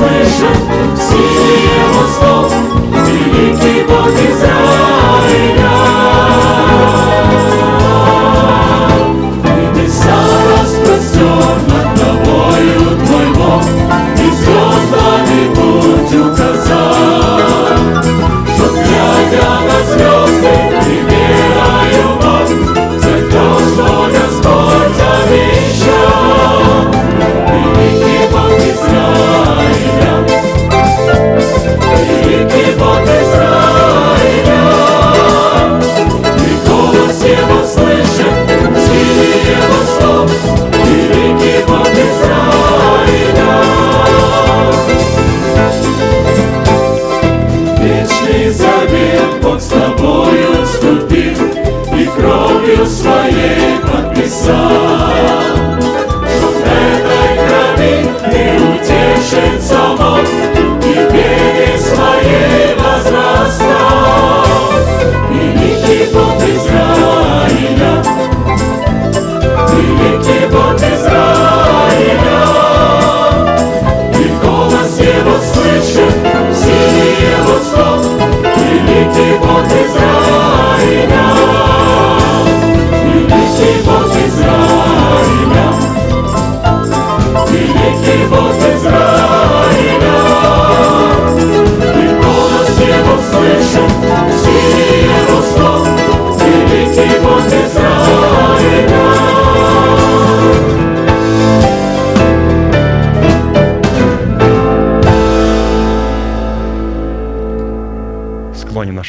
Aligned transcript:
Бог 0.00 0.08
Израиля, 0.08 1.79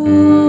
Oh. 0.00 0.47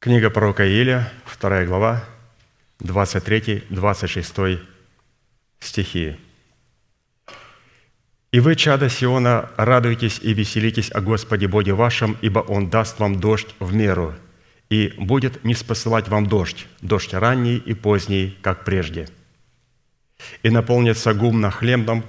Книга 0.00 0.30
пророка 0.30 0.64
Иля, 0.64 1.12
2 1.40 1.64
глава, 1.64 2.04
23-26 2.78 4.60
стихи. 5.58 6.16
«И 8.30 8.38
вы, 8.38 8.54
чада 8.54 8.88
Сиона, 8.90 9.50
радуйтесь 9.56 10.20
и 10.22 10.34
веселитесь 10.34 10.92
о 10.92 11.00
Господе 11.00 11.48
Боге 11.48 11.72
вашем, 11.74 12.16
ибо 12.20 12.38
Он 12.38 12.70
даст 12.70 13.00
вам 13.00 13.18
дождь 13.18 13.56
в 13.58 13.74
меру, 13.74 14.14
и 14.70 14.94
будет 14.98 15.42
не 15.42 15.56
спосылать 15.56 16.06
вам 16.06 16.26
дождь, 16.28 16.68
дождь 16.80 17.12
ранний 17.12 17.56
и 17.56 17.74
поздний, 17.74 18.38
как 18.40 18.64
прежде. 18.64 19.08
И 20.44 20.50
наполнится 20.50 21.12
гумно 21.12 21.50
хлебом, 21.50 22.04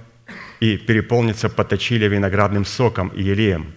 и 0.60 0.78
переполнится 0.78 1.50
поточили 1.50 2.08
виноградным 2.08 2.66
соком 2.66 3.08
и 3.08 3.24
елеем. 3.24 3.74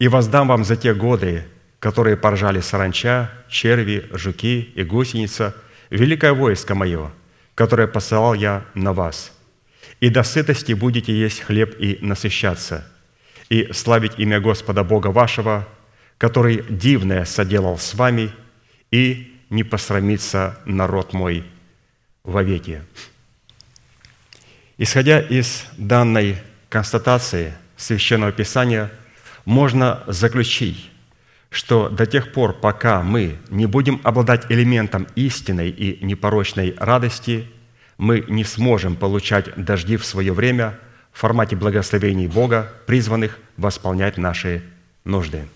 И 0.00 0.08
воздам 0.08 0.48
вам 0.48 0.64
за 0.64 0.74
те 0.74 0.94
годы, 0.94 1.44
которые 1.86 2.16
поржали 2.16 2.58
саранча, 2.58 3.30
черви, 3.48 4.08
жуки 4.10 4.72
и 4.74 4.82
гусеница, 4.82 5.54
великое 5.88 6.32
войско 6.32 6.74
мое, 6.74 7.12
которое 7.54 7.86
посылал 7.86 8.34
я 8.34 8.64
на 8.74 8.92
вас. 8.92 9.30
И 10.00 10.08
до 10.08 10.24
сытости 10.24 10.72
будете 10.72 11.12
есть 11.16 11.42
хлеб 11.42 11.76
и 11.78 11.98
насыщаться, 12.00 12.84
и 13.50 13.72
славить 13.72 14.18
имя 14.18 14.40
Господа 14.40 14.82
Бога 14.82 15.12
вашего, 15.12 15.64
который 16.18 16.64
дивное 16.68 17.24
соделал 17.24 17.78
с 17.78 17.94
вами, 17.94 18.32
и 18.90 19.38
не 19.48 19.62
посрамится 19.62 20.58
народ 20.64 21.12
мой 21.12 21.44
вовеки». 22.24 22.82
Исходя 24.76 25.20
из 25.20 25.66
данной 25.76 26.38
констатации 26.68 27.54
Священного 27.76 28.32
Писания, 28.32 28.90
можно 29.44 30.02
заключить, 30.08 30.90
что 31.50 31.88
до 31.88 32.06
тех 32.06 32.32
пор, 32.32 32.54
пока 32.54 33.02
мы 33.02 33.38
не 33.50 33.66
будем 33.66 34.00
обладать 34.04 34.50
элементом 34.50 35.06
истинной 35.14 35.70
и 35.70 36.04
непорочной 36.04 36.74
радости, 36.78 37.46
мы 37.98 38.24
не 38.28 38.44
сможем 38.44 38.96
получать 38.96 39.54
дожди 39.56 39.96
в 39.96 40.04
свое 40.04 40.32
время 40.32 40.78
в 41.12 41.20
формате 41.20 41.56
благословений 41.56 42.26
Бога, 42.26 42.72
призванных 42.86 43.38
восполнять 43.56 44.18
наши 44.18 44.62
нужды. 45.04 45.48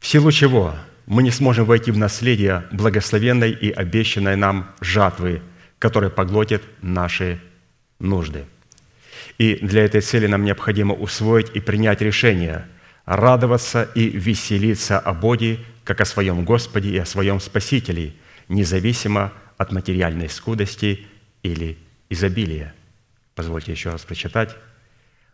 В 0.00 0.06
силу 0.06 0.30
чего 0.32 0.74
мы 1.04 1.22
не 1.22 1.30
сможем 1.30 1.66
войти 1.66 1.90
в 1.90 1.98
наследие 1.98 2.64
благословенной 2.70 3.50
и 3.50 3.70
обещанной 3.70 4.36
нам 4.36 4.74
жатвы, 4.80 5.42
которая 5.78 6.10
поглотит 6.10 6.62
наши 6.80 7.40
нужды– 7.98 8.46
и 9.38 9.56
для 9.56 9.84
этой 9.84 10.00
цели 10.00 10.26
нам 10.26 10.44
необходимо 10.44 10.94
усвоить 10.94 11.50
и 11.54 11.60
принять 11.60 12.00
решение 12.00 12.66
радоваться 13.04 13.84
и 13.94 14.08
веселиться 14.08 14.98
о 14.98 15.12
Боге, 15.12 15.60
как 15.84 16.00
о 16.00 16.04
своем 16.04 16.44
Господе 16.44 16.90
и 16.90 16.98
о 16.98 17.04
своем 17.04 17.38
Спасителе, 17.38 18.14
независимо 18.48 19.32
от 19.58 19.72
материальной 19.72 20.28
скудости 20.28 21.06
или 21.42 21.78
изобилия. 22.10 22.74
Позвольте 23.34 23.72
еще 23.72 23.90
раз 23.90 24.02
прочитать. 24.02 24.56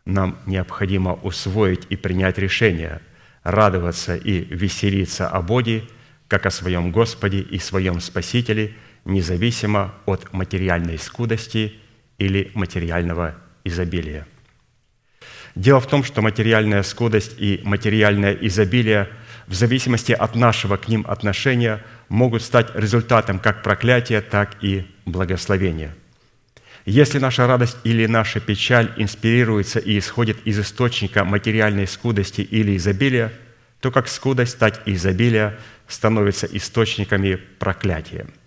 Нам 0.04 0.38
необходимо 0.46 1.14
усвоить 1.14 1.86
и 1.88 1.96
принять 1.96 2.38
решение 2.38 3.00
радоваться 3.44 4.16
и 4.16 4.44
веселиться 4.44 5.28
о 5.28 5.42
Боге, 5.42 5.84
как 6.28 6.46
о 6.46 6.50
своем 6.50 6.92
Господе 6.92 7.40
и 7.40 7.58
своем 7.58 8.00
Спасителе, 8.00 8.74
независимо 9.04 9.94
от 10.06 10.32
материальной 10.32 10.98
скудости 10.98 11.74
или 12.18 12.50
материального 12.54 13.36
изобилия. 13.64 14.26
Дело 15.54 15.80
в 15.80 15.86
том, 15.86 16.02
что 16.02 16.22
материальная 16.22 16.82
скудость 16.82 17.34
и 17.38 17.60
материальное 17.64 18.32
изобилие 18.32 19.08
в 19.46 19.54
зависимости 19.54 20.12
от 20.12 20.34
нашего 20.34 20.76
к 20.76 20.88
ним 20.88 21.04
отношения 21.06 21.84
могут 22.08 22.42
стать 22.42 22.74
результатом 22.74 23.38
как 23.38 23.62
проклятия, 23.62 24.22
так 24.22 24.56
и 24.62 24.86
благословения. 25.04 25.94
Если 26.84 27.18
наша 27.18 27.46
радость 27.46 27.76
или 27.84 28.06
наша 28.06 28.40
печаль 28.40 28.92
инспирируется 28.96 29.78
и 29.78 29.98
исходит 29.98 30.38
из 30.46 30.58
источника 30.58 31.24
материальной 31.24 31.86
скудости 31.86 32.40
или 32.40 32.76
изобилия, 32.76 33.32
то 33.80 33.90
как 33.90 34.08
скудость, 34.08 34.58
так 34.58 34.82
и 34.86 34.94
изобилие 34.94 35.58
становятся 35.86 36.46
источниками 36.46 37.36
проклятия– 37.58 38.26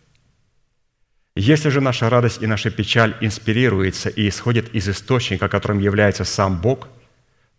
если 1.35 1.67
же 1.67 1.81
наша 1.81 2.09
радость 2.09 2.41
и 2.41 2.47
наша 2.47 2.71
печаль 2.71 3.15
инспирируется 3.19 4.07
и 4.09 4.29
исходит 4.29 4.73
из 4.73 4.87
источника, 4.87 5.49
которым 5.49 5.79
является 5.79 6.23
сам 6.23 6.61
Бог, 6.61 6.87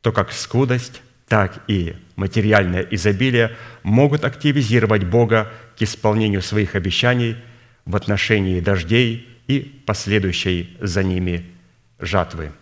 то 0.00 0.12
как 0.12 0.32
скудость, 0.32 1.02
так 1.28 1.62
и 1.68 1.94
материальное 2.14 2.80
изобилие 2.90 3.54
могут 3.82 4.24
активизировать 4.24 5.04
Бога 5.04 5.52
к 5.78 5.82
исполнению 5.82 6.40
своих 6.40 6.74
обещаний 6.74 7.36
в 7.84 7.96
отношении 7.96 8.60
дождей 8.60 9.28
и 9.46 9.60
последующей 9.84 10.74
за 10.80 11.02
ними 11.02 11.44
жатвы. 11.98 12.52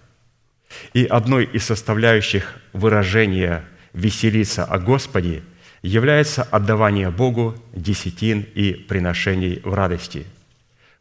И 0.95 1.05
одной 1.05 1.45
из 1.45 1.65
составляющих 1.65 2.55
выражения 2.73 3.65
«веселиться 3.93 4.65
о 4.65 4.81
Господе» 4.81 5.43
является 5.83 6.43
отдавание 6.43 7.11
Богу 7.11 7.55
десятин 7.73 8.45
и 8.55 8.73
приношений 8.73 9.61
в 9.63 9.75
радости– 9.75 10.27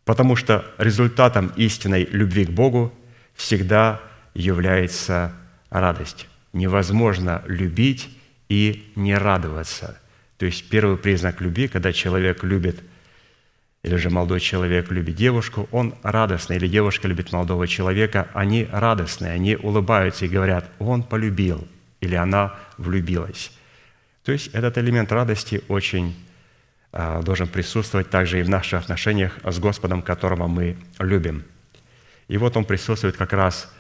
Потому 0.06 0.36
что 0.36 0.66
результатом 0.78 1.52
истинной 1.56 2.06
любви 2.06 2.46
к 2.46 2.50
Богу 2.50 2.94
всегда 3.36 4.02
является 4.34 5.34
радость. 5.70 6.28
Невозможно 6.52 7.44
любить 7.48 8.10
и 8.50 8.92
не 8.96 9.16
радоваться. 9.16 10.00
То 10.38 10.46
есть 10.46 10.70
первый 10.70 10.98
признак 10.98 11.42
любви, 11.42 11.68
когда 11.68 11.94
человек 11.94 12.44
любит, 12.44 12.84
или 13.82 13.96
же 13.96 14.10
молодой 14.10 14.40
человек 14.40 14.92
любит 14.92 15.16
девушку, 15.16 15.68
он 15.72 15.96
радостный, 16.04 16.56
или 16.56 16.68
девушка 16.68 17.08
любит 17.08 17.32
молодого 17.32 17.68
человека, 17.68 18.28
они 18.34 18.68
радостные, 18.72 19.32
они 19.32 19.56
улыбаются 19.56 20.26
и 20.26 20.30
говорят, 20.30 20.70
он 20.80 21.04
полюбил, 21.04 21.68
или 22.00 22.16
она 22.16 22.56
влюбилась. 22.78 23.52
То 24.24 24.32
есть 24.32 24.48
этот 24.54 24.78
элемент 24.78 25.12
радости 25.12 25.62
очень 25.68 26.16
должен 26.94 27.48
присутствовать 27.48 28.10
также 28.10 28.40
и 28.40 28.44
в 28.44 28.50
наших 28.50 28.84
отношениях 28.84 29.40
с 29.44 29.58
Господом, 29.60 30.04
которого 30.04 30.48
мы 30.48 30.78
любим. 31.00 31.44
И 32.28 32.38
вот 32.38 32.56
он 32.56 32.66
присутствует 32.66 33.18
как 33.18 33.34
раз 33.34 33.72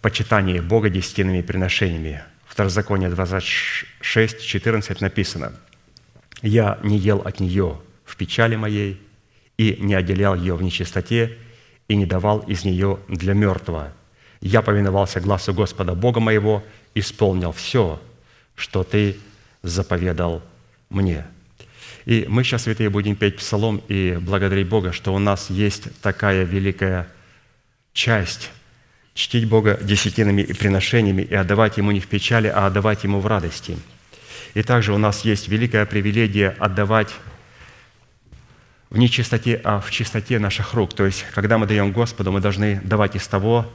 почитании 0.00 0.60
Бога 0.60 0.88
десятинными 0.88 1.42
приношениями. 1.42 2.22
В 2.46 2.52
Второзаконие 2.52 3.10
26, 3.10 4.40
14 4.42 5.00
написано, 5.00 5.52
«Я 6.42 6.78
не 6.82 6.96
ел 6.96 7.18
от 7.18 7.38
нее 7.38 7.80
в 8.04 8.16
печали 8.16 8.56
моей, 8.56 9.00
и 9.58 9.76
не 9.78 9.94
отделял 9.94 10.34
ее 10.34 10.54
в 10.54 10.62
нечистоте, 10.62 11.36
и 11.86 11.96
не 11.96 12.06
давал 12.06 12.38
из 12.40 12.64
нее 12.64 12.98
для 13.08 13.34
мертвого. 13.34 13.92
Я 14.40 14.62
повиновался 14.62 15.20
глазу 15.20 15.52
Господа 15.52 15.94
Бога 15.94 16.18
моего, 16.18 16.64
исполнил 16.94 17.52
все, 17.52 18.00
что 18.54 18.84
Ты 18.84 19.18
заповедал 19.62 20.42
мне». 20.88 21.26
И 22.10 22.26
мы 22.28 22.42
сейчас, 22.42 22.64
святые, 22.64 22.90
будем 22.90 23.14
петь 23.14 23.36
псалом 23.36 23.80
и 23.86 24.18
благодарить 24.20 24.66
Бога, 24.66 24.90
что 24.92 25.14
у 25.14 25.20
нас 25.20 25.48
есть 25.48 25.84
такая 26.00 26.42
великая 26.42 27.06
часть 27.92 28.50
чтить 29.14 29.48
Бога 29.48 29.78
десятинами 29.80 30.42
и 30.42 30.52
приношениями 30.52 31.22
и 31.22 31.36
отдавать 31.36 31.76
Ему 31.76 31.92
не 31.92 32.00
в 32.00 32.08
печали, 32.08 32.48
а 32.48 32.66
отдавать 32.66 33.04
Ему 33.04 33.20
в 33.20 33.28
радости. 33.28 33.76
И 34.54 34.64
также 34.64 34.92
у 34.92 34.98
нас 34.98 35.24
есть 35.24 35.46
великая 35.46 35.86
привилегия 35.86 36.56
отдавать 36.58 37.14
в 38.90 38.98
нечистоте, 38.98 39.60
а 39.62 39.78
в 39.78 39.92
чистоте 39.92 40.40
наших 40.40 40.74
рук. 40.74 40.94
То 40.94 41.06
есть, 41.06 41.24
когда 41.32 41.58
мы 41.58 41.68
даем 41.68 41.92
Господу, 41.92 42.32
мы 42.32 42.40
должны 42.40 42.80
давать 42.82 43.14
из 43.14 43.28
того, 43.28 43.72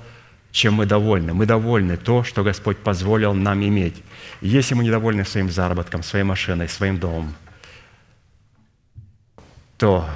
чем 0.51 0.73
мы 0.73 0.85
довольны. 0.85 1.33
Мы 1.33 1.45
довольны 1.45 1.95
то, 1.95 2.25
что 2.25 2.43
Господь 2.43 2.79
позволил 2.79 3.33
нам 3.33 3.65
иметь. 3.65 3.95
Если 4.41 4.75
мы 4.75 4.83
недовольны 4.83 5.23
своим 5.23 5.49
заработком, 5.49 6.03
своей 6.03 6.25
машиной, 6.25 6.67
своим 6.67 6.97
домом, 6.97 7.33
то 9.77 10.07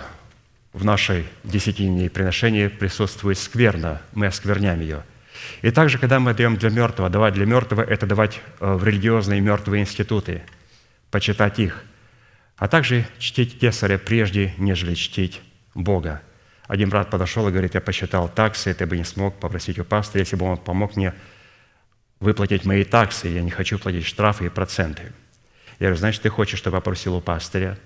в 0.74 0.86
нашей 0.86 1.26
десятине 1.43 2.10
приношении 2.10 2.67
присутствует 2.67 3.38
скверно, 3.38 4.02
мы 4.13 4.28
оскверняем 4.28 4.80
ее. 4.80 5.04
И 5.62 5.72
также, 5.72 5.98
когда 5.98 6.19
мы 6.19 6.34
даем 6.34 6.58
для 6.58 6.69
мертвого, 6.69 7.10
давать 7.10 7.34
для 7.34 7.45
мертвого– 7.45 7.82
это 7.89 8.06
давать 8.06 8.41
э, 8.60 8.74
в 8.74 8.84
религиозные 8.84 9.41
мертвые 9.41 9.82
институты, 9.82 10.43
почитать 11.12 11.60
их, 11.60 11.84
а 12.58 12.67
также 12.67 13.08
чтить 13.19 13.60
кесаря 13.60 13.98
прежде, 13.98 14.54
нежели 14.58 14.93
чтить 14.93 15.41
Бога. 15.74 16.22
Один 16.67 16.89
брат 16.89 17.10
подошел 17.10 17.48
и 17.48 17.52
говорит, 17.52 17.74
я 17.74 17.82
посчитал 17.82 18.30
таксы, 18.30 18.74
ты 18.74 18.86
бы 18.86 18.95
не 18.95 19.04
смог 19.04 19.39
попросить 19.39 19.80
у 19.80 19.86
пастора, 19.86 20.19
если 20.19 20.36
бы 20.36 20.45
он 20.45 20.58
помог 20.58 20.95
мне 20.95 21.13
выплатить 22.19 22.65
мои 22.65 22.84
таксы, 22.84 23.30
я 23.30 23.41
не 23.41 23.50
хочу 23.50 23.80
платить 23.80 24.06
штрафы 24.06 24.45
и 24.45 24.50
проценты. 24.50 25.04
Я 25.80 25.88
говорю, 25.88 25.95
значит, 25.95 26.22
ты 26.22 26.30
хочешь, 26.30 26.60
чтобы 26.60 26.78
я 26.78 26.82
попросил 26.82 27.15
у 27.15 27.22
пастыря 27.22 27.78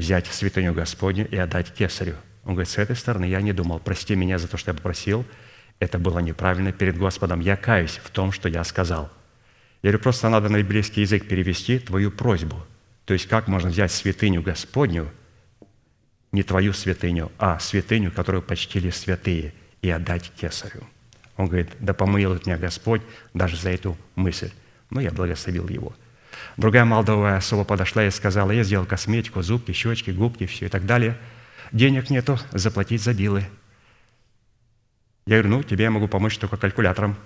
взять 0.00 0.26
святыню 0.26 0.72
Господню 0.72 1.28
и 1.28 1.36
отдать 1.36 1.72
кесарю. 1.72 2.16
Он 2.44 2.54
говорит, 2.54 2.70
с 2.70 2.78
этой 2.78 2.96
стороны 2.96 3.26
я 3.26 3.40
не 3.40 3.52
думал, 3.52 3.78
прости 3.78 4.16
меня 4.16 4.38
за 4.38 4.48
то, 4.48 4.56
что 4.56 4.70
я 4.70 4.74
попросил, 4.74 5.24
это 5.78 5.98
было 5.98 6.18
неправильно 6.18 6.72
перед 6.72 6.98
Господом. 6.98 7.40
Я 7.40 7.56
каюсь 7.56 8.00
в 8.02 8.10
том, 8.10 8.32
что 8.32 8.48
я 8.48 8.64
сказал. 8.64 9.10
Я 9.82 9.90
говорю, 9.90 10.02
просто 10.02 10.28
надо 10.28 10.48
на 10.48 10.56
еврейский 10.56 11.02
язык 11.02 11.28
перевести 11.28 11.78
твою 11.78 12.10
просьбу. 12.10 12.66
То 13.04 13.14
есть 13.14 13.26
как 13.28 13.48
можно 13.48 13.70
взять 13.70 13.92
святыню 13.92 14.42
Господню, 14.42 15.10
не 16.32 16.42
твою 16.42 16.72
святыню, 16.72 17.30
а 17.38 17.58
святыню, 17.58 18.12
которую 18.12 18.42
почтили 18.42 18.90
святые, 18.90 19.54
и 19.82 19.90
отдать 19.90 20.30
кесарю. 20.38 20.82
Он 21.36 21.46
говорит, 21.46 21.70
да 21.78 21.94
помилует 21.94 22.46
меня 22.46 22.58
Господь 22.58 23.00
даже 23.32 23.56
за 23.56 23.70
эту 23.70 23.96
мысль. 24.14 24.50
Ну, 24.90 25.00
я 25.00 25.10
благословил 25.10 25.68
его. 25.68 25.94
Другая 26.60 26.84
молдовая 26.84 27.38
особо 27.38 27.64
подошла 27.64 28.04
и 28.04 28.10
сказала, 28.10 28.50
я 28.50 28.64
сделал 28.64 28.84
косметику, 28.84 29.40
зубки, 29.40 29.72
щечки, 29.72 30.10
губки, 30.10 30.44
все 30.44 30.66
и 30.66 30.68
так 30.68 30.84
далее. 30.84 31.16
Денег 31.72 32.10
нету, 32.10 32.38
заплатить 32.52 33.00
за 33.00 33.14
билы. 33.14 33.46
Я 35.24 35.40
говорю, 35.40 35.56
ну, 35.56 35.62
тебе 35.62 35.84
я 35.84 35.90
могу 35.90 36.06
помочь 36.06 36.36
только 36.36 36.58
калькулятором, 36.58 37.16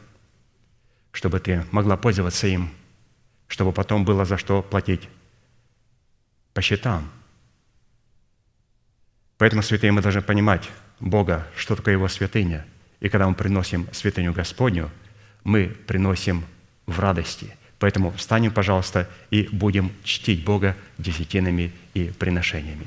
чтобы 1.11 1.40
ты 1.40 1.64
могла 1.73 1.97
пользоваться 1.97 2.47
им, 2.47 2.70
чтобы 3.49 3.73
потом 3.73 4.05
было 4.05 4.25
за 4.25 4.38
что 4.38 4.62
платить 4.62 5.09
по 6.53 6.62
счетам. 6.62 7.11
Поэтому, 9.37 9.64
святые, 9.64 9.90
мы 9.90 10.01
должны 10.01 10.23
понимать 10.23 10.70
Бога, 11.01 11.44
что 11.57 11.75
такое 11.75 11.94
Его 11.94 12.07
святыня. 12.07 12.64
И 13.01 13.09
когда 13.09 13.29
мы 13.29 13.35
приносим 13.35 13.88
святыню 13.90 14.33
Господню, 14.33 14.92
мы 15.42 15.66
приносим 15.88 16.44
в 16.87 17.01
радости– 17.01 17.57
Поэтому 17.78 18.12
встанем, 18.12 18.50
пожалуйста, 18.50 19.08
и 19.30 19.48
будем 19.50 19.92
чтить 20.04 20.44
Бога 20.44 20.76
десятинами 20.98 21.72
и 21.92 22.04
приношениями. 22.18 22.87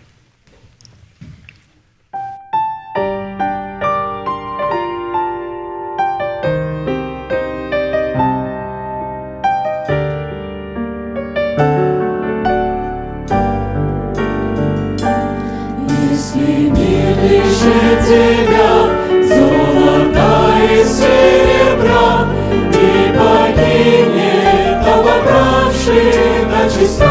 Если 16.09 16.69
мир 16.69 17.17
лишит 17.23 17.99
тебя 18.05 18.69
золота 19.27 20.57
и 20.71 20.83
серебра, 20.83 21.46
She's 26.77 27.06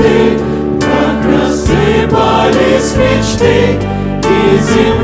ты, 0.00 0.38
как 0.80 1.24
рассыпались 1.30 2.94
мечты, 2.96 3.78
и 4.24 4.58
земная 4.58 4.99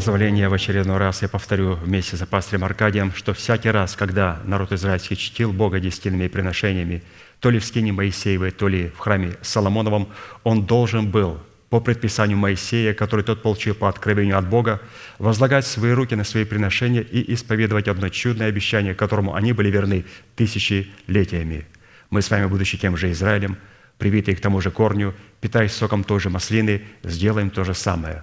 позволения 0.00 0.48
в 0.48 0.54
очередной 0.54 0.96
раз 0.96 1.20
я 1.20 1.28
повторю 1.28 1.74
вместе 1.74 2.16
с 2.16 2.24
пастором 2.24 2.64
Аркадием, 2.64 3.12
что 3.12 3.34
всякий 3.34 3.68
раз, 3.68 3.96
когда 3.96 4.40
народ 4.46 4.72
израильский 4.72 5.14
чтил 5.14 5.52
Бога 5.52 5.78
десятильными 5.78 6.26
приношениями, 6.28 7.02
то 7.38 7.50
ли 7.50 7.58
в 7.58 7.66
скине 7.66 7.92
Моисеевой, 7.92 8.50
то 8.50 8.66
ли 8.66 8.88
в 8.88 8.98
храме 8.98 9.36
Соломоновом, 9.42 10.08
он 10.42 10.64
должен 10.64 11.10
был 11.10 11.38
по 11.68 11.80
предписанию 11.80 12.38
Моисея, 12.38 12.94
который 12.94 13.26
тот 13.26 13.42
получил 13.42 13.74
по 13.74 13.90
откровению 13.90 14.38
от 14.38 14.48
Бога, 14.48 14.80
возлагать 15.18 15.66
свои 15.66 15.92
руки 15.92 16.14
на 16.14 16.24
свои 16.24 16.46
приношения 16.46 17.02
и 17.02 17.34
исповедовать 17.34 17.86
одно 17.86 18.08
чудное 18.08 18.48
обещание, 18.48 18.94
которому 18.94 19.34
они 19.34 19.52
были 19.52 19.68
верны 19.68 20.06
тысячелетиями. 20.34 21.66
Мы 22.08 22.22
с 22.22 22.30
вами, 22.30 22.46
будучи 22.46 22.78
тем 22.78 22.96
же 22.96 23.12
Израилем, 23.12 23.58
привитые 23.98 24.34
к 24.34 24.40
тому 24.40 24.62
же 24.62 24.70
корню, 24.70 25.12
питаясь 25.42 25.72
соком 25.72 26.04
той 26.04 26.20
же 26.20 26.30
маслины, 26.30 26.84
сделаем 27.02 27.50
то 27.50 27.64
же 27.64 27.74
самое. 27.74 28.22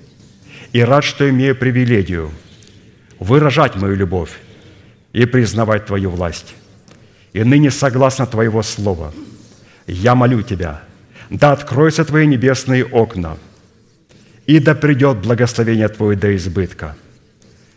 и 0.73 0.81
рад, 0.81 1.03
что 1.03 1.29
имею 1.29 1.55
привилегию 1.55 2.31
выражать 3.19 3.75
мою 3.75 3.95
любовь 3.95 4.31
и 5.13 5.25
признавать 5.25 5.85
Твою 5.85 6.09
власть. 6.09 6.55
И 7.33 7.43
ныне, 7.43 7.71
согласно 7.71 8.25
Твоего 8.25 8.63
Слова, 8.63 9.13
я 9.87 10.15
молю 10.15 10.41
Тебя, 10.41 10.81
да 11.29 11.51
откроются 11.51 12.05
Твои 12.05 12.25
небесные 12.25 12.85
окна, 12.85 13.37
и 14.47 14.59
да 14.59 14.75
придет 14.75 15.17
благословение 15.17 15.87
Твое 15.87 16.17
до 16.17 16.35
избытка 16.35 16.95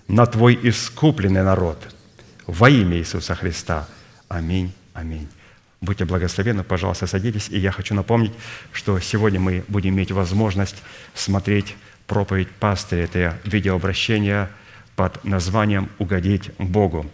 на 0.08 0.26
Твой 0.26 0.58
искупленный 0.62 1.42
народ 1.42 1.78
во 2.46 2.68
имя 2.68 2.98
Иисуса 2.98 3.34
Христа. 3.34 3.88
Аминь. 4.28 4.72
Аминь. 4.92 5.28
Будьте 5.80 6.04
благословенны, 6.04 6.62
пожалуйста, 6.62 7.06
садитесь. 7.06 7.48
И 7.50 7.58
я 7.58 7.70
хочу 7.72 7.94
напомнить, 7.94 8.32
что 8.72 8.98
сегодня 9.00 9.40
мы 9.40 9.64
будем 9.68 9.94
иметь 9.94 10.12
возможность 10.12 10.76
смотреть 11.14 11.74
проповедь 12.06 12.50
пастыря. 12.50 13.04
Это 13.04 13.38
видеообращение 13.44 14.48
под 14.96 15.24
названием 15.24 15.88
«Угодить 15.98 16.50
Богу». 16.58 17.10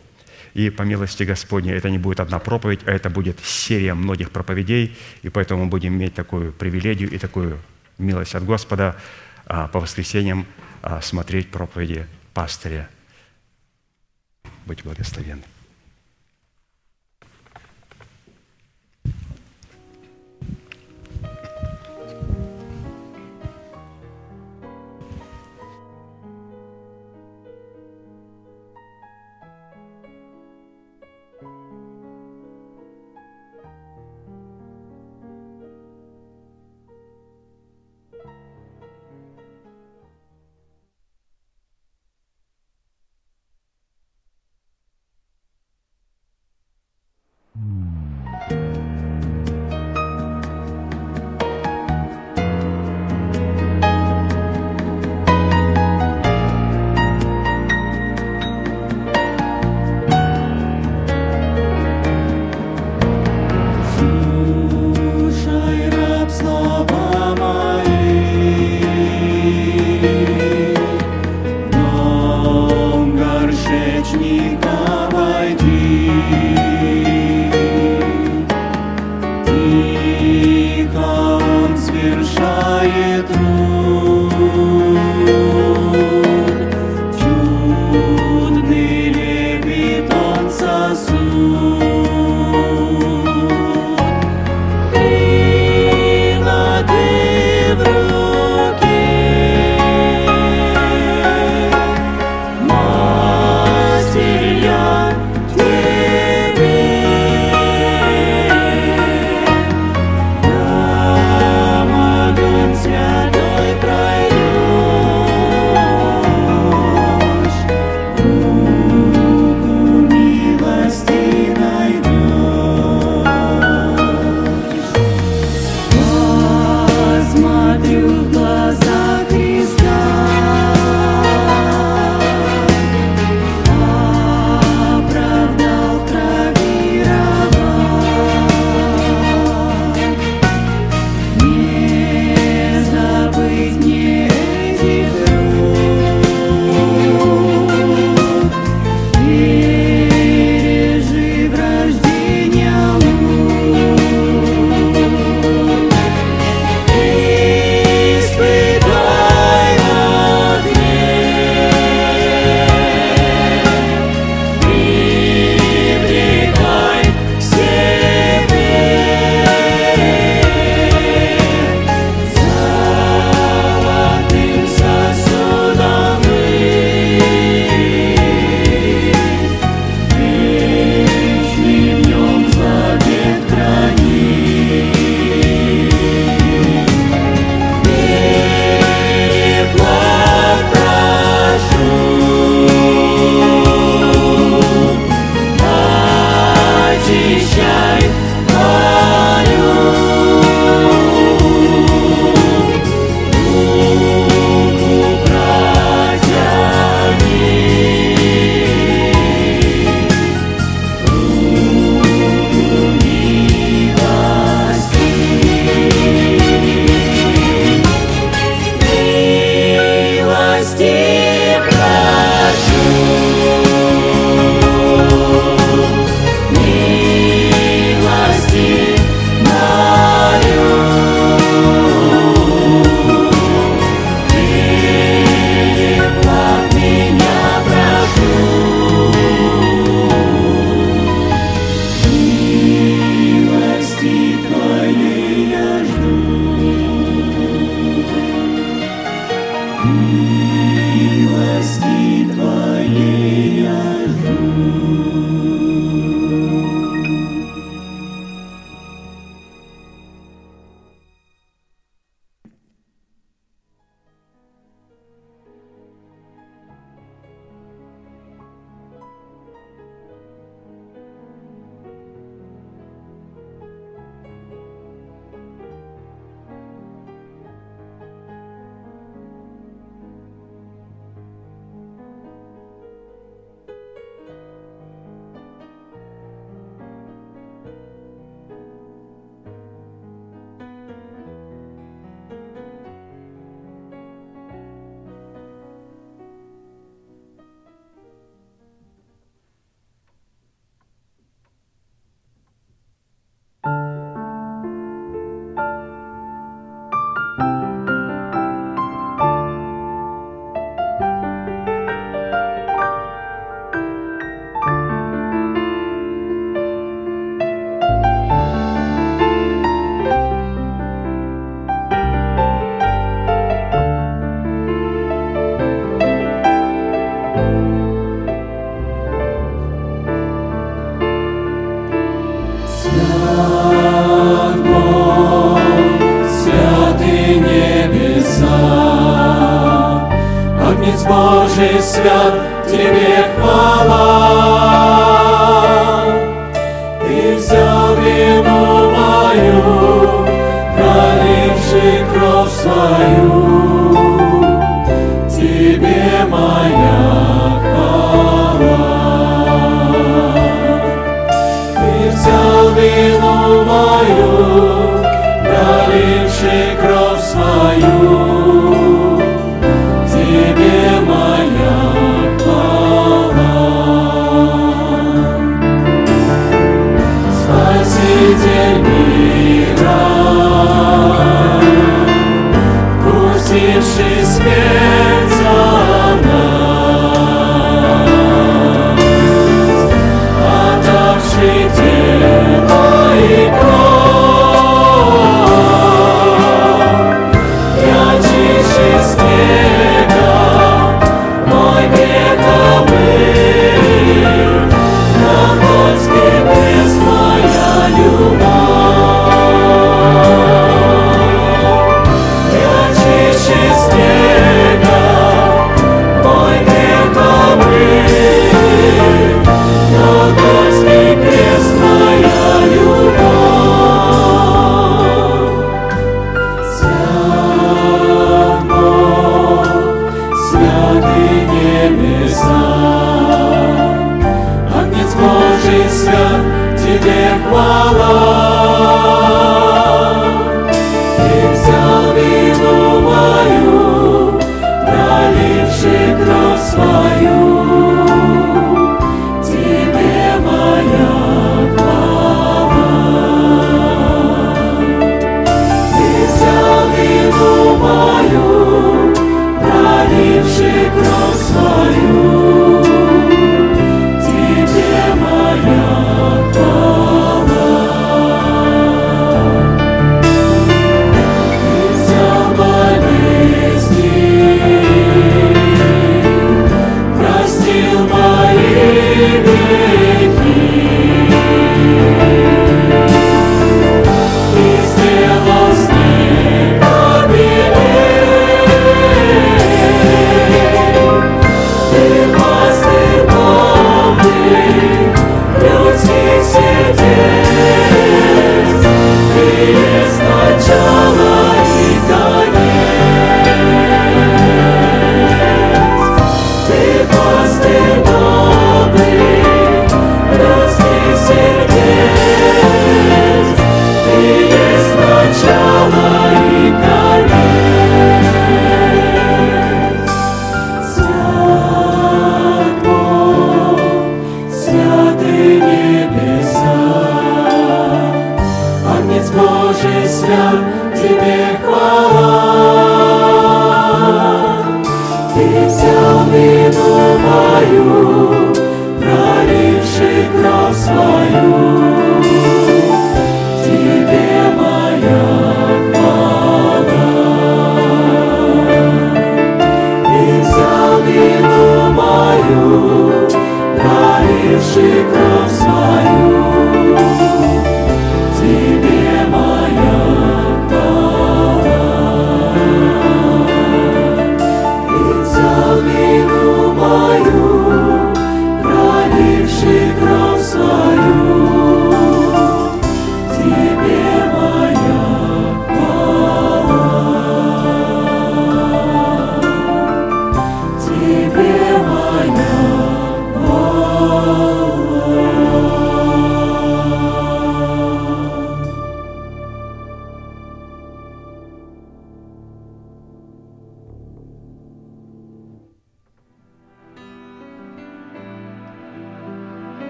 И 0.55 0.69
по 0.69 0.83
милости 0.83 1.23
Господней 1.23 1.73
это 1.73 1.91
не 1.91 1.99
будет 1.99 2.21
одна 2.21 2.39
проповедь, 2.39 2.81
а 2.87 2.91
это 2.91 3.09
будет 3.09 3.39
серия 3.41 3.95
многих 3.95 4.31
проповедей, 4.33 4.97
и 5.23 5.29
поэтому 5.29 5.65
мы 5.65 5.71
будем 5.71 5.95
иметь 5.95 6.15
такую 6.15 6.53
привилегию 6.53 7.11
и 7.11 7.19
такую 7.19 7.59
милость 7.99 8.35
от 8.35 8.45
Господа 8.45 8.97
а, 9.47 9.69
по 9.69 9.79
воскресеньям 9.79 10.47
а, 10.83 11.01
смотреть 11.01 11.51
проповеди 11.51 12.07
пастыря. 12.35 12.89
Будьте 14.67 14.83
благословенны. 14.83 15.43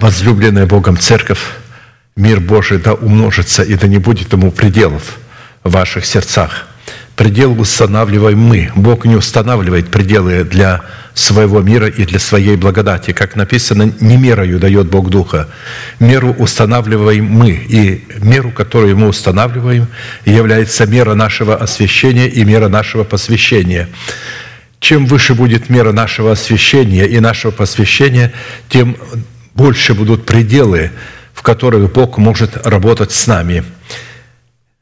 Возлюбленная 0.00 0.64
Богом 0.64 0.96
Церковь, 0.96 1.40
мир 2.16 2.40
Божий 2.40 2.78
да 2.78 2.94
умножится, 2.94 3.62
и 3.62 3.74
да 3.74 3.86
не 3.86 3.98
будет 3.98 4.32
ему 4.32 4.50
пределов 4.50 5.18
в 5.62 5.72
ваших 5.72 6.06
сердцах. 6.06 6.68
Предел 7.16 7.60
устанавливаем 7.60 8.38
мы. 8.38 8.70
Бог 8.74 9.04
не 9.04 9.14
устанавливает 9.14 9.90
пределы 9.90 10.44
для 10.44 10.80
своего 11.12 11.60
мира 11.60 11.86
и 11.86 12.06
для 12.06 12.18
своей 12.18 12.56
благодати. 12.56 13.12
Как 13.12 13.36
написано, 13.36 13.92
не 14.00 14.16
мерою 14.16 14.58
дает 14.58 14.86
Бог 14.86 15.10
Духа. 15.10 15.48
Меру 15.98 16.32
устанавливаем 16.32 17.26
мы. 17.26 17.50
И 17.50 18.02
меру, 18.22 18.52
которую 18.52 18.96
мы 18.96 19.06
устанавливаем, 19.06 19.86
является 20.24 20.86
мера 20.86 21.14
нашего 21.14 21.56
освящения 21.56 22.26
и 22.26 22.42
мера 22.42 22.68
нашего 22.68 23.04
посвящения. 23.04 23.86
Чем 24.78 25.04
выше 25.04 25.34
будет 25.34 25.68
мера 25.68 25.92
нашего 25.92 26.32
освящения 26.32 27.04
и 27.04 27.20
нашего 27.20 27.50
посвящения, 27.50 28.32
тем 28.70 28.96
больше 29.54 29.94
будут 29.94 30.26
пределы, 30.26 30.90
в 31.32 31.42
которых 31.42 31.92
Бог 31.92 32.18
может 32.18 32.66
работать 32.66 33.12
с 33.12 33.26
нами. 33.26 33.64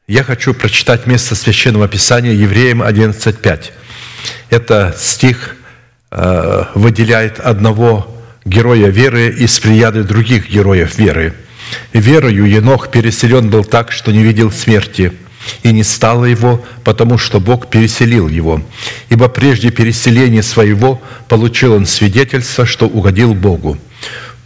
Я 0.07 0.23
хочу 0.23 0.53
прочитать 0.53 1.05
место 1.05 1.35
Священного 1.35 1.87
Писания 1.87 2.33
Евреям 2.33 2.81
11.5. 2.81 3.71
Это 4.49 4.95
стих 4.97 5.55
э, 6.11 6.63
выделяет 6.73 7.39
одного 7.39 8.19
героя 8.45 8.87
веры 8.87 9.29
из 9.29 9.59
прияды 9.59 10.03
других 10.03 10.49
героев 10.49 10.97
веры. 10.97 11.33
«Верою 11.93 12.45
Енох 12.45 12.89
переселен 12.89 13.49
был 13.49 13.63
так, 13.63 13.91
что 13.91 14.11
не 14.11 14.23
видел 14.23 14.51
смерти, 14.51 15.13
и 15.63 15.71
не 15.71 15.83
стало 15.83 16.25
его, 16.25 16.63
потому 16.83 17.17
что 17.17 17.39
Бог 17.39 17.69
переселил 17.69 18.27
его. 18.27 18.61
Ибо 19.09 19.29
прежде 19.29 19.71
переселения 19.71 20.41
своего 20.41 21.01
получил 21.27 21.73
он 21.73 21.85
свидетельство, 21.85 22.65
что 22.65 22.87
угодил 22.87 23.33
Богу. 23.33 23.77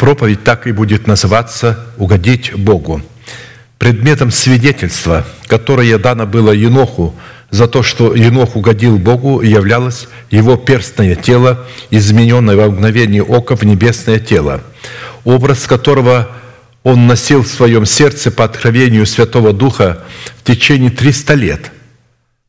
Проповедь 0.04 0.44
так 0.44 0.68
и 0.68 0.74
будет 0.74 1.08
называться 1.08 1.80
«Угодить 1.98 2.54
Богу». 2.56 3.02
Предметом 3.80 4.32
свидетельства, 4.32 5.26
которое 5.48 5.98
дано 5.98 6.26
было 6.26 6.52
Еноху 6.52 7.16
за 7.52 7.70
то, 7.70 7.84
что 7.84 8.14
Енох 8.14 8.58
угодил 8.58 8.98
Богу, 8.98 9.42
являлось 9.42 10.10
его 10.30 10.58
перстное 10.58 11.16
тело, 11.16 11.66
измененное 11.90 12.58
во 12.58 12.68
мгновение 12.68 13.24
ока 13.24 13.56
в 13.56 13.64
небесное 13.64 14.20
тело, 14.20 14.60
образ 15.24 15.68
которого 15.68 16.28
он 16.84 17.08
носил 17.08 17.44
в 17.44 17.48
своем 17.48 17.86
сердце 17.86 18.30
по 18.30 18.44
откровению 18.44 19.06
Святого 19.06 19.54
Духа 19.54 20.04
в 20.36 20.44
течение 20.44 20.92
300 20.92 21.34
лет 21.36 21.72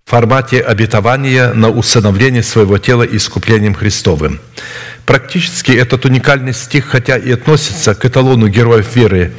в 0.05 0.11
формате 0.11 0.61
обетования 0.61 1.53
на 1.55 1.71
усыновление 1.71 2.43
своего 2.43 2.79
тела 2.79 3.05
искуплением 3.05 3.75
Христовым. 3.75 4.41
Практически 5.07 5.73
этот 5.73 6.07
уникальный 6.07 6.55
стих, 6.55 6.87
хотя 6.87 7.17
и 7.17 7.31
относится 7.33 7.95
к 7.95 8.05
эталону 8.05 8.49
героев 8.49 8.97
веры, 8.97 9.33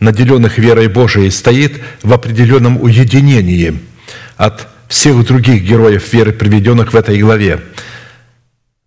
наделенных 0.00 0.56
верой 0.58 0.88
Божией, 0.88 1.30
стоит 1.30 1.80
в 2.02 2.12
определенном 2.12 2.80
уединении 2.80 3.78
от 4.36 4.66
всех 4.88 5.24
других 5.24 5.62
героев 5.62 6.12
веры, 6.12 6.32
приведенных 6.32 6.94
в 6.94 6.96
этой 6.96 7.18
главе, 7.18 7.60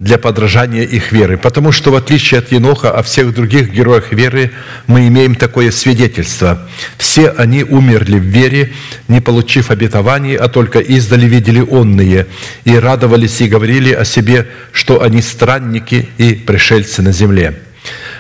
для 0.04 0.18
подражания 0.18 0.84
их 0.84 1.12
веры. 1.12 1.38
Потому 1.38 1.72
что, 1.72 1.92
в 1.92 1.96
отличие 1.96 2.40
от 2.40 2.52
Еноха, 2.52 2.92
о 2.92 3.04
всех 3.04 3.34
других 3.34 3.72
героях 3.72 4.12
веры 4.12 4.52
мы 4.86 5.08
имеем 5.08 5.36
такое 5.36 5.72
свидетельство. 5.72 6.68
Все 6.98 7.30
они 7.30 7.64
умерли 7.64 8.20
в 8.20 8.24
вере, 8.24 8.74
не 9.08 9.22
получив 9.22 9.72
обетований, 9.72 10.36
а 10.36 10.50
только 10.50 10.80
издали 10.80 11.26
видели 11.26 11.62
онные, 11.62 12.28
и 12.66 12.78
радовались 12.78 13.40
и 13.40 13.48
говорили 13.48 13.94
о 13.94 14.04
себе, 14.04 14.48
что 14.74 15.02
они 15.02 15.22
странники 15.22 16.10
и 16.18 16.34
пришельцы 16.34 17.02
на 17.02 17.14
земле. 17.14 17.60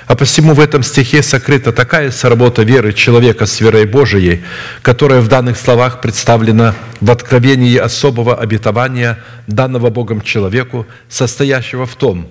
А 0.06 0.16
посему 0.16 0.54
в 0.54 0.60
этом 0.60 0.84
стихе 0.84 1.24
сокрыта 1.24 1.72
такая 1.72 2.12
сработа 2.12 2.64
веры 2.64 2.91
человека 2.93 3.45
с 3.45 3.62
верой 3.62 3.86
Божией, 3.86 4.43
которая 4.82 5.22
в 5.22 5.30
данных 5.30 5.58
словах 5.58 6.01
представлена 6.01 6.76
в 6.99 7.10
откровении 7.10 7.78
особого 7.78 8.36
обетования, 8.36 9.20
данного 9.47 9.89
Богом 9.89 10.22
человеку, 10.22 10.86
состоящего 11.08 11.86
в 11.86 11.95
том, 11.95 12.28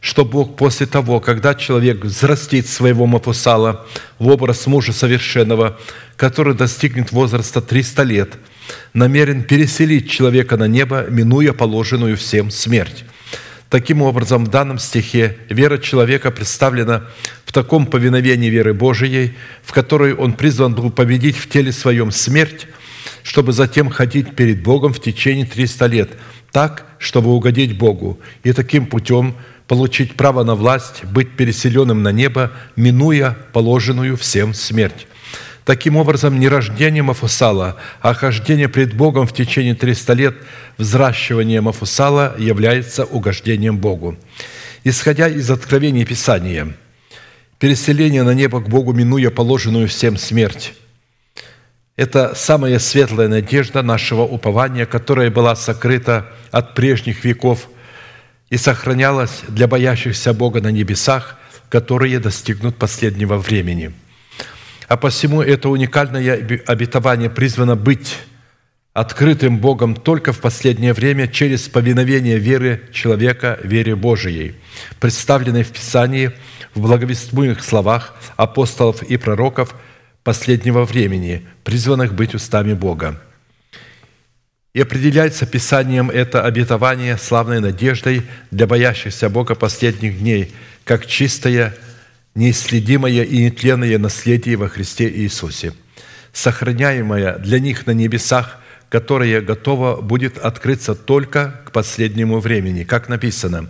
что 0.00 0.24
Бог 0.24 0.56
после 0.56 0.86
того, 0.86 1.20
когда 1.20 1.54
человек 1.54 2.04
взрастит 2.04 2.66
своего 2.66 3.06
Мафусала 3.06 3.86
в 4.18 4.28
образ 4.28 4.66
мужа 4.66 4.92
совершенного, 4.92 5.78
который 6.16 6.54
достигнет 6.54 7.12
возраста 7.12 7.60
300 7.60 8.02
лет, 8.02 8.30
намерен 8.94 9.42
переселить 9.42 10.10
человека 10.10 10.56
на 10.56 10.68
небо, 10.68 11.04
минуя 11.08 11.52
положенную 11.52 12.16
всем 12.16 12.50
смерть. 12.50 13.04
Таким 13.70 14.02
образом, 14.02 14.44
в 14.44 14.48
данном 14.48 14.80
стихе 14.80 15.38
вера 15.48 15.78
человека 15.78 16.32
представлена 16.32 17.04
в 17.46 17.52
таком 17.52 17.86
повиновении 17.86 18.50
веры 18.50 18.74
Божией, 18.74 19.34
в 19.62 19.72
которой 19.72 20.12
он 20.12 20.32
призван 20.32 20.74
был 20.74 20.90
победить 20.90 21.36
в 21.36 21.48
теле 21.48 21.70
своем 21.70 22.10
смерть, 22.10 22.66
чтобы 23.22 23.52
затем 23.52 23.88
ходить 23.88 24.34
перед 24.34 24.60
Богом 24.64 24.92
в 24.92 25.00
течение 25.00 25.46
300 25.46 25.86
лет, 25.86 26.10
так, 26.50 26.84
чтобы 26.98 27.30
угодить 27.30 27.78
Богу, 27.78 28.18
и 28.42 28.52
таким 28.52 28.86
путем 28.86 29.36
получить 29.68 30.16
право 30.16 30.42
на 30.42 30.56
власть, 30.56 31.04
быть 31.04 31.36
переселенным 31.36 32.02
на 32.02 32.10
небо, 32.10 32.50
минуя 32.74 33.36
положенную 33.52 34.16
всем 34.16 34.52
смерть. 34.52 35.06
Таким 35.70 35.96
образом, 35.96 36.40
не 36.40 36.48
рождение 36.48 37.04
Мафусала, 37.04 37.76
а 38.00 38.12
хождение 38.12 38.68
пред 38.68 38.92
Богом 38.92 39.24
в 39.24 39.32
течение 39.32 39.76
300 39.76 40.12
лет 40.14 40.34
взращивания 40.78 41.62
Мафусала 41.62 42.34
является 42.36 43.04
угождением 43.04 43.78
Богу. 43.78 44.16
Исходя 44.82 45.28
из 45.28 45.48
откровений 45.48 46.04
Писания, 46.04 46.74
переселение 47.60 48.24
на 48.24 48.34
небо 48.34 48.60
к 48.60 48.68
Богу, 48.68 48.92
минуя 48.92 49.30
положенную 49.30 49.86
всем 49.86 50.16
смерть, 50.16 50.74
это 51.94 52.34
самая 52.34 52.80
светлая 52.80 53.28
надежда 53.28 53.82
нашего 53.82 54.22
упования, 54.22 54.86
которая 54.86 55.30
была 55.30 55.54
сокрыта 55.54 56.32
от 56.50 56.74
прежних 56.74 57.24
веков 57.24 57.68
и 58.48 58.56
сохранялась 58.56 59.42
для 59.46 59.68
боящихся 59.68 60.34
Бога 60.34 60.60
на 60.60 60.72
небесах, 60.72 61.38
которые 61.68 62.18
достигнут 62.18 62.74
последнего 62.74 63.36
времени– 63.36 63.92
а 64.90 64.96
посему 64.96 65.40
это 65.40 65.68
уникальное 65.68 66.60
обетование 66.66 67.30
призвано 67.30 67.76
быть 67.76 68.18
открытым 68.92 69.58
Богом 69.58 69.94
только 69.94 70.32
в 70.32 70.40
последнее 70.40 70.94
время 70.94 71.28
через 71.28 71.68
повиновение 71.68 72.40
веры 72.40 72.82
человека, 72.92 73.60
вере 73.62 73.94
Божией, 73.94 74.56
представленной 74.98 75.62
в 75.62 75.70
Писании 75.70 76.32
в 76.74 76.80
благовествуемых 76.80 77.62
словах 77.62 78.16
апостолов 78.34 79.04
и 79.04 79.16
пророков 79.16 79.76
последнего 80.24 80.84
времени, 80.84 81.46
призванных 81.62 82.12
быть 82.12 82.34
устами 82.34 82.72
Бога. 82.72 83.22
И 84.74 84.80
определяется 84.80 85.46
Писанием 85.46 86.10
это 86.10 86.42
обетование 86.42 87.16
славной 87.16 87.60
надеждой 87.60 88.24
для 88.50 88.66
боящихся 88.66 89.28
Бога 89.28 89.54
последних 89.54 90.18
дней, 90.18 90.52
как 90.82 91.06
чистая 91.06 91.76
неисследимое 92.34 93.24
и 93.24 93.44
нетленное 93.44 93.98
наследие 93.98 94.56
во 94.56 94.68
Христе 94.68 95.08
Иисусе, 95.08 95.72
сохраняемое 96.32 97.38
для 97.38 97.58
них 97.58 97.86
на 97.86 97.92
небесах, 97.92 98.58
которое 98.88 99.40
готово 99.40 100.00
будет 100.00 100.38
открыться 100.38 100.94
только 100.94 101.62
к 101.66 101.72
последнему 101.72 102.40
времени. 102.40 102.84
Как 102.84 103.08
написано, 103.08 103.68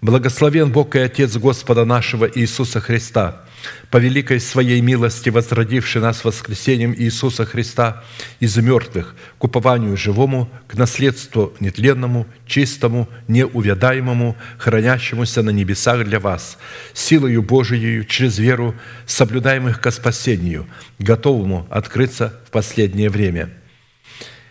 «Благословен 0.00 0.70
Бог 0.70 0.94
и 0.94 1.00
Отец 1.00 1.36
Господа 1.36 1.84
нашего 1.84 2.30
Иисуса 2.32 2.80
Христа, 2.80 3.44
по 3.90 3.96
великой 3.96 4.38
Своей 4.38 4.80
милости, 4.80 5.28
возродивший 5.28 6.00
нас 6.00 6.22
воскресением 6.24 6.94
Иисуса 6.94 7.44
Христа 7.44 8.04
из 8.38 8.56
мертвых 8.56 9.16
к 9.38 9.44
упованию 9.44 9.96
живому, 9.96 10.48
к 10.68 10.74
наследству 10.74 11.52
нетленному, 11.58 12.28
чистому, 12.46 13.08
неувядаемому, 13.26 14.36
хранящемуся 14.58 15.42
на 15.42 15.50
небесах 15.50 16.04
для 16.04 16.20
вас, 16.20 16.58
силою 16.94 17.42
Божией 17.42 18.06
через 18.06 18.38
веру, 18.38 18.76
соблюдаемых 19.04 19.80
ко 19.80 19.90
спасению, 19.90 20.68
готовому 21.00 21.66
открыться 21.70 22.38
в 22.46 22.50
последнее 22.50 23.10
время». 23.10 23.50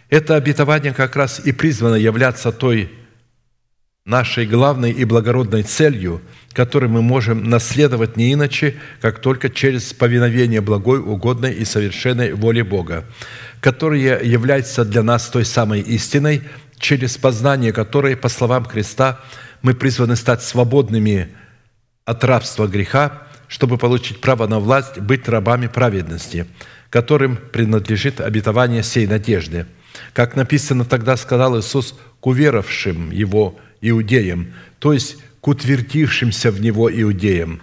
Это 0.10 0.36
обетование 0.36 0.94
как 0.94 1.16
раз 1.16 1.42
и 1.44 1.52
призвано 1.52 1.96
являться 1.96 2.52
той 2.52 2.90
нашей 4.08 4.48
главной 4.48 4.92
и 4.92 5.06
благородной 5.06 5.62
целью– 5.62 6.22
который 6.58 6.90
мы 6.90 7.04
можем 7.04 7.44
наследовать 7.44 8.18
не 8.18 8.34
иначе, 8.34 8.78
как 9.00 9.20
только 9.20 9.48
через 9.48 9.94
повиновение 9.94 10.60
благой, 10.60 11.00
угодной 11.00 11.54
и 11.54 11.64
совершенной 11.64 12.34
воле 12.34 12.64
Бога, 12.64 13.06
которая 13.62 14.24
является 14.24 14.84
для 14.84 15.04
нас 15.04 15.28
той 15.28 15.46
самой 15.46 15.82
истиной, 15.82 16.42
через 16.80 17.16
познание 17.16 17.72
которой, 17.72 18.18
по 18.18 18.28
словам 18.28 18.66
Христа, 18.66 19.20
мы 19.62 19.76
призваны 19.76 20.16
стать 20.16 20.42
свободными 20.42 21.28
от 22.06 22.24
рабства 22.24 22.66
греха, 22.66 23.28
чтобы 23.48 23.78
получить 23.78 24.20
право 24.20 24.48
на 24.48 24.58
власть, 24.60 24.98
быть 24.98 25.30
рабами 25.30 25.68
праведности, 25.68 26.48
которым 26.90 27.38
принадлежит 27.38 28.20
обетование 28.20 28.82
сей 28.82 29.06
надежды. 29.06 29.68
Как 30.14 30.36
написано 30.36 30.86
тогда, 30.86 31.18
сказал 31.18 31.60
Иисус 31.60 31.94
к 32.20 32.26
уверовавшим 32.26 33.12
Его 33.12 33.60
иудеям, 33.82 34.54
то 34.80 34.94
есть 34.94 35.18
к 35.42 35.48
утвердившимся 35.48 36.52
в 36.52 36.62
него 36.62 36.92
иудеям. 36.92 37.62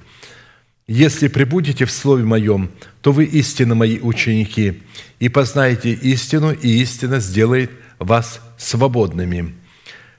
Если 0.86 1.28
прибудете 1.28 1.84
в 1.86 1.90
Слове 1.90 2.24
Моем, 2.24 2.70
то 3.00 3.12
вы 3.12 3.24
истинно 3.24 3.74
Мои 3.74 3.98
ученики, 3.98 4.82
и 5.18 5.28
познаете 5.28 5.92
истину, 5.92 6.52
и 6.52 6.82
истина 6.82 7.20
сделает 7.20 7.70
вас 7.98 8.40
свободными». 8.58 9.54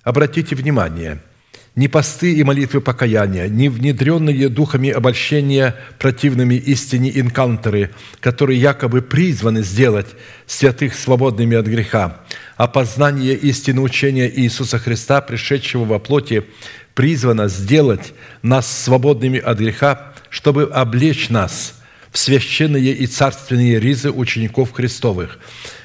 Обратите 0.05 0.55
внимание, 0.55 1.19
ни 1.75 1.87
посты 1.87 2.33
и 2.33 2.43
молитвы 2.43 2.79
покаяния, 2.79 3.47
ни 3.47 3.67
внедренные 3.67 4.49
духами 4.49 4.89
обольщения 4.89 5.75
противными 5.99 6.55
истине 6.55 7.11
инкаунтеры, 7.19 7.91
которые 8.21 8.59
якобы 8.59 9.01
призваны 9.01 9.61
сделать 9.61 10.07
святых 10.45 10.95
свободными 10.95 11.57
от 11.57 11.65
греха, 11.65 12.21
а 12.55 12.67
познание 12.67 13.35
истины 13.35 13.81
учения 13.81 14.31
Иисуса 14.33 14.79
Христа, 14.79 15.19
пришедшего 15.21 15.83
во 15.83 15.99
плоти, 15.99 16.45
призвано 16.93 17.49
сделать 17.49 18.13
нас 18.41 18.65
свободными 18.65 19.39
от 19.39 19.59
греха, 19.59 20.13
чтобы 20.29 20.63
облечь 20.63 21.29
нас 21.29 21.75
в 22.15 22.17
священные 22.17 22.93
и 22.93 23.07
царственные 23.07 23.77
ризы 23.77 24.09
учеников 24.09 24.71
Христовых, 24.71 25.37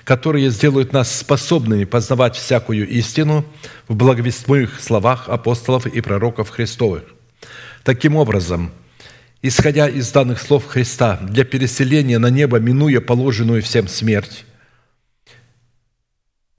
которые 0.05 0.51
сделают 0.51 0.93
нас 0.93 1.12
способными 1.12 1.83
познавать 1.83 2.37
всякую 2.37 2.89
истину 2.89 3.45
в 3.89 3.97
благовестных 3.97 4.81
словах 4.81 5.28
апостолов 5.28 5.87
и 5.87 6.01
пророков 6.01 6.51
Христовых. 6.51 7.03
Таким 7.83 8.14
образом, 8.14 8.70
исходя 9.43 9.89
из 9.89 10.09
данных 10.12 10.41
слов 10.41 10.66
Христа, 10.66 11.18
для 11.20 11.43
переселения 11.43 12.20
на 12.20 12.31
небо, 12.31 12.61
минуя 12.61 13.01
положенную 13.01 13.61
всем 13.61 13.89
смерть, 13.89 14.45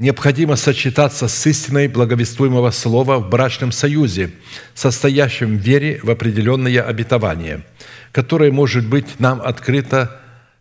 необходимо 0.02 0.56
сочетаться 0.56 1.28
с 1.28 1.46
истиной 1.46 1.88
благовествуемого 1.88 2.72
слова 2.72 3.20
в 3.20 3.30
брачном 3.30 3.72
союзе, 3.72 4.32
состоящем 4.74 5.58
в 5.58 5.62
вере 5.62 6.00
в 6.02 6.10
определенное 6.10 6.82
обетование, 6.82 7.64
которое 8.12 8.52
может 8.52 8.88
быть 8.88 9.20
нам 9.20 9.40
открыто 9.40 10.20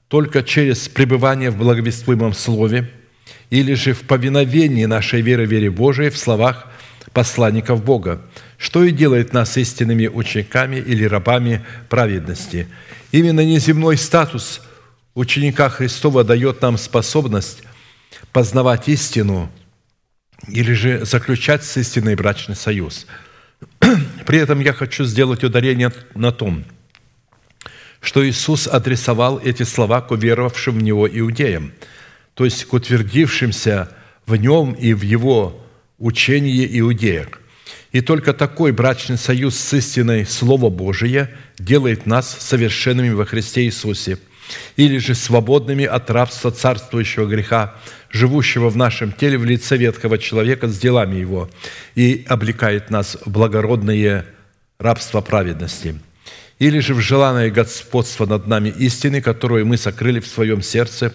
только 0.08 0.42
через 0.42 0.88
пребывание 0.90 1.50
в 1.50 1.56
благовествуемом 1.56 2.34
слове 2.34 2.90
или 3.48 3.72
же 3.72 3.94
в 3.94 4.02
повиновении 4.02 4.84
нашей 4.84 5.22
веры 5.22 5.46
вере 5.46 5.70
Божией 5.70 6.10
в 6.10 6.18
словах 6.18 6.66
посланников 7.14 7.82
Бога, 7.82 8.20
что 8.58 8.84
и 8.84 8.90
делает 8.90 9.32
нас 9.32 9.56
истинными 9.56 10.06
учениками 10.06 10.76
или 10.76 11.04
рабами 11.04 11.64
праведности. 11.88 12.68
Именно 13.10 13.42
неземной 13.42 13.96
статус 13.96 14.60
ученика 15.14 15.70
Христова 15.70 16.24
дает 16.24 16.60
нам 16.60 16.76
способность 16.76 17.62
познавать 18.32 18.88
истину 18.88 19.50
или 20.48 20.72
же 20.72 21.04
заключать 21.04 21.64
с 21.64 21.76
истиной 21.76 22.14
брачный 22.14 22.56
союз. 22.56 23.06
При 24.26 24.38
этом 24.38 24.60
я 24.60 24.72
хочу 24.72 25.04
сделать 25.04 25.44
ударение 25.44 25.92
на 26.14 26.32
том, 26.32 26.64
что 28.00 28.26
Иисус 28.26 28.66
адресовал 28.66 29.38
эти 29.38 29.62
слова 29.64 30.00
к 30.00 30.10
уверовавшим 30.10 30.78
в 30.78 30.82
Него 30.82 31.08
иудеям, 31.08 31.72
то 32.34 32.44
есть 32.44 32.64
к 32.64 32.72
утвердившимся 32.72 33.90
в 34.26 34.36
Нем 34.36 34.72
и 34.72 34.94
в 34.94 35.02
Его 35.02 35.62
учении 35.98 36.66
иудеях. 36.78 37.28
И 37.92 38.00
только 38.00 38.32
такой 38.32 38.72
брачный 38.72 39.18
союз 39.18 39.56
с 39.56 39.74
истиной 39.74 40.24
Слова 40.24 40.70
Божия 40.70 41.30
делает 41.58 42.06
нас 42.06 42.36
совершенными 42.38 43.10
во 43.10 43.26
Христе 43.26 43.64
Иисусе– 43.64 44.18
или 44.76 44.98
же 44.98 45.14
свободными 45.14 45.84
от 45.84 46.10
рабства 46.10 46.50
царствующего 46.50 47.26
греха, 47.26 47.74
живущего 48.10 48.70
в 48.70 48.76
нашем 48.76 49.12
теле 49.12 49.38
в 49.38 49.44
лице 49.44 49.76
ветхого 49.76 50.18
человека 50.18 50.68
с 50.68 50.78
делами 50.78 51.16
его, 51.16 51.50
и 51.94 52.24
облекает 52.28 52.90
нас 52.90 53.18
в 53.24 53.30
благородное 53.30 54.26
рабство 54.78 55.20
праведности, 55.20 55.98
или 56.58 56.80
же 56.80 56.94
в 56.94 57.00
желанное 57.00 57.50
господство 57.50 58.26
над 58.26 58.46
нами 58.46 58.68
истины, 58.68 59.20
которую 59.20 59.66
мы 59.66 59.76
сокрыли 59.76 60.20
в 60.20 60.26
своем 60.26 60.62
сердце 60.62 61.12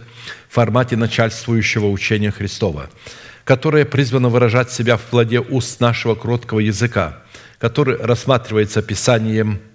в 0.50 0.54
формате 0.54 0.96
начальствующего 0.96 1.88
учения 1.88 2.32
Христова, 2.32 2.90
которое 3.44 3.86
призвано 3.86 4.30
выражать 4.30 4.72
себя 4.72 4.98
в 4.98 5.02
плоде 5.02 5.40
уст 5.40 5.80
нашего 5.80 6.16
кроткого 6.16 6.60
языка, 6.60 7.24
который 7.60 7.98
рассматривается 7.98 8.82
Писанием– 8.82 9.60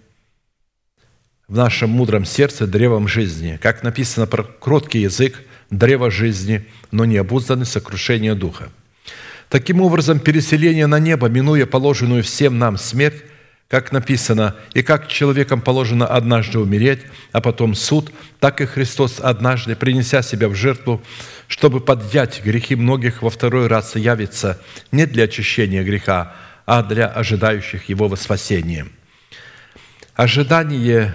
в 1.50 1.56
нашем 1.56 1.90
мудром 1.90 2.24
сердце 2.24 2.68
древом 2.68 3.08
жизни. 3.08 3.58
Как 3.60 3.82
написано 3.82 4.28
про 4.28 4.44
кроткий 4.44 5.00
язык, 5.00 5.42
древо 5.68 6.08
жизни, 6.08 6.64
но 6.92 7.04
не 7.04 7.16
обузданный 7.16 7.66
сокрушение 7.66 8.36
духа. 8.36 8.70
Таким 9.48 9.80
образом, 9.80 10.20
переселение 10.20 10.86
на 10.86 11.00
небо, 11.00 11.28
минуя 11.28 11.66
положенную 11.66 12.22
всем 12.22 12.60
нам 12.60 12.78
смерть, 12.78 13.24
как 13.66 13.90
написано, 13.90 14.54
и 14.74 14.82
как 14.82 15.08
человеком 15.08 15.60
положено 15.60 16.06
однажды 16.06 16.60
умереть, 16.60 17.00
а 17.32 17.40
потом 17.40 17.74
суд, 17.74 18.12
так 18.38 18.60
и 18.60 18.66
Христос 18.66 19.18
однажды, 19.20 19.74
принеся 19.74 20.22
себя 20.22 20.48
в 20.48 20.54
жертву, 20.54 21.02
чтобы 21.48 21.80
поднять 21.80 22.42
грехи 22.44 22.76
многих 22.76 23.22
во 23.22 23.30
второй 23.30 23.66
раз 23.66 23.96
явится 23.96 24.60
не 24.92 25.04
для 25.04 25.24
очищения 25.24 25.82
греха, 25.82 26.36
а 26.64 26.84
для 26.84 27.08
ожидающих 27.08 27.88
его 27.88 28.06
во 28.06 28.16
спасение. 28.16 28.86
Ожидание 30.14 31.12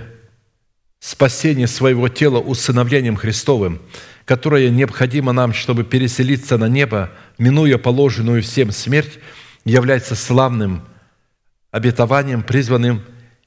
спасение 1.06 1.68
своего 1.68 2.10
тела 2.10 2.40
усыновлением 2.40 3.16
Христовым, 3.16 3.80
которое 4.26 4.72
необходимо 4.72 5.34
нам, 5.34 5.54
чтобы 5.54 5.84
переселиться 5.84 6.58
на 6.58 6.68
небо, 6.68 7.12
минуя 7.38 7.78
положенную 7.78 8.42
всем 8.42 8.72
смерть, 8.72 9.20
является 9.66 10.16
славным 10.16 10.84
обетованием, 11.70 12.42
призванным 12.42 13.04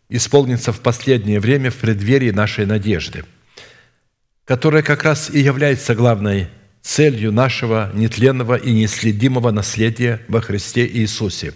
исполниться 0.09 0.73
в 0.73 0.79
последнее 0.79 1.41
время 1.41 1.73
в 1.73 1.77
преддверии 1.77 2.31
нашей 2.31 2.65
надежды, 2.65 3.25
которая 4.45 4.85
как 4.85 5.03
раз 5.03 5.29
и 5.29 5.41
является 5.41 5.97
главной 5.97 6.47
целью 6.81 7.33
нашего 7.33 7.91
нетленного 7.93 8.55
и 8.55 8.71
неследимого 8.71 9.51
наследия 9.51 10.21
во 10.29 10.41
Христе 10.41 10.87
Иисусе, 10.87 11.55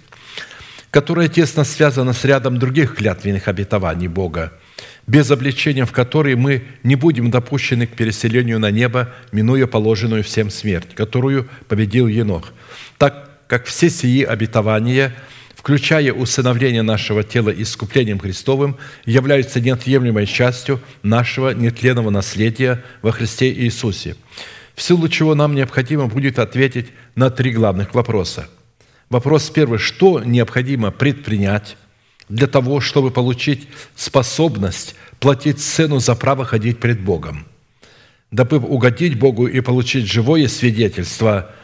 которая 0.90 1.28
тесно 1.28 1.62
связана 1.62 2.12
с 2.12 2.24
рядом 2.24 2.59
других 2.59 2.96
клятвенных 2.96 3.46
обетований 3.46 4.09
Бога– 4.09 4.53
без 5.07 5.30
обличения 5.30 5.84
в 5.84 5.92
которые 5.92 6.36
мы 6.36 6.62
не 6.82 6.96
будем 6.96 7.30
допущены 7.30 7.86
к 7.86 7.90
переселению 7.90 8.59
на 8.59 8.70
небо, 8.70 9.12
минуя 9.32 9.66
положенную 9.66 10.22
всем 10.22 10.50
смерть, 10.50 10.94
которую 10.94 11.48
победил 11.68 12.07
Енох. 12.07 12.53
Так 12.98 13.30
как 13.48 13.66
все 13.66 13.90
сии 13.90 14.22
обетования, 14.22 15.14
включая 15.55 16.12
усыновление 16.12 16.82
нашего 16.82 17.22
тела 17.22 17.50
искуплением 17.50 18.18
Христовым, 18.18 18.76
являются 19.05 19.61
неотъемлемой 19.61 20.26
частью 20.26 20.80
нашего 21.03 21.50
нетленного 21.50 22.11
наследия 22.11 22.82
во 23.03 23.12
Христе 23.12 23.53
Иисусе, 23.53 24.16
в 24.74 24.82
силу 24.82 25.09
чего 25.09 25.34
нам 25.34 25.55
необходимо 25.55 26.07
будет 26.07 26.38
ответить 26.38 26.86
на 27.14 27.30
три 27.30 27.50
главных 27.50 27.94
вопроса. 27.94 28.48
Вопрос 29.11 29.50
первый. 29.50 29.78
Что 29.78 30.22
необходимо 30.24 30.90
предпринять 30.90 31.76
для 32.32 32.46
того, 32.46 32.80
чтобы 32.80 33.10
получить 33.10 33.68
способность 33.94 34.94
платить 35.20 35.60
цену 35.60 35.98
за 36.00 36.14
право 36.14 36.46
ходить 36.46 36.78
пред 36.80 36.98
Богом, 36.98 37.46
дабы 38.30 38.58
угодить 38.58 39.18
Богу 39.18 39.46
и 39.46 39.60
получить 39.60 40.10
живое 40.10 40.48
свидетельство 40.48 41.54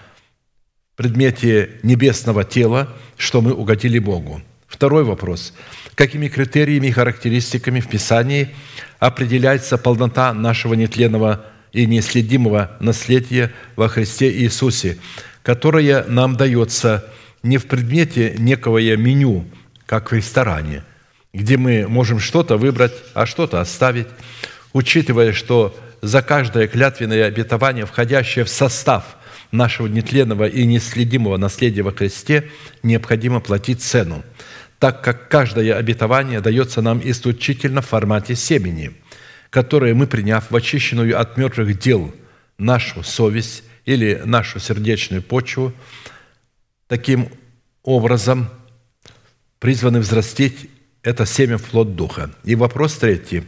в 0.93 0.97
предмете 0.99 1.71
небесного 1.83 2.45
тела, 2.45 2.95
что 3.17 3.41
мы 3.41 3.55
угодили 3.55 3.99
Богу. 3.99 4.43
Второй 4.67 5.05
вопрос. 5.05 5.55
Какими 5.95 6.29
критериями 6.29 6.89
и 6.89 6.93
характеристиками 6.93 7.81
в 7.81 7.89
Писании 7.89 8.55
определяется 8.99 9.79
полнота 9.79 10.35
нашего 10.35 10.75
нетленного 10.75 11.47
и 11.73 11.87
неследимого 11.87 12.77
наследия 12.79 13.53
во 13.75 13.89
Христе 13.89 14.31
Иисусе, 14.31 14.99
которое 15.43 16.05
нам 16.05 16.37
дается 16.37 17.07
не 17.43 17.57
в 17.57 17.67
предмете 17.67 18.35
некого 18.37 18.79
меню– 18.97 19.47
как 19.89 20.11
в 20.11 20.15
ресторане, 20.15 20.85
где 21.33 21.57
мы 21.57 21.89
можем 21.89 22.19
что-то 22.19 22.59
выбрать, 22.59 22.93
а 23.15 23.25
что-то 23.25 23.59
оставить, 23.59 24.07
учитывая, 24.75 25.33
что 25.33 25.75
за 26.03 26.21
каждое 26.21 26.69
клятвенное 26.69 27.25
обетование, 27.25 27.87
входящее 27.87 28.45
в 28.45 28.51
состав 28.51 29.17
нашего 29.51 29.87
нетленного 29.87 30.47
и 30.47 30.67
неследимого 30.67 31.39
наследия 31.39 31.81
во 31.81 31.93
Христе, 31.93 32.51
необходимо 32.83 33.41
платить 33.41 33.81
цену, 33.81 34.23
так 34.79 35.03
как 35.03 35.31
каждое 35.31 35.75
обетование 35.75 36.43
дается 36.43 36.83
нам 36.83 37.01
исключительно 37.03 37.81
в 37.81 37.87
формате 37.87 38.37
семени, 38.37 38.93
которое 39.49 39.95
мы, 39.95 40.07
приняв 40.07 40.51
в 40.51 40.55
очищенную 40.55 41.19
от 41.19 41.39
мертвых 41.39 41.79
дел 41.79 42.15
нашу 42.59 43.03
совесть 43.03 43.65
или 43.87 44.21
нашу 44.23 44.61
сердечную 44.61 45.23
почву, 45.23 45.73
таким 46.89 47.31
образом 47.83 48.51
призваны 49.59 50.01
взрастить 50.01 50.71
это 51.03 51.27
семя 51.27 51.59
в 51.59 51.63
плод 51.63 51.97
Духа. 51.97 52.31
И 52.45 52.55
вопрос 52.55 52.95
третий. 52.95 53.45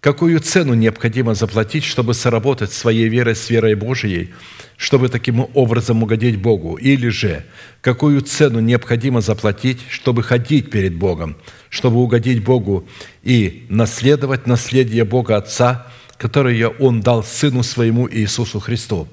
Какую 0.00 0.40
цену 0.40 0.74
необходимо 0.74 1.34
заплатить, 1.34 1.84
чтобы 1.84 2.14
соработать 2.14 2.72
своей 2.72 3.08
верой 3.08 3.36
с 3.36 3.48
верой 3.50 3.76
Божией, 3.76 4.34
чтобы 4.76 5.08
таким 5.08 5.46
образом 5.54 6.02
угодить 6.02 6.40
Богу? 6.40 6.74
Или 6.74 7.08
же, 7.08 7.44
какую 7.80 8.20
цену 8.22 8.58
необходимо 8.58 9.20
заплатить, 9.20 9.78
чтобы 9.88 10.24
ходить 10.24 10.72
перед 10.72 10.96
Богом, 10.96 11.36
чтобы 11.70 12.00
угодить 12.00 12.42
Богу 12.42 12.88
и 13.22 13.64
наследовать 13.68 14.48
наследие 14.48 15.04
Бога 15.04 15.36
Отца, 15.36 15.86
которое 16.18 16.66
Он 16.68 17.00
дал 17.00 17.22
Сыну 17.22 17.62
Своему 17.62 18.08
Иисусу 18.10 18.58
Христу? 18.58 19.06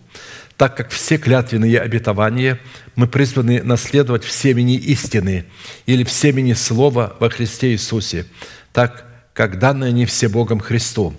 Так 0.60 0.76
как 0.76 0.90
все 0.90 1.18
клятвенные 1.18 1.80
обетования 1.80 2.60
мы 2.98 3.08
призваны 3.08 3.64
наследовать 3.64 4.26
в 4.26 4.32
семени 4.34 4.76
истины 4.76 5.46
или 5.86 6.04
в 6.04 6.12
семени 6.12 6.52
Слова 6.52 7.16
во 7.22 7.30
Христе 7.30 7.72
Иисусе, 7.72 8.26
так 8.74 9.06
как 9.32 9.58
данные 9.58 9.92
они 9.92 10.06
все 10.06 10.28
Богом 10.28 10.60
Христу. 10.60 11.16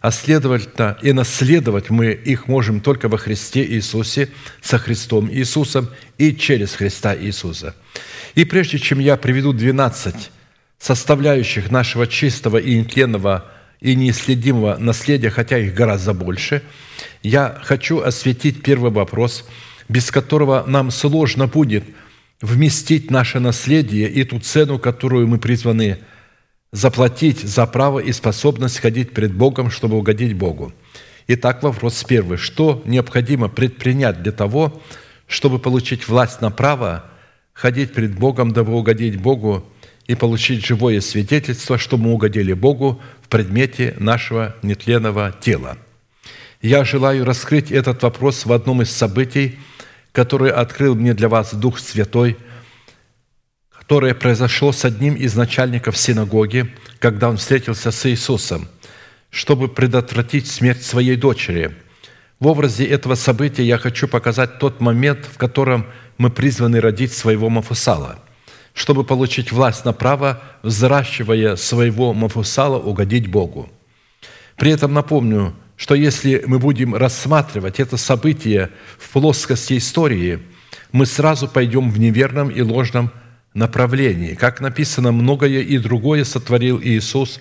А 0.00 0.12
следовательно, 0.12 0.96
и 1.02 1.12
наследовать 1.12 1.90
мы 1.90 2.12
их 2.12 2.46
можем 2.46 2.80
только 2.80 3.08
во 3.08 3.18
Христе 3.18 3.66
Иисусе, 3.66 4.28
со 4.62 4.78
Христом 4.78 5.28
Иисусом 5.28 5.90
и 6.16 6.32
через 6.32 6.74
Христа 6.74 7.16
Иисуса. 7.16 7.74
И 8.36 8.44
прежде 8.44 8.78
чем 8.78 9.00
я 9.00 9.16
приведу 9.16 9.52
12 9.52 10.30
составляющих 10.78 11.68
нашего 11.72 12.06
чистого 12.06 12.58
и 12.58 12.76
нетленного 12.76 13.50
и 13.84 13.94
неисследимого 13.94 14.78
наследия, 14.78 15.28
хотя 15.28 15.58
их 15.58 15.74
гораздо 15.74 16.14
больше, 16.14 16.62
я 17.22 17.60
хочу 17.62 18.00
осветить 18.00 18.62
первый 18.62 18.90
вопрос, 18.90 19.46
без 19.90 20.10
которого 20.10 20.64
нам 20.66 20.90
сложно 20.90 21.48
будет 21.48 21.84
вместить 22.40 23.10
наше 23.10 23.40
наследие 23.40 24.08
и 24.08 24.24
ту 24.24 24.40
цену, 24.40 24.78
которую 24.78 25.28
мы 25.28 25.38
призваны 25.38 25.98
заплатить 26.72 27.40
за 27.40 27.66
право 27.66 27.98
и 27.98 28.10
способность 28.12 28.78
ходить 28.78 29.12
пред 29.12 29.34
Богом, 29.34 29.70
чтобы 29.70 29.98
угодить 29.98 30.32
Богу. 30.32 30.72
Итак, 31.28 31.62
вопрос 31.62 32.02
первый. 32.04 32.38
Что 32.38 32.82
необходимо 32.86 33.50
предпринять 33.50 34.22
для 34.22 34.32
того, 34.32 34.80
чтобы 35.26 35.58
получить 35.58 36.08
власть 36.08 36.40
на 36.40 36.50
право 36.50 37.04
ходить 37.52 37.92
пред 37.92 38.14
Богом, 38.18 38.52
дабы 38.52 38.72
угодить 38.72 39.20
Богу 39.20 39.66
и 40.06 40.14
получить 40.14 40.64
живое 40.64 41.00
свидетельство, 41.00 41.78
что 41.78 41.96
мы 41.96 42.12
угодили 42.12 42.52
Богу 42.52 43.00
в 43.22 43.28
предмете 43.28 43.94
нашего 43.98 44.54
нетленного 44.62 45.34
тела? 45.40 45.78
Я 46.60 46.84
желаю 46.84 47.24
раскрыть 47.24 47.70
этот 47.70 48.02
вопрос 48.02 48.46
в 48.46 48.52
одном 48.52 48.82
из 48.82 48.90
событий, 48.90 49.58
которое 50.12 50.52
открыл 50.52 50.94
мне 50.94 51.14
для 51.14 51.28
вас 51.28 51.54
Дух 51.54 51.78
Святой– 51.78 52.36
которое 53.84 54.14
произошло 54.14 54.72
с 54.72 54.86
одним 54.86 55.14
из 55.14 55.34
начальников 55.34 55.98
синагоги, 55.98 56.74
когда 57.00 57.28
он 57.28 57.36
встретился 57.36 57.90
с 57.90 58.08
Иисусом, 58.08 58.66
чтобы 59.28 59.68
предотвратить 59.68 60.46
смерть 60.46 60.82
своей 60.82 61.16
дочери. 61.16 61.76
В 62.40 62.46
образе 62.46 62.86
этого 62.86 63.14
события 63.14 63.62
я 63.62 63.76
хочу 63.76 64.08
показать 64.08 64.58
тот 64.58 64.80
момент, 64.80 65.26
в 65.30 65.36
котором 65.36 65.84
мы 66.16 66.30
призваны 66.30 66.80
родить 66.80 67.12
своего 67.12 67.50
Мафусала, 67.50 68.20
чтобы 68.74 69.04
получить 69.04 69.52
власть 69.52 69.84
на 69.84 69.92
право, 69.92 70.42
взращивая 70.62 71.56
своего 71.56 72.12
Мафусала, 72.12 72.78
угодить 72.78 73.28
Богу. 73.28 73.70
При 74.56 74.70
этом 74.72 74.92
напомню, 74.92 75.54
что 75.76 75.94
если 75.94 76.42
мы 76.46 76.58
будем 76.58 76.94
рассматривать 76.94 77.80
это 77.80 77.96
событие 77.96 78.70
в 78.98 79.10
плоскости 79.10 79.78
истории, 79.78 80.40
мы 80.92 81.06
сразу 81.06 81.48
пойдем 81.48 81.90
в 81.90 81.98
неверном 81.98 82.50
и 82.50 82.60
ложном 82.60 83.10
направлении. 83.54 84.34
Как 84.34 84.60
написано, 84.60 85.12
многое 85.12 85.60
и 85.60 85.78
другое 85.78 86.24
сотворил 86.24 86.80
Иисус, 86.82 87.40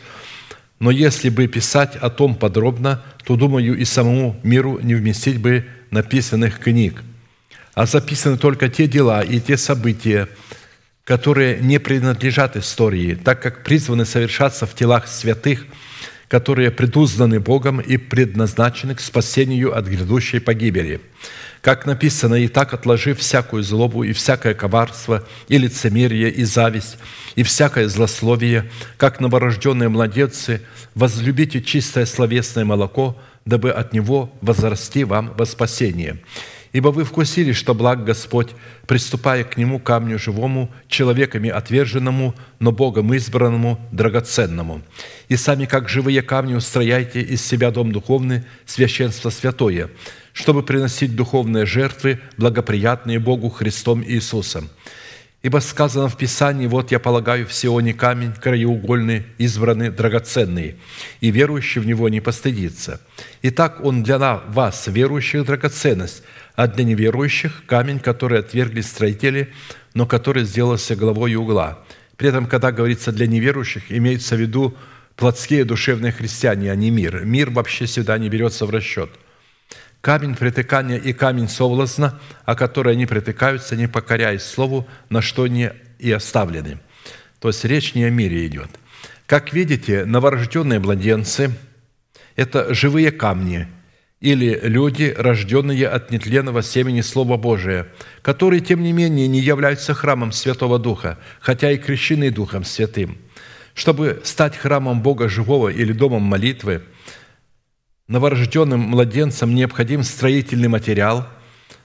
но 0.79 0.91
если 0.91 1.29
бы 1.29 1.47
писать 1.47 1.95
о 1.95 2.09
том 2.09 2.35
подробно, 2.35 3.03
то, 3.25 3.35
думаю, 3.35 3.77
и 3.77 3.85
самому 3.85 4.39
миру 4.43 4.79
не 4.81 4.95
вместить 4.95 5.39
бы 5.39 5.65
написанных 5.91 6.59
книг. 6.59 7.03
А 7.73 7.85
записаны 7.85 8.37
только 8.37 8.69
те 8.69 8.87
дела 8.87 9.21
и 9.21 9.39
те 9.39 9.57
события, 9.57 10.27
которые 11.03 11.59
не 11.59 11.79
принадлежат 11.79 12.55
истории, 12.55 13.15
так 13.15 13.41
как 13.41 13.63
призваны 13.63 14.05
совершаться 14.05 14.65
в 14.65 14.73
телах 14.75 15.07
святых, 15.07 15.65
которые 16.27 16.71
предузнаны 16.71 17.39
Богом 17.39 17.79
и 17.79 17.97
предназначены 17.97 18.95
к 18.95 18.99
спасению 18.99 19.77
от 19.77 19.85
грядущей 19.85 20.39
погибели– 20.39 21.01
как 21.63 21.85
написано, 21.85 22.35
«И 22.35 22.49
так, 22.49 22.73
отложив 22.73 23.19
всякую 23.19 23.63
злобу 23.63 24.03
и 24.03 24.11
всякое 24.11 24.53
коварство, 24.53 25.25
и 25.47 25.57
лицемерие, 25.57 26.29
и 26.29 26.43
зависть, 26.43 26.97
и 27.35 27.43
всякое 27.43 27.87
злословие, 27.87 28.69
как 28.97 29.21
новорожденные 29.21 29.87
младенцы, 29.87 30.59
возлюбите 30.93 31.61
чистое 31.61 32.05
словесное 32.05 32.65
молоко, 32.65 33.17
дабы 33.45 33.71
от 33.71 33.93
него 33.93 34.29
возрасти 34.41 35.05
вам 35.05 35.33
во 35.37 35.45
спасение. 35.45 36.17
Ибо 36.73 36.87
вы 36.87 37.03
вкусили, 37.03 37.51
что 37.51 37.75
благ 37.75 38.03
Господь, 38.03 38.49
приступая 38.87 39.43
к 39.43 39.57
Нему 39.57 39.79
камню 39.79 40.17
живому, 40.17 40.71
человеками 40.87 41.51
отверженному, 41.51 42.33
но 42.59 42.71
Богом 42.71 43.13
избранному, 43.13 43.79
драгоценному. 43.91 44.81
И 45.29 45.35
сами, 45.35 45.65
как 45.65 45.87
живые 45.87 46.23
камни, 46.23 46.55
устрояйте 46.55 47.21
из 47.21 47.45
себя 47.45 47.69
дом 47.69 47.91
духовный, 47.91 48.43
священство 48.65 49.29
святое, 49.29 49.91
чтобы 50.33 50.63
приносить 50.63 51.15
духовные 51.15 51.67
жертвы, 51.67 52.19
благоприятные 52.37 53.19
Богу 53.19 53.49
Христом 53.49 54.03
Иисусом. 54.03 54.67
Ибо 55.43 55.59
сказано 55.59 56.07
в 56.07 56.17
Писании, 56.17 56.67
«Вот 56.67 56.91
я 56.91 56.99
полагаю 56.99 57.45
в 57.45 57.53
Сионе 57.53 57.93
камень, 57.93 58.31
краеугольный, 58.31 59.23
избранный, 59.37 59.89
драгоценный, 59.89 60.77
и 61.19 61.31
верующий 61.31 61.81
в 61.81 61.85
него 61.85 62.07
не 62.07 62.21
постыдится. 62.21 63.01
Итак, 63.41 63.83
он 63.83 64.03
для 64.03 64.17
вас, 64.17 64.87
верующих, 64.87 65.45
драгоценность, 65.45 66.23
а 66.55 66.67
для 66.67 66.83
неверующих– 66.83 67.63
камень, 67.67 67.99
который 67.99 68.39
отвергли 68.39 68.81
строители, 68.81 69.53
но 69.93 70.05
который 70.05 70.43
сделался 70.43 70.95
главой 70.95 71.35
угла». 71.35 71.83
При 72.17 72.29
этом, 72.29 72.45
когда 72.45 72.71
говорится 72.71 73.11
«для 73.11 73.27
неверующих», 73.27 73.91
имеется 73.91 74.35
в 74.35 74.39
виду 74.39 74.75
плотские 75.15 75.65
душевные 75.65 76.11
христиане, 76.11 76.71
а 76.71 76.75
не 76.75 76.89
мир. 76.91 77.25
Мир 77.25 77.49
вообще 77.49 77.87
сюда 77.87 78.17
не 78.17 78.29
берется 78.29 78.65
в 78.65 78.69
расчет– 78.69 79.09
камень 80.03 80.35
притыкания 80.35 80.97
и 80.97 81.13
камень 81.13 81.47
соблазна, 81.47 82.19
о 82.43 82.55
который 82.55 82.91
они 82.91 83.05
притыкаются, 83.05 83.77
не 83.77 83.87
покоряясь 83.87 84.43
слову, 84.43 84.85
на 85.09 85.21
что 85.21 85.43
они 85.43 85.69
и 85.97 86.11
оставлены». 86.11 86.79
То 87.39 87.49
есть 87.49 87.65
речь 87.65 87.93
не 87.93 88.05
о 88.05 88.09
мире 88.09 88.45
идет. 88.47 88.69
Как 89.25 89.53
видите, 89.53 90.05
новорожденные 90.05 90.79
младенцы– 90.79 91.51
это 92.35 92.73
живые 92.73 93.11
камни 93.11 93.67
или 94.23 94.59
люди, 94.63 95.13
рожденные 95.15 95.87
от 95.87 96.09
нетленного 96.09 96.63
семени 96.63 97.01
Слова 97.01 97.37
Божия, 97.37 97.87
которые, 98.21 98.61
тем 98.61 98.81
не 98.81 98.93
менее, 98.93 99.27
не 99.27 99.39
являются 99.39 99.93
храмом 99.93 100.31
Святого 100.31 100.79
Духа, 100.79 101.19
хотя 101.39 101.69
и 101.71 101.77
крещены 101.77 102.31
Духом 102.31 102.63
Святым. 102.63 103.17
Чтобы 103.75 104.21
стать 104.23 104.55
храмом 104.57 105.01
Бога 105.01 105.29
живого 105.29 105.69
или 105.69 105.93
домом 105.93 106.23
молитвы– 106.23 106.83
новорожденным 108.07 108.79
младенцам 108.79 109.55
необходим 109.55 110.03
строительный 110.03 110.67
материал, 110.67 111.27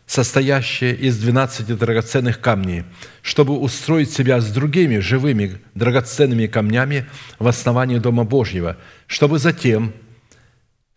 состоящий 0.07 0.93
из 0.93 1.19
12 1.19 1.77
драгоценных 1.79 2.41
камней, 2.41 2.85
чтобы 3.23 3.59
устроить 3.59 4.13
себя 4.13 4.41
с 4.41 4.51
другими 4.51 4.99
живыми 4.99 5.61
драгоценными 5.75 6.47
камнями 6.47 7.07
в 7.39 7.47
основании 7.47 7.99
Дома 7.99 8.25
Божьего, 8.25 8.77
чтобы 9.07 9.39
затем 9.39 9.93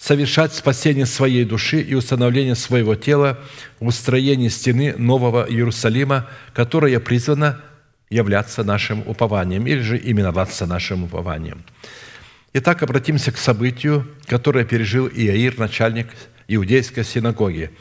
совершать 0.02 0.54
спасение 0.54 1.06
своей 1.06 1.46
души 1.46 1.80
и 1.80 1.94
установление 1.94 2.56
своего 2.56 2.96
тела 2.96 3.40
в 3.80 3.88
устроении 3.88 4.48
стены 4.50 4.96
Нового 4.98 5.46
Иерусалима, 5.48 6.28
которая 6.54 7.00
призвана 7.00 7.62
являться 8.10 8.64
нашим 8.64 9.08
упованием 9.08 9.68
или 9.68 9.80
же 9.80 10.02
именоваться 10.04 10.66
нашим 10.66 11.04
упованием– 11.04 11.64
Итак, 12.54 12.84
обратимся 12.84 13.32
к 13.32 13.38
событию, 13.38 14.06
которое 14.26 14.66
пережил 14.66 15.08
Иаир, 15.08 15.58
начальник 15.58 16.08
иудейской 16.50 17.06
синагоги, 17.06 17.72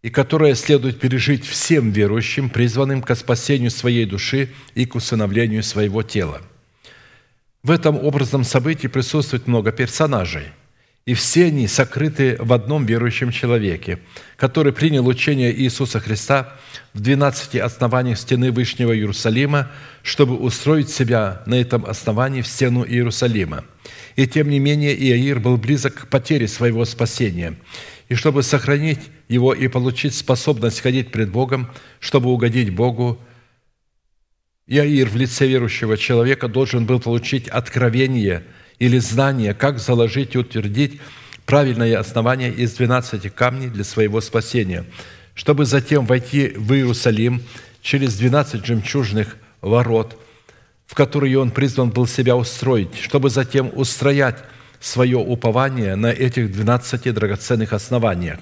и 0.00 0.10
которое 0.10 0.54
следует 0.54 1.00
пережить 1.00 1.44
всем 1.44 1.90
верующим, 1.90 2.50
призванным 2.50 3.02
к 3.02 3.12
спасению 3.16 3.72
своей 3.72 4.04
души 4.04 4.50
и 4.76 4.86
к 4.86 4.94
усыновлению 4.94 5.64
своего 5.64 6.04
тела. 6.04 6.40
В 7.64 7.72
этом 7.72 7.96
образном 7.96 8.44
событии 8.44 8.86
присутствует 8.86 9.48
много 9.48 9.72
персонажей– 9.72 10.44
и 11.08 11.14
все 11.14 11.46
они 11.46 11.66
сокрыты 11.68 12.36
в 12.38 12.52
одном 12.52 12.84
верующем 12.84 13.30
человеке, 13.30 13.98
который 14.36 14.74
принял 14.74 15.06
учение 15.06 15.58
Иисуса 15.58 16.00
Христа 16.00 16.52
в 16.92 17.00
12 17.00 17.54
основаниях 17.54 18.18
стены 18.18 18.52
Вышнего 18.52 18.94
Иерусалима, 18.94 19.70
чтобы 20.02 20.36
устроить 20.36 20.90
себя 20.90 21.42
на 21.46 21.54
этом 21.54 21.86
основании 21.86 22.42
в 22.42 22.46
стену 22.46 22.84
Иерусалима. 22.84 23.64
И 24.16 24.26
тем 24.26 24.50
не 24.50 24.58
менее 24.58 24.94
Иаир 24.94 25.40
был 25.40 25.56
близок 25.56 25.94
к 25.94 26.08
потере 26.08 26.46
своего 26.46 26.84
спасения. 26.84 27.54
И 28.10 28.14
чтобы 28.14 28.42
сохранить 28.42 29.00
его 29.28 29.54
и 29.54 29.66
получить 29.68 30.14
способность 30.14 30.82
ходить 30.82 31.10
пред 31.10 31.30
Богом, 31.30 31.70
чтобы 32.00 32.28
угодить 32.28 32.74
Богу, 32.74 33.18
Иаир 34.66 35.08
в 35.08 35.16
лице 35.16 35.46
верующего 35.46 35.96
человека 35.96 36.48
должен 36.48 36.84
был 36.84 37.00
получить 37.00 37.48
откровение– 37.48 38.44
или 38.78 38.98
знание, 38.98 39.54
как 39.54 39.78
заложить 39.78 40.34
и 40.34 40.38
утвердить 40.38 41.00
правильное 41.46 41.98
основание 41.98 42.52
из 42.52 42.74
12 42.74 43.34
камней 43.34 43.68
для 43.68 43.84
своего 43.84 44.20
спасения, 44.20 44.84
чтобы 45.34 45.64
затем 45.64 46.06
войти 46.06 46.52
в 46.56 46.72
Иерусалим 46.72 47.42
через 47.80 48.16
12 48.16 48.64
жемчужных 48.64 49.36
ворот, 49.60 50.20
в 50.86 50.94
которые 50.94 51.38
он 51.38 51.50
призван 51.50 51.90
был 51.90 52.06
себя 52.06 52.36
устроить, 52.36 52.96
чтобы 52.96 53.30
затем 53.30 53.70
устроять 53.74 54.38
свое 54.80 55.18
упование 55.18 55.96
на 55.96 56.12
этих 56.12 56.52
12 56.52 57.12
драгоценных 57.14 57.72
основаниях 57.72 58.38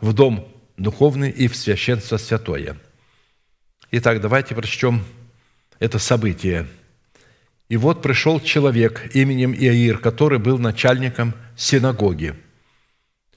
в 0.00 0.12
дом 0.12 0.48
духовный 0.76 1.30
и 1.30 1.48
в 1.48 1.56
священство 1.56 2.16
святое. 2.16 2.76
Итак, 3.90 4.20
давайте 4.20 4.54
прочтем 4.54 5.04
это 5.78 5.98
событие. 5.98 6.66
«И 7.68 7.76
вот 7.76 8.02
пришел 8.02 8.40
человек 8.40 9.10
именем 9.14 9.54
Иаир, 9.54 9.98
который 9.98 10.38
был 10.38 10.58
начальником 10.58 11.34
синагоги». 11.56 12.34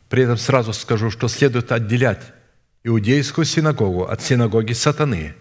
При 0.09 0.23
этом 0.23 0.37
сразу 0.37 0.73
скажу, 0.73 1.11
что 1.11 1.27
следует 1.27 1.71
отделять 1.71 2.33
иудейскую 2.83 3.45
синагогу 3.45 4.05
от 4.05 4.21
синагоги 4.21 4.73
сатаны. 4.73 5.35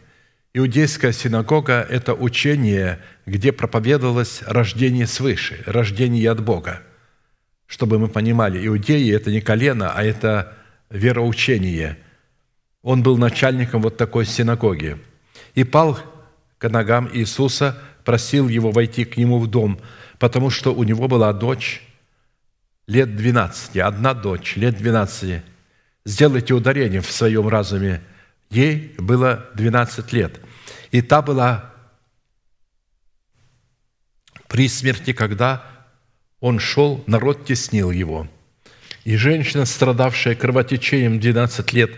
Иудейская 0.54 1.12
синагога– 1.12 1.86
это 1.90 2.14
учение, 2.14 3.00
где 3.26 3.52
проповедовалось 3.52 4.42
рождение 4.46 5.06
свыше, 5.06 5.62
рождение 5.66 6.30
от 6.30 6.42
Бога. 6.42 6.82
Чтобы 7.66 7.98
мы 7.98 8.08
понимали, 8.08 8.66
иудеи– 8.66 9.14
это 9.14 9.30
не 9.30 9.40
колено, 9.40 9.92
а 9.92 10.02
это 10.02 10.56
вероучение. 10.90 11.98
Он 12.82 13.02
был 13.02 13.18
начальником 13.18 13.82
вот 13.82 13.96
такой 13.96 14.24
синагоги. 14.24 14.98
И 15.54 15.64
пал 15.64 15.98
к 16.58 16.68
ногам 16.68 17.10
Иисуса, 17.12 17.78
просил 18.06 18.48
его 18.48 18.70
войти 18.70 19.04
к 19.04 19.16
нему 19.16 19.40
в 19.40 19.48
дом, 19.48 19.80
потому 20.18 20.48
что 20.48 20.72
у 20.72 20.84
него 20.84 21.08
была 21.08 21.32
дочь 21.32 21.82
лет 22.86 23.16
12, 23.16 23.78
одна 23.78 24.14
дочь 24.14 24.54
лет 24.54 24.78
12. 24.78 25.42
Сделайте 26.04 26.54
ударение 26.54 27.00
в 27.00 27.10
своем 27.10 27.48
разуме. 27.48 28.00
Ей 28.48 28.94
было 28.96 29.50
12 29.54 30.12
лет. 30.12 30.40
И 30.92 31.02
та 31.02 31.20
была 31.20 31.74
при 34.46 34.68
смерти, 34.68 35.12
когда 35.12 35.64
он 36.38 36.60
шел, 36.60 37.02
народ 37.08 37.44
теснил 37.44 37.90
его. 37.90 38.28
И 39.02 39.16
женщина, 39.16 39.64
страдавшая 39.64 40.36
кровотечением 40.36 41.18
12 41.18 41.72
лет, 41.72 41.90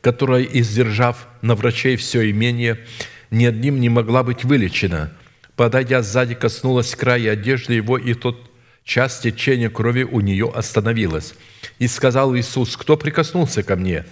которая, 0.00 0.42
издержав 0.42 1.28
на 1.42 1.54
врачей 1.54 1.96
все 1.96 2.30
имение, 2.30 2.86
ни 3.30 3.44
одним 3.44 3.78
не 3.78 3.90
могла 3.90 4.22
быть 4.22 4.44
вылечена, 4.44 5.12
подойдя 5.60 6.00
сзади, 6.00 6.34
коснулась 6.34 6.94
края 6.94 7.32
одежды 7.32 7.74
его, 7.74 7.98
и 7.98 8.14
тот 8.14 8.50
час 8.82 9.20
течения 9.20 9.68
крови 9.68 10.04
у 10.04 10.20
нее 10.20 10.50
остановилось. 10.54 11.34
И 11.78 11.86
сказал 11.86 12.34
Иисус, 12.34 12.78
кто 12.78 12.96
прикоснулся 12.96 13.62
ко 13.62 13.76
мне? 13.76 14.06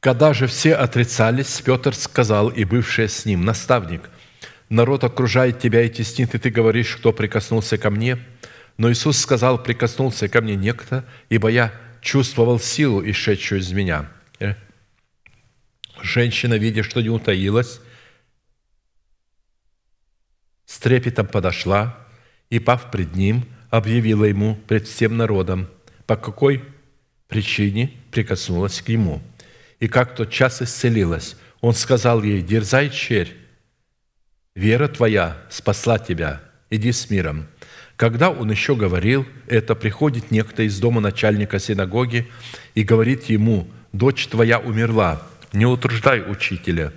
Когда 0.00 0.32
же 0.32 0.46
все 0.46 0.72
отрицались, 0.72 1.60
Петр 1.60 1.94
сказал, 1.94 2.48
и 2.48 2.64
бывший 2.64 3.10
с 3.10 3.26
ним, 3.26 3.44
наставник, 3.44 4.08
народ 4.70 5.04
окружает 5.04 5.60
тебя 5.60 5.82
и 5.82 5.90
теснит, 5.90 6.34
и 6.34 6.38
ты 6.38 6.48
говоришь, 6.48 6.96
кто 6.96 7.12
прикоснулся 7.12 7.76
ко 7.76 7.90
мне– 7.90 8.18
но 8.78 8.90
Иисус 8.90 9.18
сказал, 9.18 9.62
прикоснулся 9.62 10.28
ко 10.28 10.40
мне 10.40 10.56
некто, 10.56 11.04
ибо 11.28 11.48
я 11.48 11.74
чувствовал 12.00 12.58
силу, 12.58 13.02
исшедшую 13.04 13.60
из 13.60 13.70
меня. 13.72 14.08
Э? 14.40 14.54
Женщина, 16.00 16.54
видя, 16.54 16.82
что 16.82 17.02
не 17.02 17.10
утаилась, 17.10 17.80
с 20.72 20.78
трепетом 20.78 21.26
подошла 21.26 21.98
и, 22.48 22.58
пав 22.58 22.90
пред 22.90 23.14
ним, 23.14 23.44
объявила 23.68 24.24
ему 24.24 24.58
пред 24.66 24.88
всем 24.88 25.18
народом, 25.18 25.68
по 26.06 26.16
какой 26.16 26.64
причине 27.28 27.90
прикоснулась 28.10 28.80
к 28.80 28.88
нему. 28.88 29.20
И 29.80 29.88
как 29.88 30.14
тот 30.14 30.30
час 30.30 30.62
исцелилась, 30.62 31.36
он 31.60 31.74
сказал 31.74 32.22
ей, 32.22 32.40
«Дерзай, 32.40 32.88
черь, 32.88 33.36
вера 34.54 34.88
твоя 34.88 35.36
спасла 35.50 35.98
тебя, 35.98 36.40
иди 36.70 36.90
с 36.90 37.10
миром». 37.10 37.48
Когда 37.96 38.30
он 38.30 38.50
еще 38.50 38.74
говорил 38.74 39.26
это, 39.48 39.74
приходит 39.74 40.30
некто 40.30 40.62
из 40.62 40.80
дома 40.80 41.02
начальника 41.02 41.58
синагоги 41.58 42.28
и 42.74 42.82
говорит 42.82 43.24
ему, 43.24 43.68
«Дочь 43.92 44.26
твоя 44.26 44.58
умерла, 44.58 45.20
не 45.52 45.66
утруждай 45.66 46.20
учителя». 46.20 46.92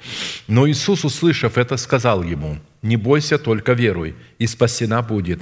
Но 0.47 0.67
Иисус, 0.67 1.05
услышав 1.05 1.57
это, 1.57 1.77
сказал 1.77 2.23
ему, 2.23 2.57
«Не 2.81 2.97
бойся, 2.97 3.37
только 3.37 3.73
веруй, 3.73 4.15
и 4.39 4.47
спасена 4.47 5.01
будет». 5.01 5.41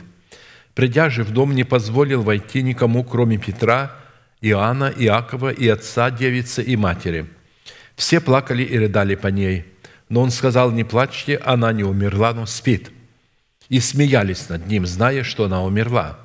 Придя 0.75 1.09
же 1.09 1.23
в 1.23 1.31
дом, 1.31 1.53
не 1.53 1.63
позволил 1.63 2.23
войти 2.23 2.63
никому, 2.63 3.03
кроме 3.03 3.37
Петра, 3.37 3.95
Иоанна, 4.41 4.91
Иакова 4.97 5.51
и 5.51 5.67
отца 5.67 6.09
девицы 6.09 6.63
и 6.63 6.75
матери. 6.75 7.27
Все 7.95 8.19
плакали 8.19 8.63
и 8.63 8.77
рыдали 8.77 9.15
по 9.15 9.27
ней. 9.27 9.65
Но 10.09 10.21
он 10.21 10.31
сказал, 10.31 10.71
не 10.71 10.83
плачьте, 10.83 11.37
она 11.37 11.71
не 11.73 11.83
умерла, 11.83 12.33
но 12.33 12.45
спит 12.45 12.91
и 13.69 13.79
смеялись 13.79 14.49
над 14.49 14.67
ним, 14.67 14.85
зная, 14.85 15.23
что 15.23 15.45
она 15.45 15.63
умерла. 15.63 16.19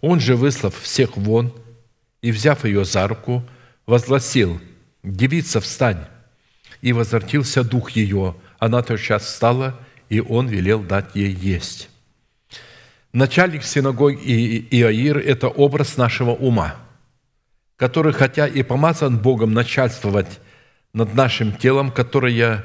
Он 0.00 0.18
же, 0.18 0.34
выслав 0.34 0.74
всех 0.80 1.16
вон 1.16 1.52
и, 2.22 2.32
взяв 2.32 2.64
ее 2.64 2.86
за 2.86 3.06
руку, 3.06 3.44
возгласил, 3.86 4.60
«Девица, 5.02 5.60
встань!» 5.60 6.06
И 6.86 6.92
возвратился 6.92 7.64
дух 7.64 7.90
ее. 7.90 8.36
Она 8.60 8.80
тотчас 8.80 9.24
встала, 9.24 9.76
и 10.08 10.20
он 10.20 10.46
велел 10.46 10.84
дать 10.84 11.16
ей 11.16 11.32
есть. 11.32 11.90
Начальник 13.12 13.64
синагоги 13.64 14.68
Иаир– 14.70 15.18
это 15.32 15.48
образ 15.48 15.96
нашего 15.96 16.30
ума, 16.30 16.76
который, 17.74 18.12
хотя 18.12 18.46
и 18.46 18.62
помазан 18.62 19.18
Богом 19.18 19.52
начальствовать 19.52 20.38
над 20.92 21.12
нашим 21.12 21.56
телом, 21.56 21.90
которое 21.90 22.64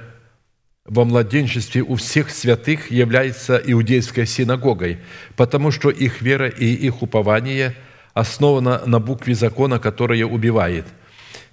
во 0.85 1.03
младенчестве 1.03 1.81
у 1.81 1.95
всех 1.95 2.29
святых 2.29 2.91
является 2.91 3.57
иудейской 3.57 4.27
синагогой, 4.27 4.99
потому 5.35 5.71
что 5.71 5.89
их 5.89 6.21
вера 6.21 6.47
и 6.47 6.67
их 6.67 7.01
упование 7.01 7.75
основано 8.13 8.83
на 8.85 8.99
букве 8.99 9.33
закона, 9.33 9.79
которая 9.79 10.25
убивает. 10.25 10.85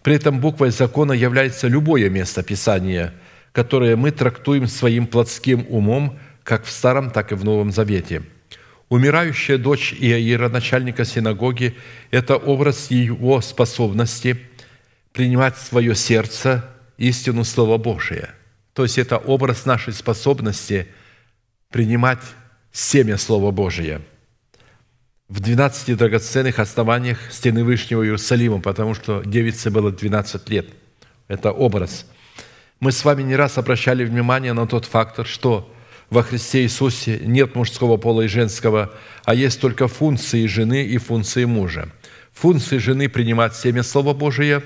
При 0.08 0.16
этом 0.16 0.40
буквой 0.40 0.70
закона 0.70 1.12
является 1.12 1.68
любое 1.68 2.08
место 2.08 2.42
Писания, 2.42 3.12
которое 3.52 3.94
мы 3.94 4.10
трактуем 4.10 4.66
своим 4.66 5.06
плотским 5.06 5.66
умом, 5.68 6.18
как 6.44 6.64
в 6.64 6.70
Старом, 6.70 7.10
так 7.10 7.30
и 7.30 7.34
в 7.34 7.44
Новом 7.44 7.70
Завете. 7.70 8.22
Умирающая 8.88 9.58
дочь 9.58 9.92
Иаира, 9.92 10.48
начальника 10.48 11.04
синагоги, 11.04 11.76
это 12.10 12.36
образ 12.36 12.90
его 12.90 13.42
способности 13.42 14.38
принимать 15.12 15.56
в 15.56 15.62
свое 15.62 15.94
сердце 15.94 16.64
истину 16.96 17.44
Слова 17.44 17.76
Божия– 17.76 18.30
то 18.72 18.84
есть 18.84 18.96
это 18.96 19.18
образ 19.18 19.66
нашей 19.66 19.92
способности 19.92 20.86
принимать 21.70 22.22
семя 22.72 23.18
Слова 23.18 23.50
Божия 23.50 24.00
в 25.28 25.40
12 25.40 25.96
драгоценных 25.96 26.58
основаниях 26.58 27.18
стены 27.30 27.62
Вышнего 27.62 28.02
Иерусалима, 28.02 28.60
потому 28.60 28.94
что 28.94 29.22
девице 29.24 29.70
было 29.70 29.92
12 29.92 30.48
лет. 30.48 30.68
Это 31.28 31.52
образ. 31.52 32.06
Мы 32.80 32.92
с 32.92 33.04
вами 33.04 33.22
не 33.22 33.36
раз 33.36 33.58
обращали 33.58 34.04
внимание 34.04 34.54
на 34.54 34.66
тот 34.66 34.86
фактор, 34.86 35.26
что 35.26 35.70
во 36.08 36.22
Христе 36.22 36.62
Иисусе 36.62 37.20
нет 37.22 37.54
мужского 37.54 37.98
пола 37.98 38.22
и 38.22 38.28
женского, 38.28 38.94
а 39.24 39.34
есть 39.34 39.60
только 39.60 39.88
функции 39.88 40.46
жены 40.46 40.84
и 40.84 40.96
функции 40.96 41.44
мужа. 41.44 41.90
Функции 42.32 42.78
жены 42.78 43.10
принимать 43.10 43.54
семя 43.54 43.82
Слова 43.82 44.14
Божия, 44.14 44.62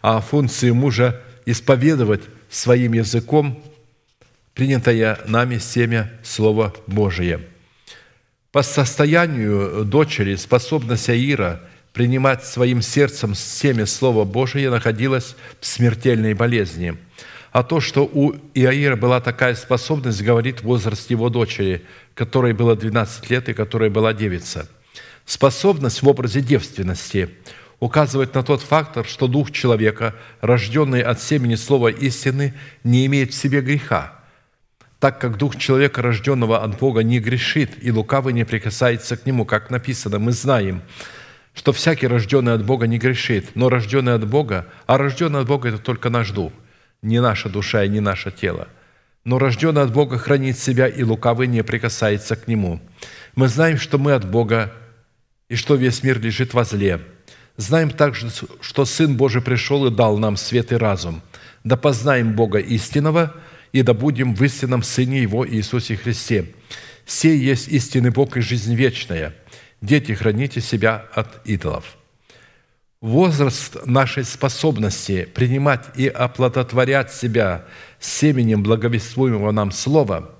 а 0.00 0.20
функции 0.20 0.70
мужа 0.70 1.20
исповедовать 1.44 2.22
своим 2.48 2.94
языком 2.94 3.62
принятое 4.54 5.18
нами 5.26 5.58
семя 5.58 6.10
Слова 6.22 6.72
Божие. 6.86 7.40
По 8.56 8.62
состоянию 8.62 9.84
дочери 9.84 10.34
способность 10.36 11.10
Аира 11.10 11.60
принимать 11.92 12.42
своим 12.46 12.80
сердцем 12.80 13.34
семя 13.34 13.84
Слова 13.84 14.24
Божие 14.24 14.70
находилась 14.70 15.36
в 15.60 15.66
смертельной 15.66 16.32
болезни. 16.32 16.96
А 17.52 17.62
то, 17.62 17.80
что 17.80 18.08
у 18.10 18.32
Иаира 18.54 18.96
была 18.96 19.20
такая 19.20 19.56
способность, 19.56 20.22
говорит 20.22 20.62
возраст 20.62 21.10
его 21.10 21.28
дочери, 21.28 21.84
которой 22.14 22.54
было 22.54 22.74
12 22.74 23.28
лет 23.28 23.50
и 23.50 23.52
которая 23.52 23.90
была 23.90 24.14
девица. 24.14 24.66
Способность 25.26 26.00
в 26.00 26.08
образе 26.08 26.40
девственности– 26.40 27.28
указывает 27.80 28.34
на 28.34 28.42
тот 28.42 28.62
фактор, 28.62 29.04
что 29.06 29.28
дух 29.28 29.50
человека, 29.50 30.14
рожденный 30.40 31.02
от 31.02 31.20
семени 31.20 31.56
слова 31.56 31.88
истины, 31.88 32.54
не 32.84 33.06
имеет 33.06 33.32
в 33.32 33.36
себе 33.36 33.60
греха, 33.60 34.15
так 35.06 35.20
как 35.20 35.36
дух 35.36 35.54
человека, 35.54 36.02
рожденного 36.02 36.64
от 36.64 36.80
Бога, 36.80 37.04
не 37.04 37.20
грешит, 37.20 37.80
и 37.80 37.92
лукавый 37.92 38.34
не 38.34 38.44
прикасается 38.44 39.16
к 39.16 39.24
нему, 39.24 39.44
как 39.44 39.70
написано. 39.70 40.18
Мы 40.18 40.32
знаем, 40.32 40.82
что 41.54 41.72
всякий, 41.72 42.08
рожденный 42.08 42.54
от 42.54 42.66
Бога, 42.66 42.88
не 42.88 42.98
грешит, 42.98 43.54
но 43.54 43.68
рожденный 43.68 44.14
от 44.14 44.26
Бога, 44.26 44.66
а 44.88 44.98
рожденный 44.98 45.42
от 45.42 45.46
Бога– 45.46 45.68
это 45.70 45.78
только 45.78 46.10
наш 46.10 46.32
дух, 46.32 46.52
не 47.02 47.20
наша 47.20 47.48
душа 47.48 47.84
и 47.84 47.88
не 47.88 48.00
наше 48.00 48.32
тело. 48.32 48.66
Но 49.22 49.38
рожденный 49.38 49.82
от 49.82 49.92
Бога 49.92 50.18
хранит 50.18 50.58
себя, 50.58 50.88
и 50.88 51.04
лукавый 51.04 51.46
не 51.46 51.62
прикасается 51.62 52.34
к 52.34 52.48
нему. 52.48 52.80
Мы 53.36 53.46
знаем, 53.46 53.78
что 53.78 53.98
мы 53.98 54.10
от 54.10 54.28
Бога 54.28 54.72
и 55.48 55.54
что 55.54 55.76
весь 55.76 56.02
мир 56.02 56.18
лежит 56.20 56.52
во 56.52 56.64
зле. 56.64 57.00
Знаем 57.56 57.90
также, 57.90 58.28
что 58.60 58.84
Сын 58.84 59.16
Божий 59.16 59.40
пришел 59.40 59.86
и 59.86 59.94
дал 59.94 60.18
нам 60.18 60.36
свет 60.36 60.72
и 60.72 60.74
разум. 60.74 61.22
Да 61.62 61.76
познаем 61.76 62.32
Бога 62.32 62.58
истинного, 62.58 63.36
и 63.76 63.82
да 63.82 63.92
будем 63.92 64.34
в 64.34 64.42
истинном 64.42 64.82
Сыне 64.82 65.20
Его 65.20 65.46
Иисусе 65.46 65.96
Христе. 65.96 66.46
Сей 67.04 67.38
есть 67.38 67.68
истинный 67.68 68.08
Бог 68.08 68.38
и 68.38 68.40
жизнь 68.40 68.74
вечная. 68.74 69.34
Дети, 69.82 70.12
храните 70.12 70.62
себя 70.62 71.04
от 71.12 71.46
идолов». 71.46 71.98
Возраст 73.02 73.76
нашей 73.84 74.24
способности 74.24 75.28
принимать 75.34 75.84
и 75.94 76.08
оплодотворять 76.08 77.12
себя 77.12 77.66
семенем 78.00 78.62
благовествуемого 78.62 79.52
нам 79.52 79.70
Слова, 79.70 80.30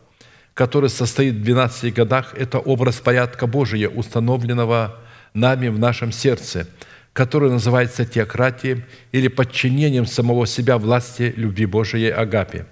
который 0.55 0.89
состоит 0.89 1.35
в 1.35 1.43
12 1.43 1.93
годах, 1.93 2.33
это 2.35 2.59
образ 2.59 2.97
порядка 2.97 3.47
Божия, 3.47 3.91
установленного 3.91 4.97
нами 5.35 5.69
в 5.69 5.79
нашем 5.79 6.11
сердце, 6.11 6.67
который 7.13 7.51
называется 7.51 8.07
теократией 8.07 8.87
или 9.13 9.29
подчинением 9.29 10.07
самого 10.07 10.47
себя 10.47 10.79
власти 10.79 11.35
любви 11.37 11.67
Божией 11.67 12.09
Агапи, 12.09 12.65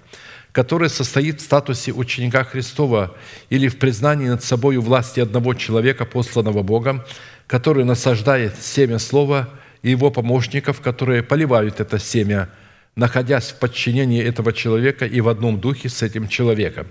который 0.55 0.89
состоит 0.89 1.41
в 1.41 1.43
статусе 1.43 1.91
ученика 1.91 2.43
Христова 2.43 3.15
или 3.51 3.67
в 3.67 3.77
признании 3.77 4.29
над 4.29 4.43
собой 4.43 4.77
власти 4.77 5.19
одного 5.19 5.53
человека, 5.53 6.05
посланного 6.05 6.63
Богом, 6.63 7.03
который 7.45 7.83
насаждает 7.83 8.55
семя 8.59 8.97
Слова– 8.97 9.49
и 9.85 9.91
его 9.91 10.09
помощников, 10.09 10.81
которые 10.81 11.21
поливают 11.21 11.79
это 11.79 11.99
семя, 11.99 12.49
находясь 12.95 13.51
в 13.51 13.59
подчинении 13.59 14.23
этого 14.23 14.51
человека 14.51 15.05
и 15.05 15.21
в 15.21 15.29
одном 15.29 15.59
духе 15.59 15.89
с 15.89 16.01
этим 16.01 16.27
человеком. 16.27 16.87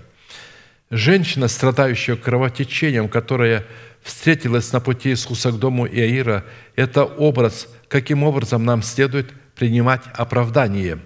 Женщина, 0.89 1.49
страдающая 1.49 2.15
кровотечением, 2.15 3.09
которая 3.09 3.65
встретилась 4.01 4.71
на 4.71 4.79
пути 4.79 5.09
Иисуса 5.09 5.51
к 5.51 5.59
дому 5.59 5.85
Иаира, 5.85 6.45
это 6.77 7.03
образ, 7.03 7.67
каким 7.89 8.23
образом 8.23 8.63
нам 8.63 8.81
следует 8.81 9.33
принимать 9.55 10.03
оправдание. 10.13 10.99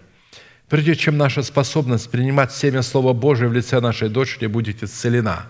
Прежде 0.69 0.95
чем 0.95 1.17
наша 1.17 1.41
способность 1.41 2.11
принимать 2.11 2.51
семя 2.51 2.83
Слова 2.83 3.13
Божия 3.13 3.49
в 3.49 3.53
лице 3.53 3.79
нашей 3.79 4.07
дочери 4.07 4.45
будет 4.45 4.83
исцелена. 4.83 5.47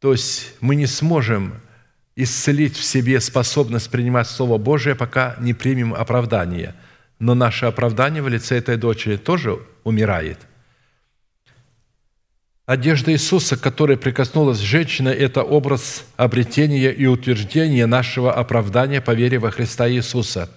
То 0.00 0.12
есть 0.12 0.54
мы 0.60 0.74
не 0.74 0.86
сможем 0.86 1.54
исцелить 2.16 2.76
в 2.76 2.82
себе 2.82 3.20
способность 3.20 3.90
принимать 3.90 4.26
Слово 4.26 4.56
Божие, 4.56 4.94
пока 4.94 5.36
не 5.38 5.52
примем 5.52 5.92
оправдание. 5.92 6.74
Но 7.18 7.34
наше 7.34 7.66
оправдание 7.66 8.22
в 8.22 8.28
лице 8.28 8.56
этой 8.56 8.76
дочери 8.76 9.16
тоже 9.16 9.58
умирает. 9.84 10.38
Одежда 12.64 13.12
Иисуса, 13.12 13.56
к 13.56 13.60
которой 13.60 13.98
прикоснулась 13.98 14.58
женщина, 14.58 15.10
это 15.10 15.42
образ 15.42 16.04
обретения 16.16 16.90
и 16.90 17.04
утверждения 17.06 17.86
нашего 17.86 18.32
оправдания 18.32 19.02
по 19.02 19.10
вере 19.10 19.38
во 19.38 19.50
Христа 19.50 19.90
Иисуса, 19.90 20.48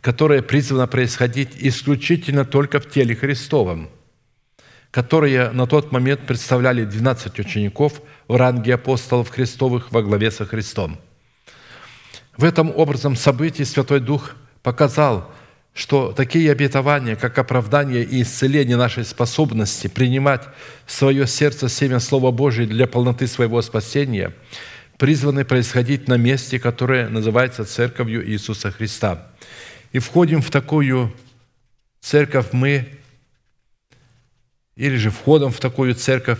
которое 0.00 0.42
призвано 0.42 0.86
происходить 0.86 1.50
исключительно 1.58 2.44
только 2.44 2.80
в 2.80 2.88
теле 2.88 3.14
Христовом, 3.14 3.90
которые 4.90 5.50
на 5.50 5.66
тот 5.66 5.92
момент 5.92 6.26
представляли 6.26 6.84
12 6.84 7.38
учеников– 7.38 8.00
в 8.28 8.36
ранге 8.36 8.74
апостолов 8.74 9.30
Христовых 9.30 9.90
во 9.90 10.02
главе 10.02 10.30
со 10.30 10.44
Христом. 10.44 10.98
В 12.36 12.44
этом 12.44 12.70
образом 12.76 13.16
событии 13.16 13.64
Святой 13.64 14.00
Дух 14.00 14.36
показал, 14.62 15.32
что 15.74 16.12
такие 16.12 16.52
обетования, 16.52 17.16
как 17.16 17.38
оправдание 17.38 18.04
и 18.04 18.22
исцеление 18.22 18.76
нашей 18.76 19.04
способности 19.04 19.88
принимать 19.88 20.42
в 20.86 20.92
свое 20.92 21.26
сердце 21.26 21.68
семя 21.68 21.98
Слова 22.00 22.30
Божие 22.30 22.66
для 22.68 22.86
полноты 22.86 23.26
своего 23.26 23.62
спасения, 23.62 24.34
призваны 24.98 25.44
происходить 25.44 26.06
на 26.06 26.14
месте, 26.14 26.58
которое 26.58 27.08
называется 27.08 27.64
Церковью 27.64 28.28
Иисуса 28.28 28.70
Христа. 28.70 29.28
И 29.92 29.98
входим 29.98 30.42
в 30.42 30.50
такую 30.50 31.12
церковь 32.00 32.48
мы, 32.52 32.88
или 34.76 34.96
же 34.96 35.10
входом 35.10 35.50
в 35.50 35.60
такую 35.60 35.94
церковь 35.94 36.38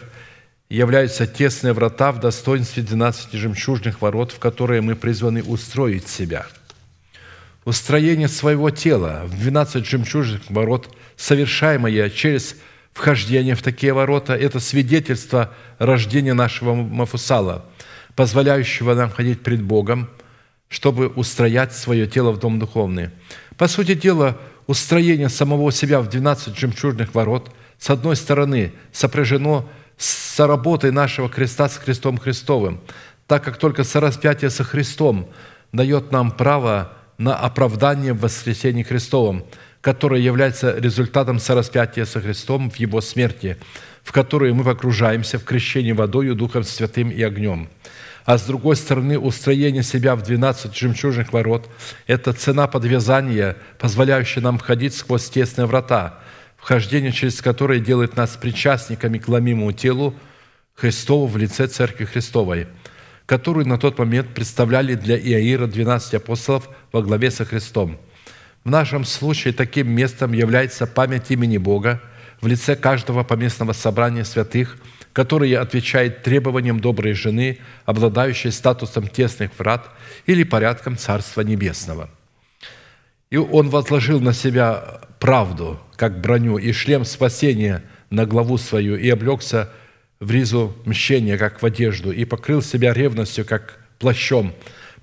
являются 0.69 1.27
тесные 1.27 1.73
врата 1.73 2.13
в 2.13 2.21
достоинстве 2.21 2.83
12 2.83 3.33
жемчужных 3.33 4.03
ворот, 4.03 4.33
в 4.33 4.39
которые 4.39 4.81
мы 4.81 4.97
призваны 4.97 5.43
устроить 5.43 6.09
себя. 6.09 6.47
Устроение 7.65 8.29
своего 8.29 8.71
тела 8.71 9.25
в 9.27 9.39
12 9.39 9.85
жемчужных 9.87 10.43
ворот, 10.51 10.95
совершаемое 11.17 12.11
через 12.11 12.57
вхождение 12.93 13.55
в 13.55 13.63
такие 13.63 13.93
ворота, 13.93 14.35
это 14.35 14.61
свидетельство 14.61 15.55
рождения 15.79 16.35
нашего 16.35 16.75
Мафусала, 16.75 17.65
позволяющего 18.15 18.95
нам 18.95 19.11
ходить 19.11 19.43
пред 19.43 19.63
Богом, 19.63 20.11
чтобы 20.69 21.09
устроять 21.09 21.73
свое 21.73 22.07
тело 22.07 22.31
в 22.31 22.39
дом 22.39 22.59
духовный. 22.59 23.11
По 23.57 23.69
сути 23.69 23.95
дела, 23.95 24.39
устроение 24.67 25.29
самого 25.29 25.73
себя 25.73 26.01
в 26.01 26.09
12 26.09 26.57
жемчужных 26.57 27.15
ворот, 27.15 27.51
с 27.79 27.91
одной 27.91 28.17
стороны, 28.17 28.73
сопряжено 28.93 29.69
с 29.97 30.39
работой 30.47 30.93
нашего 30.93 31.29
креста 31.29 31.69
с 31.69 31.77
Христом 31.77 32.19
Христовым, 32.19 32.81
так 33.27 33.45
как 33.45 33.57
только 33.57 33.85
сораспятие 33.85 34.51
со 34.51 34.65
Христом 34.65 35.29
дает 35.73 36.13
нам 36.13 36.31
право 36.31 36.93
на 37.19 37.37
оправдание 37.37 38.13
в 38.13 38.21
воскресении 38.21 38.83
Христовом, 38.83 39.45
которое 39.81 40.21
является 40.21 40.77
результатом 40.79 41.39
сораспятия 41.39 42.07
со 42.07 42.21
Христом 42.21 42.71
в 42.71 42.77
Его 42.77 43.01
смерти, 43.01 43.57
в 44.03 44.13
которой 44.13 44.53
мы 44.53 44.65
погружаемся 44.65 45.39
в 45.39 45.45
крещение 45.45 45.95
водою, 45.95 46.35
Духом 46.35 46.63
Святым 46.63 47.11
и 47.11 47.23
огнем. 47.23 47.69
А 48.29 48.37
с 48.37 48.43
другой 48.43 48.77
стороны, 48.77 49.19
устроение 49.19 49.83
себя 49.83 50.15
в 50.15 50.23
12 50.23 50.77
жемчужных 50.77 51.33
ворот– 51.33 51.71
это 52.07 52.35
цена 52.35 52.67
подвязания, 52.67 53.57
позволяющая 53.79 54.43
нам 54.43 54.59
входить 54.59 54.95
сквозь 54.95 55.31
тесные 55.31 55.65
врата– 55.65 56.21
вхождение 56.59 57.11
через 57.11 57.41
которое 57.41 57.81
делает 57.81 58.19
нас 58.19 58.37
причастниками 58.37 59.17
к 59.17 59.29
ломимому 59.29 59.73
телу 59.73 60.15
Христову 60.75 61.27
в 61.27 61.39
лице 61.39 61.69
Церкви 61.69 62.05
Христовой, 62.05 62.67
которую 63.25 63.67
на 63.67 63.79
тот 63.79 63.99
момент 63.99 64.29
представляли 64.35 64.95
для 64.95 65.19
Иаира 65.19 65.67
12 65.67 66.13
апостолов 66.13 66.69
во 66.93 67.01
главе 67.01 67.31
со 67.31 67.47
Христом. 67.47 67.99
В 68.63 68.69
нашем 68.69 69.07
случае 69.07 69.55
таким 69.55 69.89
местом 69.91 70.33
является 70.33 70.87
память 70.87 71.31
имени 71.31 71.57
Бога 71.57 72.03
в 72.43 72.47
лице 72.47 72.77
каждого 72.77 73.25
поместного 73.25 73.73
собрания 73.73 74.25
святых, 74.25 74.77
которое 75.13 75.61
отвечает 75.61 76.23
требованиям 76.23 76.81
доброй 76.81 77.13
жены, 77.13 77.59
обладающей 77.85 78.53
статусом 78.53 79.09
тесных 79.09 79.51
врат 79.59 79.91
или 80.27 80.45
порядком 80.45 80.97
Царства 80.97 81.43
Небесного. 81.43 82.11
И 83.31 83.37
он 83.37 83.69
возложил 83.69 84.21
на 84.21 84.33
себя 84.33 85.01
правду, 85.19 85.79
как 85.97 86.21
броню, 86.21 86.59
и 86.59 86.73
шлем 86.73 87.05
спасения 87.05 87.83
на 88.11 88.25
главу 88.25 88.57
свою, 88.57 88.97
и 88.97 89.09
облегся 89.11 89.71
в 90.21 90.31
ризу 90.31 90.75
мщения, 90.85 91.37
как 91.37 91.61
в 91.61 91.67
одежду, 91.67 92.11
и 92.11 92.25
покрыл 92.25 92.63
себя 92.63 92.93
ревностью, 92.93 93.45
как 93.45 93.79
плащом. 93.99 94.55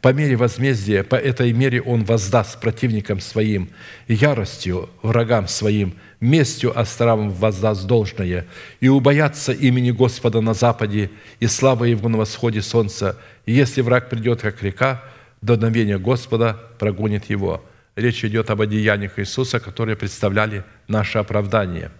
По 0.01 0.13
мере 0.13 0.35
возмездия, 0.35 1.03
по 1.03 1.15
этой 1.15 1.51
мере 1.53 1.81
он 1.81 2.03
воздаст 2.03 2.59
противникам 2.59 3.19
своим, 3.19 3.69
яростью 4.07 4.89
врагам 5.01 5.47
своим, 5.47 5.95
местью 6.25 6.77
островам 6.77 7.29
воздаст 7.29 7.85
должное, 7.85 8.45
и 8.79 8.87
убоятся 8.87 9.51
имени 9.51 9.91
Господа 9.91 10.41
на 10.41 10.53
западе, 10.53 11.11
и 11.39 11.47
слава 11.47 11.85
Его 11.85 12.09
на 12.09 12.17
восходе 12.17 12.61
солнца. 12.61 13.17
И 13.45 13.53
если 13.53 13.81
враг 13.81 14.09
придет, 14.09 14.41
как 14.41 14.61
река, 14.63 15.03
до 15.41 15.55
мгновения 15.55 15.97
Господа 15.97 16.59
прогонит 16.79 17.29
его». 17.29 17.63
Речь 17.95 18.25
идет 18.25 18.49
об 18.49 18.59
одеяниях 18.59 19.17
Иисуса, 19.19 19.59
которые 19.59 19.95
представляли 19.95 20.65
наше 20.87 21.17
оправдание. 21.17 21.91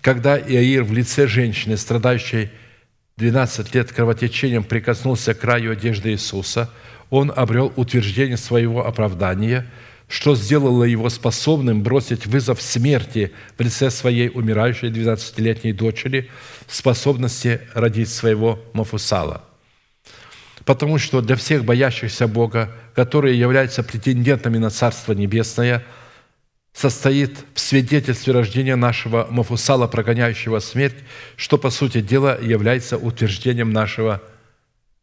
Когда 0.00 0.38
Иаир 0.38 0.84
в 0.84 0.92
лице 0.92 1.26
женщины, 1.26 1.76
страдающей 1.76 2.50
12 3.18 3.74
лет 3.74 3.92
кровотечением, 3.92 4.64
прикоснулся 4.64 5.34
к 5.34 5.40
краю 5.40 5.72
одежды 5.72 6.12
Иисуса, 6.12 6.70
он 7.10 7.30
обрел 7.34 7.72
утверждение 7.76 8.38
своего 8.38 8.86
оправдания, 8.86 9.66
что 10.08 10.36
сделало 10.36 10.84
его 10.84 11.08
способным 11.10 11.82
бросить 11.82 12.26
вызов 12.26 12.62
смерти 12.62 13.32
в 13.58 13.60
лице 13.62 13.90
своей 13.90 14.28
умирающей 14.28 14.88
12-летней 14.88 15.72
дочери 15.72 16.30
в 16.66 16.74
способности 16.74 17.60
родить 17.74 18.08
своего 18.08 18.60
Мафусала– 18.72 19.44
Потому 20.66 20.98
что 20.98 21.20
для 21.22 21.36
всех 21.36 21.64
боящихся 21.64 22.26
Бога, 22.26 22.72
которые 22.94 23.38
являются 23.38 23.84
претендентами 23.84 24.58
на 24.58 24.68
Царство 24.68 25.12
Небесное, 25.12 25.84
состоит 26.72 27.38
в 27.54 27.60
свидетельстве 27.60 28.32
рождения 28.32 28.74
нашего 28.74 29.28
Мафусала, 29.30 29.86
прогоняющего 29.86 30.58
смерть, 30.58 30.96
что, 31.36 31.56
по 31.56 31.70
сути 31.70 32.00
дела, 32.00 32.36
является 32.42 32.98
утверждением 32.98 33.72
нашего 33.72 34.20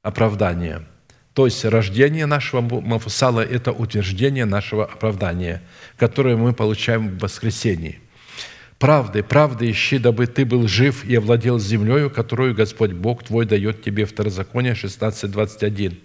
оправдания. 0.02 0.86
То 1.34 1.46
есть 1.46 1.66
рождение 1.66 2.26
нашего 2.26 2.62
Мафусала– 2.62 3.42
это 3.42 3.72
утверждение 3.72 4.46
нашего 4.46 4.86
оправдания, 4.86 5.62
которое 5.98 6.36
мы 6.36 6.54
получаем 6.54 7.18
в 7.18 7.22
воскресении 7.22 8.00
правды, 8.84 9.24
правды 9.24 9.72
ищи, 9.72 9.98
дабы 9.98 10.28
ты 10.28 10.44
был 10.44 10.68
жив 10.68 11.06
и 11.06 11.16
овладел 11.16 11.58
землею, 11.58 12.10
которую 12.10 12.54
Господь 12.54 12.92
Бог 12.92 13.24
твой 13.24 13.46
дает 13.46 13.82
тебе. 13.82 14.04
Второзаконие 14.04 14.76
16, 14.76 15.32
21. 15.32 15.98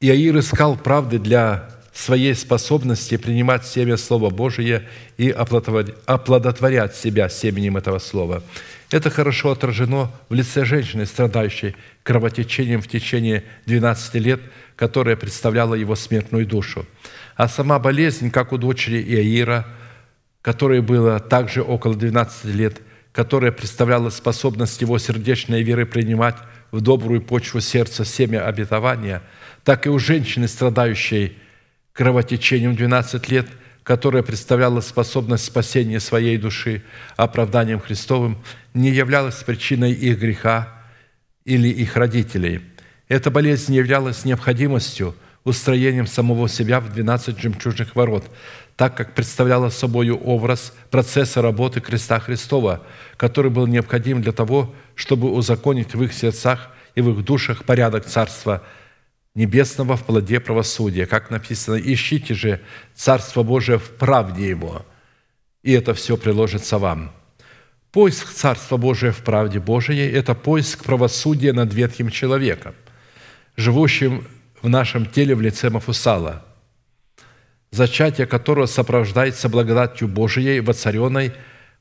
Иаир 0.00 0.38
искал 0.38 0.76
правды 0.76 1.18
для 1.18 1.68
своей 1.92 2.34
способности 2.34 3.16
принимать 3.16 3.66
семя 3.66 3.96
Слова 3.96 4.30
Божие 4.30 4.88
и 5.16 5.30
оплодотворять 5.30 6.94
себя 6.94 7.28
семенем 7.28 7.76
этого 7.76 7.98
Слова. 7.98 8.44
Это 8.90 9.10
хорошо 9.10 9.50
отражено 9.50 10.10
в 10.30 10.34
лице 10.34 10.64
женщины, 10.64 11.04
страдающей 11.04 11.76
кровотечением 12.02 12.80
в 12.80 12.88
течение 12.88 13.44
12 13.66 14.14
лет, 14.14 14.40
которая 14.76 15.14
представляла 15.16 15.74
его 15.74 15.94
смертную 15.94 16.46
душу. 16.46 16.86
А 17.36 17.48
сама 17.48 17.78
болезнь, 17.78 18.30
как 18.30 18.52
у 18.52 18.58
дочери 18.58 19.02
Иаира, 19.02 19.66
которой 20.40 20.80
было 20.80 21.20
также 21.20 21.62
около 21.62 21.94
12 21.94 22.46
лет, 22.46 22.80
которая 23.12 23.52
представляла 23.52 24.08
способность 24.08 24.80
его 24.80 24.96
сердечной 24.98 25.62
веры 25.62 25.84
принимать 25.84 26.36
в 26.70 26.80
добрую 26.80 27.20
почву 27.20 27.60
сердца 27.60 28.04
семя 28.04 28.46
обетования, 28.46 29.22
так 29.64 29.86
и 29.86 29.90
у 29.90 29.98
женщины, 29.98 30.48
страдающей 30.48 31.36
кровотечением 31.92 32.74
12 32.74 33.28
лет, 33.30 33.48
которая 33.88 34.22
представляла 34.22 34.82
способность 34.82 35.46
спасения 35.46 35.98
своей 35.98 36.36
души 36.36 36.82
оправданием 37.16 37.80
Христовым, 37.80 38.36
не 38.74 38.90
являлась 38.90 39.36
причиной 39.36 39.92
их 39.92 40.18
греха 40.18 40.68
или 41.46 41.68
их 41.68 41.96
родителей. 41.96 42.60
Эта 43.08 43.30
болезнь 43.30 43.74
являлась 43.74 44.26
необходимостью, 44.26 45.14
устроением 45.42 46.06
самого 46.06 46.50
себя 46.50 46.80
в 46.80 46.92
12 46.92 47.40
жемчужных 47.40 47.96
ворот, 47.96 48.26
так 48.76 48.94
как 48.94 49.14
представляла 49.14 49.70
собой 49.70 50.10
образ 50.10 50.74
процесса 50.90 51.40
работы 51.40 51.80
креста 51.80 52.20
Христова, 52.20 52.82
который 53.16 53.50
был 53.50 53.66
необходим 53.66 54.20
для 54.20 54.32
того, 54.32 54.74
чтобы 54.96 55.32
узаконить 55.32 55.94
в 55.94 56.02
их 56.02 56.12
сердцах 56.12 56.68
и 56.94 57.00
в 57.00 57.08
их 57.08 57.24
душах 57.24 57.64
порядок 57.64 58.04
Царства 58.04 58.62
Небесного 59.38 59.96
в 59.96 60.02
плоде 60.04 60.40
правосудия. 60.40 61.06
Как 61.06 61.30
написано, 61.30 61.76
«Ищите 61.76 62.34
же 62.34 62.60
Царство 62.96 63.44
Божие 63.44 63.78
в 63.78 63.90
правде 63.90 64.48
Его, 64.48 64.84
и 65.62 65.70
это 65.70 65.94
все 65.94 66.16
приложится 66.16 66.78
вам». 66.78 67.12
Поиск 67.92 68.32
Царства 68.32 68.78
Божия 68.78 69.12
в 69.12 69.18
правде 69.18 69.60
Божией– 69.60 70.10
это 70.12 70.34
поиск 70.34 70.82
правосудия 70.82 71.52
над 71.52 71.72
ветхим 71.72 72.10
человеком, 72.10 72.74
живущим 73.56 74.26
в 74.60 74.68
нашем 74.68 75.06
теле 75.06 75.36
в 75.36 75.40
лице 75.40 75.70
Мафусала, 75.70 76.44
зачатие 77.70 78.26
которого 78.26 78.66
сопровождается 78.66 79.48
благодатью 79.48 80.08
Божией, 80.08 80.58
воцаренной 80.58 81.32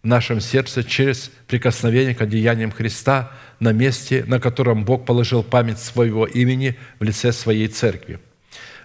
в 0.03 0.07
нашем 0.07 0.41
сердце 0.41 0.83
через 0.83 1.31
прикосновение 1.47 2.13
к 2.13 2.21
одеяниям 2.21 2.71
Христа 2.71 3.31
на 3.59 3.71
месте, 3.71 4.23
на 4.27 4.39
котором 4.39 4.85
Бог 4.85 5.05
положил 5.05 5.43
память 5.43 5.79
своего 5.79 6.25
имени 6.25 6.77
в 6.99 7.03
лице 7.03 7.31
своей 7.31 7.67
церкви. 7.67 8.19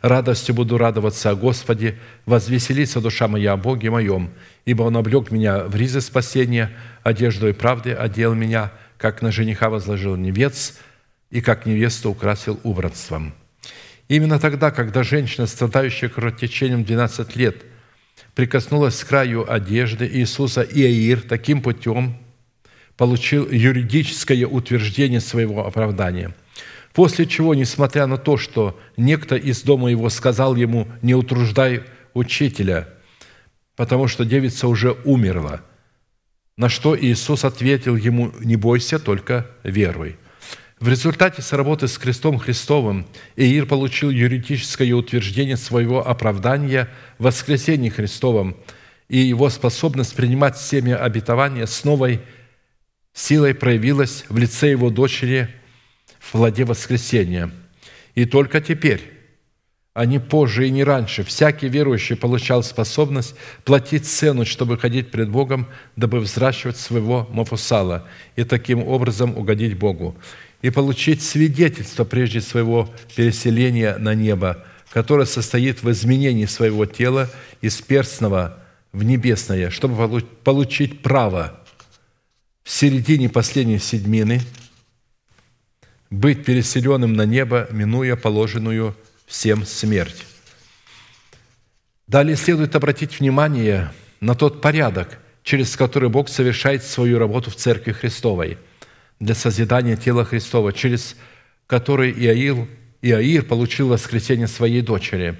Радостью 0.00 0.54
буду 0.54 0.78
радоваться 0.78 1.30
о 1.30 1.36
Господе, 1.36 1.98
возвеселится 2.26 3.00
душа 3.00 3.28
моя 3.28 3.52
о 3.52 3.56
Боге 3.56 3.90
моем, 3.90 4.30
ибо 4.64 4.82
Он 4.82 4.96
облег 4.96 5.30
меня 5.30 5.64
в 5.64 5.76
ризы 5.76 6.00
спасения, 6.00 6.72
одежду 7.02 7.48
и 7.48 7.52
правды 7.52 7.92
одел 7.92 8.34
меня, 8.34 8.72
как 8.98 9.22
на 9.22 9.30
жениха 9.30 9.70
возложил 9.70 10.16
невец, 10.16 10.78
и 11.30 11.40
как 11.40 11.66
невесту 11.66 12.10
украсил 12.10 12.58
убранством». 12.64 13.34
Именно 14.08 14.38
тогда, 14.38 14.70
когда 14.70 15.04
женщина, 15.04 15.46
страдающая 15.46 16.10
кровотечением 16.10 16.84
12 16.84 17.34
лет, 17.36 17.62
прикоснулась 18.34 19.02
к 19.02 19.08
краю 19.08 19.50
одежды 19.50 20.06
Иисуса, 20.06 20.62
Иаир 20.62 21.22
таким 21.22 21.62
путем 21.62 22.18
получил 22.96 23.50
юридическое 23.50 24.46
утверждение 24.46 25.20
своего 25.20 25.66
оправдания. 25.66 26.34
После 26.92 27.26
чего, 27.26 27.54
несмотря 27.54 28.06
на 28.06 28.18
то, 28.18 28.36
что 28.36 28.78
некто 28.96 29.36
из 29.36 29.62
дома 29.62 29.90
его 29.90 30.10
сказал 30.10 30.56
ему 30.56 30.88
«не 31.00 31.14
утруждай 31.14 31.84
учителя», 32.14 32.88
потому 33.76 34.08
что 34.08 34.24
девица 34.24 34.68
уже 34.68 34.92
умерла, 35.04 35.62
на 36.56 36.68
что 36.68 36.98
Иисус 36.98 37.44
ответил 37.44 37.96
ему 37.96 38.32
«не 38.40 38.56
бойся, 38.56 38.98
только 38.98 39.46
веруй». 39.62 40.16
В 40.82 40.88
результате 40.88 41.42
с 41.42 41.52
работы 41.52 41.86
с 41.86 41.96
крестом 41.96 42.38
Христовым 42.38 43.06
Иир 43.36 43.66
получил 43.66 44.10
юридическое 44.10 44.92
утверждение 44.92 45.56
своего 45.56 46.04
оправдания 46.06 46.88
в 47.18 47.22
воскресении 47.22 47.88
Христовом 47.88 48.56
и 49.08 49.18
его 49.18 49.48
способность 49.48 50.16
принимать 50.16 50.58
семя 50.58 50.96
обетования 50.96 51.66
с 51.66 51.84
новой 51.84 52.20
силой 53.14 53.54
проявилась 53.54 54.24
в 54.28 54.38
лице 54.38 54.70
его 54.70 54.90
дочери 54.90 55.48
в 56.18 56.32
плоде 56.32 56.64
воскресения. 56.64 57.50
И 58.14 58.24
только 58.24 58.60
теперь, 58.60 59.00
а 59.94 60.06
не 60.06 60.18
позже 60.18 60.66
и 60.66 60.70
не 60.70 60.84
раньше, 60.84 61.22
всякий 61.22 61.68
верующий 61.68 62.16
получал 62.16 62.62
способность 62.62 63.34
платить 63.64 64.06
цену, 64.06 64.44
чтобы 64.44 64.78
ходить 64.78 65.10
пред 65.10 65.28
Богом, 65.28 65.68
дабы 65.96 66.20
взращивать 66.20 66.78
своего 66.78 67.28
Мафусала 67.30 68.08
и 68.36 68.44
таким 68.44 68.86
образом 68.86 69.36
угодить 69.36 69.78
Богу 69.78 70.16
и 70.62 70.70
получить 70.70 71.22
свидетельство 71.22 72.04
прежде 72.04 72.40
своего 72.40 72.88
переселения 73.16 73.98
на 73.98 74.14
небо, 74.14 74.64
которое 74.90 75.26
состоит 75.26 75.82
в 75.82 75.90
изменении 75.90 76.46
своего 76.46 76.86
тела 76.86 77.28
из 77.60 77.80
перстного 77.80 78.58
в 78.92 79.02
небесное, 79.02 79.70
чтобы 79.70 79.96
полу- 79.96 80.26
получить 80.44 81.02
право 81.02 81.61
в 82.64 82.70
середине 82.70 83.28
последней 83.28 83.78
седьмины 83.78 84.40
быть 86.10 86.44
переселенным 86.44 87.14
на 87.14 87.24
небо, 87.24 87.68
минуя 87.70 88.16
положенную 88.16 88.96
всем 89.26 89.64
смерть. 89.64 90.26
Далее 92.06 92.36
следует 92.36 92.76
обратить 92.76 93.20
внимание 93.20 93.90
на 94.20 94.34
тот 94.34 94.60
порядок, 94.60 95.18
через 95.42 95.76
который 95.76 96.10
Бог 96.10 96.28
совершает 96.28 96.84
свою 96.84 97.18
работу 97.18 97.50
в 97.50 97.56
Церкви 97.56 97.92
Христовой 97.92 98.58
для 99.18 99.34
созидания 99.34 99.96
тела 99.96 100.24
Христова, 100.24 100.72
через 100.72 101.16
который 101.66 102.12
Иаил, 102.12 102.68
Иаир 103.00 103.44
получил 103.44 103.88
воскресение 103.88 104.46
своей 104.46 104.82
дочери, 104.82 105.36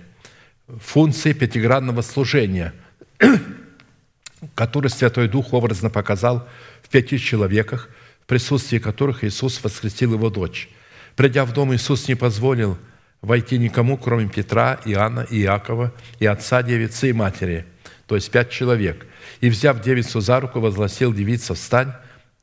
функции 0.67 1.33
пятигранного 1.33 2.01
служения, 2.01 2.73
который 4.55 4.89
Святой 4.89 5.29
Дух 5.29 5.53
образно 5.53 5.91
показал 5.91 6.49
пяти 6.93 7.19
человеках, 7.19 7.89
в 8.23 8.27
присутствии 8.27 8.79
которых 8.79 9.25
Иисус 9.25 9.63
воскресил 9.65 10.13
его 10.13 10.31
дочь. 10.31 10.69
Придя 11.17 11.45
в 11.45 11.53
дом, 11.53 11.75
Иисус 11.75 12.07
не 12.07 12.15
позволил 12.15 12.79
войти 13.21 13.59
никому, 13.59 13.97
кроме 13.97 14.29
Петра, 14.29 14.81
Иоанна 14.85 15.27
Иакова, 15.29 15.93
и 16.21 16.27
отца 16.27 16.63
девицы 16.63 17.11
и 17.11 17.13
матери, 17.13 17.67
то 18.07 18.15
есть 18.15 18.31
пять 18.31 18.51
человек. 18.51 19.07
И, 19.41 19.49
взяв 19.49 19.81
девицу 19.81 20.21
за 20.21 20.41
руку, 20.41 20.61
возгласил 20.61 21.13
девица 21.13 21.55
«Встань!» 21.55 21.93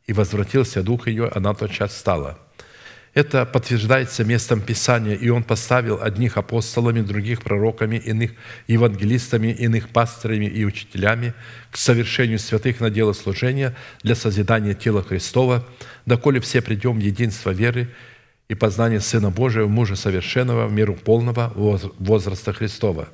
и 0.08 0.14
возвратился 0.14 0.84
дух 0.84 1.08
ее, 1.08 1.30
она 1.30 1.54
тотчас 1.54 1.93
встала. 1.93 2.39
Это 3.13 3.45
подтверждается 3.45 4.23
местом 4.23 4.61
Писания, 4.61 5.15
и 5.15 5.29
Он 5.29 5.43
поставил 5.43 5.99
одних 6.01 6.37
апостолами, 6.37 7.01
других 7.01 7.41
пророками, 7.41 7.95
иных 7.97 8.31
евангелистами, 8.67 9.47
иных 9.47 9.89
пастырями 9.89 10.45
и 10.45 10.63
учителями 10.63 11.33
к 11.71 11.77
совершению 11.77 12.39
святых 12.39 12.79
на 12.79 12.89
дело 12.89 13.13
служения 13.13 13.75
для 14.03 14.15
созидания 14.15 14.75
тела 14.75 15.01
Христова, 15.03 15.65
доколе 16.05 16.39
все 16.39 16.61
придем 16.61 16.99
в 16.99 17.01
единство 17.01 17.49
веры 17.49 17.89
и 18.47 18.55
познание 18.55 18.99
Сына 18.99 19.31
Божия, 19.31 19.65
мужа 19.65 19.95
совершенного, 19.95 20.67
в 20.67 20.73
меру 20.73 20.93
полного 20.95 21.51
воз- 21.55 21.91
возраста 21.97 22.53
Христова. 22.53 23.09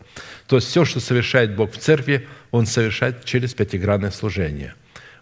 То 0.47 0.57
есть 0.57 0.67
все, 0.67 0.85
что 0.85 0.99
совершает 0.99 1.55
Бог 1.55 1.73
в 1.73 1.77
церкви, 1.77 2.27
Он 2.51 2.65
совершает 2.65 3.23
через 3.25 3.53
пятигранное 3.53 4.11
служение. 4.11 4.75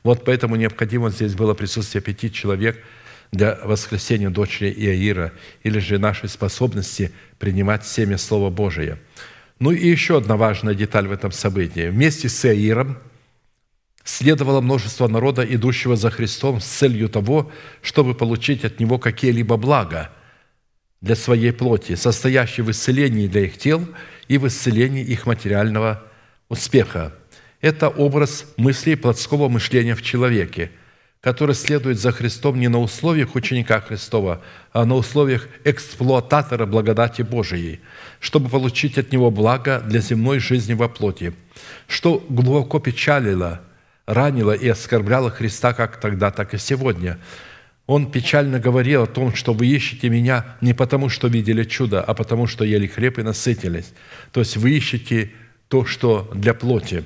Вот 0.03 0.25
поэтому 0.25 0.55
необходимо 0.55 1.09
здесь 1.09 1.33
было 1.33 1.53
присутствие 1.53 2.01
пяти 2.01 2.31
человек 2.31 2.83
для 3.33 3.57
воскресения 3.63 4.29
дочери 4.29 4.71
Иаира 4.71 5.33
или 5.63 5.79
же 5.79 5.97
нашей 5.97 6.29
способности 6.29 7.11
принимать 7.39 7.85
семя 7.85 8.17
Слова 8.17 8.51
Божия. 8.51 8.99
Ну 9.59 9.71
и 9.71 9.87
еще 9.87 10.17
одна 10.17 10.37
важная 10.37 10.75
деталь 10.75 11.07
в 11.07 11.11
этом 11.11 11.31
событии. 11.31 11.89
Вместе 11.89 12.29
с 12.29 12.45
Иаиром 12.45 12.99
следовало 14.03 14.61
множество 14.61 15.07
народа, 15.07 15.43
идущего 15.43 15.95
за 15.95 16.11
Христом 16.11 16.61
с 16.61 16.65
целью 16.65 17.09
того, 17.09 17.51
чтобы 17.81 18.13
получить 18.13 18.65
от 18.65 18.79
Него 18.79 18.99
какие-либо 18.99 19.57
блага 19.57 20.11
для 21.01 21.15
своей 21.15 21.51
плоти, 21.51 21.95
состоящие 21.95 22.63
в 22.63 22.71
исцелении 22.71 23.27
для 23.27 23.45
их 23.45 23.57
тел 23.57 23.87
и 24.27 24.37
в 24.37 24.47
исцелении 24.47 25.03
их 25.03 25.25
материального 25.25 26.03
успеха. 26.49 27.13
Это 27.61 27.89
образ 27.89 28.45
мыслей 28.57 28.95
плотского 28.95 29.49
мышления 29.49 29.95
в 29.95 30.03
человеке, 30.03 30.69
который 31.23 31.55
следует 31.55 31.99
за 31.99 32.11
Христом 32.11 32.59
не 32.59 32.67
на 32.67 32.79
условиях 32.79 33.35
ученика 33.35 33.79
Христова, 33.79 34.41
а 34.73 34.83
на 34.83 34.95
условиях 34.95 35.47
эксплуататора 35.63 36.65
благодати 36.65 37.21
Божией, 37.21 37.79
чтобы 38.19 38.49
получить 38.49 38.97
от 38.97 39.13
Него 39.13 39.31
благо 39.31 39.79
для 39.79 40.01
земной 40.01 40.39
жизни 40.39 40.73
во 40.73 40.89
плоти, 40.89 41.33
что 41.87 42.21
глубоко 42.27 42.79
печалило, 42.79 43.61
ранило 44.05 44.51
и 44.51 44.67
оскорбляло 44.67 45.29
Христа 45.29 45.71
как 45.73 45.97
тогда, 45.97 46.29
так 46.29 46.53
и 46.53 46.57
сегодня. 46.57 47.17
Он 47.87 48.11
печально 48.11 48.59
говорил 48.59 49.03
о 49.03 49.07
том, 49.07 49.33
что 49.33 49.53
вы 49.53 49.67
ищете 49.67 50.09
меня 50.09 50.57
не 50.59 50.73
потому, 50.73 51.07
что 51.07 51.29
видели 51.29 51.63
чудо, 51.63 52.01
а 52.01 52.13
потому, 52.13 52.47
что 52.47 52.65
ели 52.65 52.87
хлеб 52.87 53.19
и 53.19 53.23
насытились. 53.23 53.93
То 54.33 54.41
есть 54.41 54.57
вы 54.57 54.71
ищете 54.71 55.31
то, 55.69 55.85
что 55.85 56.29
для 56.35 56.53
плоти. 56.53 57.05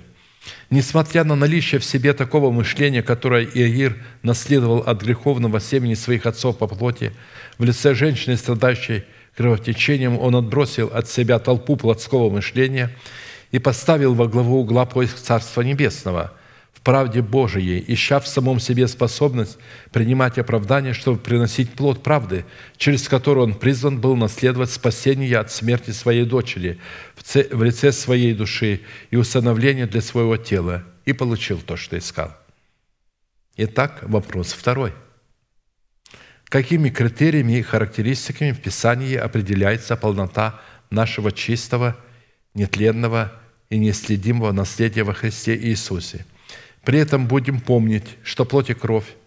Несмотря 0.69 1.23
на 1.23 1.35
наличие 1.35 1.79
в 1.79 1.85
себе 1.85 2.13
такого 2.13 2.51
мышления, 2.51 3.01
которое 3.01 3.45
Иаир 3.45 3.97
наследовал 4.23 4.79
от 4.79 5.01
греховного 5.01 5.59
семени 5.59 5.93
своих 5.93 6.25
отцов 6.25 6.57
по 6.57 6.67
плоти, 6.67 7.13
в 7.57 7.63
лице 7.63 7.93
женщины, 7.93 8.37
страдающей 8.37 9.03
кровотечением, 9.35 10.19
он 10.19 10.35
отбросил 10.35 10.87
от 10.93 11.09
себя 11.09 11.39
толпу 11.39 11.75
плотского 11.75 12.29
мышления 12.29 12.91
и 13.51 13.59
поставил 13.59 14.13
во 14.13 14.27
главу 14.27 14.59
угла 14.59 14.85
поиск 14.85 15.17
Царства 15.17 15.61
Небесного– 15.61 16.33
правде 16.87 17.21
Божией, 17.21 17.83
ища 17.85 18.21
в 18.21 18.29
самом 18.29 18.61
себе 18.61 18.87
способность 18.87 19.57
принимать 19.91 20.37
оправдание, 20.37 20.93
чтобы 20.93 21.19
приносить 21.19 21.71
плод 21.71 22.01
правды, 22.01 22.45
через 22.77 23.09
который 23.09 23.43
он 23.43 23.55
призван 23.55 23.99
был 23.99 24.15
наследовать 24.15 24.71
спасение 24.71 25.37
от 25.37 25.51
смерти 25.51 25.91
своей 25.91 26.23
дочери 26.23 26.79
в 27.51 27.61
лице 27.61 27.91
своей 27.91 28.33
души 28.33 28.79
и 29.11 29.17
установление 29.17 29.85
для 29.85 29.99
своего 29.99 30.37
тела, 30.37 30.85
и 31.03 31.11
получил 31.11 31.59
то, 31.59 31.75
что 31.75 31.97
искал. 31.97 32.33
Итак, 33.57 33.99
вопрос 34.03 34.53
второй. 34.53 34.93
Какими 36.45 36.87
критериями 36.87 37.57
и 37.57 37.63
характеристиками 37.63 38.53
в 38.53 38.61
Писании 38.61 39.15
определяется 39.15 39.97
полнота 39.97 40.61
нашего 40.89 41.33
чистого, 41.33 41.97
нетленного 42.53 43.33
и 43.69 43.77
неследимого 43.77 44.53
наследия 44.53 45.03
во 45.03 45.13
Христе 45.13 45.53
Иисусе– 45.57 46.25
при 46.87 46.99
этом 46.99 47.27
будем 47.27 47.59
помнить, 47.59 48.05
что 48.23 48.45
плоть 48.45 48.69
и 48.69 48.73
кровь 48.73 49.17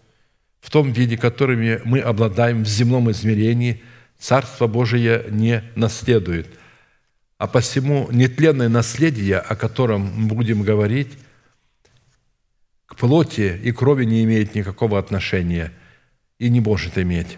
в 0.61 0.71
том 0.71 0.91
виде, 0.91 1.15
которыми 1.15 1.79
мы 1.85 1.99
обладаем 1.99 2.63
в 2.63 2.67
земном 2.67 3.11
измерении, 3.11 3.83
Царство 4.17 4.65
Божие 4.65 5.25
не 5.29 5.63
наследует. 5.75 6.47
А 7.37 7.45
посему 7.45 8.09
нетленное 8.11 8.67
наследие, 8.67 9.37
о 9.37 9.55
котором 9.55 10.11
мы 10.11 10.29
будем 10.29 10.63
говорить, 10.63 11.09
к 12.87 12.95
плоти 12.95 13.59
и 13.63 13.71
крови 13.71 14.05
не 14.05 14.23
имеет 14.23 14.55
никакого 14.55 14.97
отношения 14.97 15.71
и 16.39 16.49
не 16.49 16.61
может 16.61 16.97
иметь. 16.97 17.37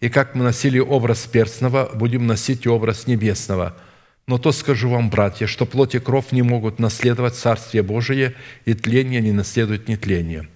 И 0.00 0.08
как 0.08 0.34
мы 0.34 0.42
носили 0.42 0.80
образ 0.80 1.28
перстного, 1.28 1.88
будем 1.94 2.26
носить 2.26 2.66
и 2.66 2.68
образ 2.68 3.06
небесного– 3.06 3.76
но 4.26 4.38
то 4.38 4.52
скажу 4.52 4.88
вам, 4.88 5.10
братья, 5.10 5.46
что 5.46 5.66
плоть 5.66 5.94
и 5.94 5.98
кровь 5.98 6.32
не 6.32 6.42
могут 6.42 6.78
наследовать 6.78 7.34
Царствие 7.34 7.82
Божие, 7.82 8.34
и 8.64 8.74
тление 8.74 9.20
не 9.20 9.32
наследует 9.32 9.88
нетление. 9.88 10.48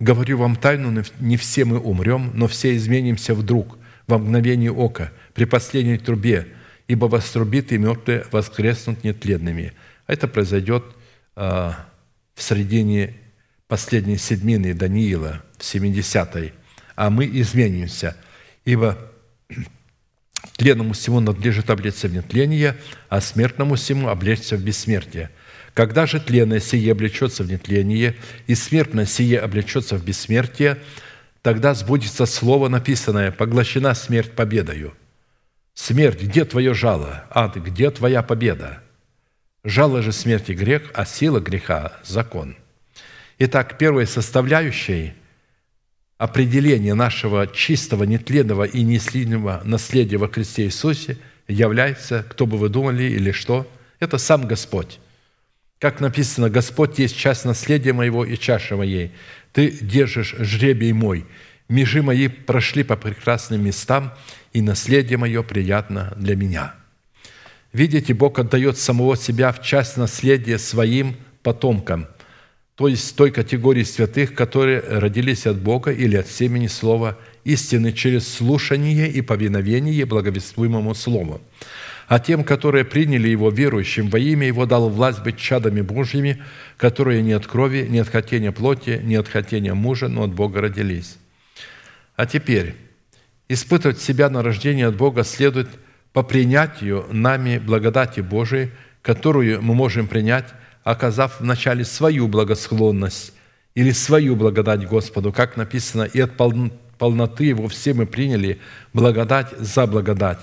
Говорю 0.00 0.38
вам 0.38 0.56
тайну, 0.56 1.04
не 1.20 1.36
все 1.36 1.64
мы 1.64 1.78
умрем, 1.78 2.32
но 2.34 2.48
все 2.48 2.76
изменимся 2.76 3.34
вдруг, 3.34 3.78
во 4.06 4.18
мгновение 4.18 4.72
ока, 4.72 5.12
при 5.32 5.44
последней 5.44 5.98
трубе, 5.98 6.48
ибо 6.88 7.06
вострубит 7.06 7.72
и 7.72 7.78
мертвые 7.78 8.26
воскреснут 8.32 9.04
нетленными. 9.04 9.72
Это 10.06 10.28
произойдет 10.28 10.84
э, 11.36 11.70
в 12.34 12.42
середине 12.42 13.14
последней 13.68 14.18
седмины 14.18 14.74
Даниила, 14.74 15.42
в 15.56 15.62
70-й. 15.62 16.52
А 16.96 17.10
мы 17.10 17.26
изменимся, 17.26 18.16
ибо 18.64 18.98
Тленному 20.56 20.92
всему 20.92 21.20
надлежит 21.20 21.70
облечься 21.70 22.08
в 22.08 22.12
нетление, 22.12 22.76
а 23.08 23.20
смертному 23.20 23.74
всему 23.74 24.08
облечься 24.08 24.56
в 24.56 24.62
бессмертие. 24.62 25.30
Когда 25.72 26.06
же 26.06 26.20
тленное 26.20 26.60
сие 26.60 26.92
облечется 26.92 27.42
в 27.42 27.50
нетление, 27.50 28.14
и 28.46 28.54
смертное 28.54 29.06
сие 29.06 29.40
облечется 29.40 29.96
в 29.96 30.04
бессмертие, 30.04 30.78
тогда 31.42 31.74
сбудется 31.74 32.26
слово 32.26 32.68
написанное 32.68 33.32
«Поглощена 33.32 33.94
смерть 33.94 34.32
победою». 34.32 34.94
Смерть, 35.74 36.22
где 36.22 36.44
твое 36.44 36.72
жало? 36.72 37.24
Ад, 37.30 37.56
где 37.56 37.90
твоя 37.90 38.22
победа? 38.22 38.80
Жало 39.64 40.02
же 40.02 40.12
смерти 40.12 40.52
грех, 40.52 40.90
а 40.94 41.04
сила 41.04 41.40
греха– 41.40 41.94
закон. 42.04 42.56
Итак, 43.38 43.76
первой 43.76 44.06
составляющей– 44.06 45.14
определение 46.18 46.94
нашего 46.94 47.46
чистого, 47.46 48.04
нетленного 48.04 48.64
и 48.64 48.82
неслидного 48.82 49.62
наследия 49.64 50.16
во 50.16 50.28
Христе 50.28 50.64
Иисусе 50.64 51.18
является, 51.48 52.24
кто 52.28 52.46
бы 52.46 52.56
вы 52.56 52.68
думали 52.68 53.04
или 53.04 53.32
что, 53.32 53.70
это 54.00 54.18
сам 54.18 54.46
Господь. 54.46 55.00
Как 55.78 56.00
написано, 56.00 56.48
«Господь 56.48 56.98
есть 56.98 57.16
часть 57.16 57.44
наследия 57.44 57.92
моего 57.92 58.24
и 58.24 58.38
чаша 58.38 58.76
моей. 58.76 59.12
Ты 59.52 59.70
держишь 59.70 60.34
жребий 60.38 60.92
мой. 60.92 61.26
Межи 61.68 62.02
мои 62.02 62.28
прошли 62.28 62.84
по 62.84 62.96
прекрасным 62.96 63.64
местам, 63.64 64.14
и 64.52 64.62
наследие 64.62 65.18
мое 65.18 65.42
приятно 65.42 66.14
для 66.16 66.36
меня». 66.36 66.74
Видите, 67.72 68.14
Бог 68.14 68.38
отдает 68.38 68.78
самого 68.78 69.16
себя 69.16 69.50
в 69.52 69.60
часть 69.60 69.96
наследия 69.96 70.58
своим 70.58 71.16
потомкам– 71.42 72.06
то 72.76 72.88
есть 72.88 73.14
той 73.14 73.30
категории 73.30 73.84
святых, 73.84 74.34
которые 74.34 74.80
родились 74.80 75.46
от 75.46 75.60
Бога 75.60 75.92
или 75.92 76.16
от 76.16 76.26
семени 76.26 76.66
Слова 76.66 77.16
истины 77.44 77.92
через 77.92 78.26
слушание 78.26 79.08
и 79.08 79.20
повиновение 79.20 80.04
благовествуемому 80.04 80.94
Слову. 80.94 81.40
А 82.08 82.18
тем, 82.18 82.42
которые 82.42 82.84
приняли 82.84 83.28
Его 83.28 83.50
верующим 83.50 84.10
во 84.10 84.18
имя 84.18 84.46
Его, 84.46 84.66
дал 84.66 84.90
власть 84.90 85.22
быть 85.22 85.38
чадами 85.38 85.82
Божьими, 85.82 86.42
которые 86.76 87.22
не 87.22 87.32
от 87.32 87.46
крови, 87.46 87.86
не 87.88 88.00
от 88.00 88.08
хотения 88.08 88.50
плоти, 88.50 89.00
не 89.02 89.14
от 89.14 89.28
хотения 89.28 89.72
мужа, 89.72 90.08
но 90.08 90.24
от 90.24 90.34
Бога 90.34 90.60
родились. 90.60 91.16
А 92.16 92.26
теперь, 92.26 92.74
испытывать 93.48 94.00
себя 94.00 94.28
на 94.28 94.42
рождение 94.42 94.88
от 94.88 94.96
Бога 94.96 95.22
следует 95.22 95.68
по 96.12 96.22
принятию 96.22 97.06
нами 97.10 97.58
благодати 97.58 98.20
Божией, 98.20 98.70
которую 99.00 99.62
мы 99.62 99.74
можем 99.74 100.06
принять 100.06 100.52
оказав 100.84 101.40
вначале 101.40 101.84
свою 101.84 102.28
благосклонность 102.28 103.32
или 103.74 103.90
свою 103.90 104.36
благодать 104.36 104.86
Господу, 104.86 105.32
как 105.32 105.56
написано, 105.56 106.04
и 106.04 106.20
от 106.20 106.32
полноты 106.98 107.44
Его 107.44 107.66
все 107.68 107.94
мы 107.94 108.06
приняли 108.06 108.60
благодать 108.92 109.48
за 109.58 109.86
благодать. 109.86 110.38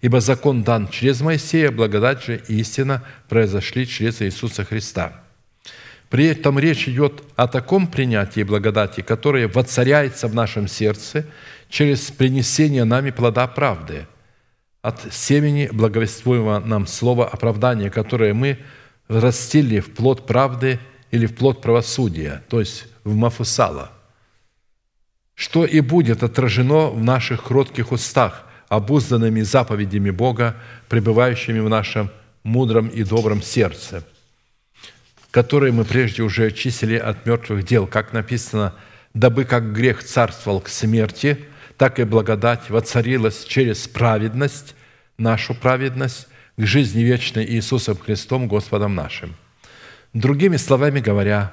Ибо 0.00 0.20
закон 0.20 0.62
дан 0.62 0.88
через 0.88 1.20
Моисея, 1.20 1.70
благодать 1.70 2.24
же 2.24 2.42
и 2.48 2.60
истина 2.60 3.02
произошли 3.28 3.86
через 3.86 4.20
Иисуса 4.22 4.64
Христа. 4.64 5.22
При 6.10 6.26
этом 6.26 6.58
речь 6.58 6.88
идет 6.88 7.22
о 7.34 7.48
таком 7.48 7.86
принятии 7.86 8.42
благодати, 8.42 9.00
которое 9.00 9.48
воцаряется 9.48 10.28
в 10.28 10.34
нашем 10.34 10.68
сердце 10.68 11.26
через 11.68 12.10
принесение 12.10 12.84
нами 12.84 13.10
плода 13.10 13.46
правды 13.46 14.06
от 14.82 15.12
семени 15.12 15.68
благовествуемого 15.72 16.60
нам 16.60 16.86
слова 16.86 17.28
оправдания, 17.28 17.90
которое 17.90 18.32
мы– 18.32 18.58
растили 19.08 19.80
в 19.80 19.94
плод 19.94 20.26
правды 20.26 20.78
или 21.10 21.26
в 21.26 21.34
плод 21.34 21.62
правосудия, 21.62 22.42
то 22.48 22.60
есть 22.60 22.86
в 23.04 23.14
мафусала, 23.14 23.92
что 25.34 25.64
и 25.64 25.80
будет 25.80 26.22
отражено 26.22 26.90
в 26.90 27.02
наших 27.02 27.44
кротких 27.44 27.92
устах, 27.92 28.46
обузданными 28.68 29.42
заповедями 29.42 30.10
Бога, 30.10 30.56
пребывающими 30.88 31.60
в 31.60 31.68
нашем 31.68 32.10
мудром 32.42 32.88
и 32.88 33.04
добром 33.04 33.42
сердце, 33.42 34.04
которые 35.30 35.72
мы 35.72 35.84
прежде 35.84 36.22
уже 36.22 36.46
очистили 36.46 36.96
от 36.96 37.26
мертвых 37.26 37.64
дел, 37.64 37.86
как 37.86 38.12
написано, 38.12 38.74
дабы 39.14 39.44
как 39.44 39.72
грех 39.72 40.02
царствовал 40.02 40.60
к 40.60 40.68
смерти, 40.68 41.38
так 41.76 41.98
и 42.00 42.04
благодать 42.04 42.70
воцарилась 42.70 43.44
через 43.44 43.86
праведность, 43.86 44.74
нашу 45.18 45.54
праведность, 45.54 46.26
к 46.56 46.64
жизни 46.64 47.02
вечной 47.02 47.44
Иисусом 47.44 47.96
Христом, 47.98 48.48
Господом 48.48 48.94
нашим. 48.94 49.36
Другими 50.14 50.56
словами 50.56 51.00
говоря, 51.00 51.52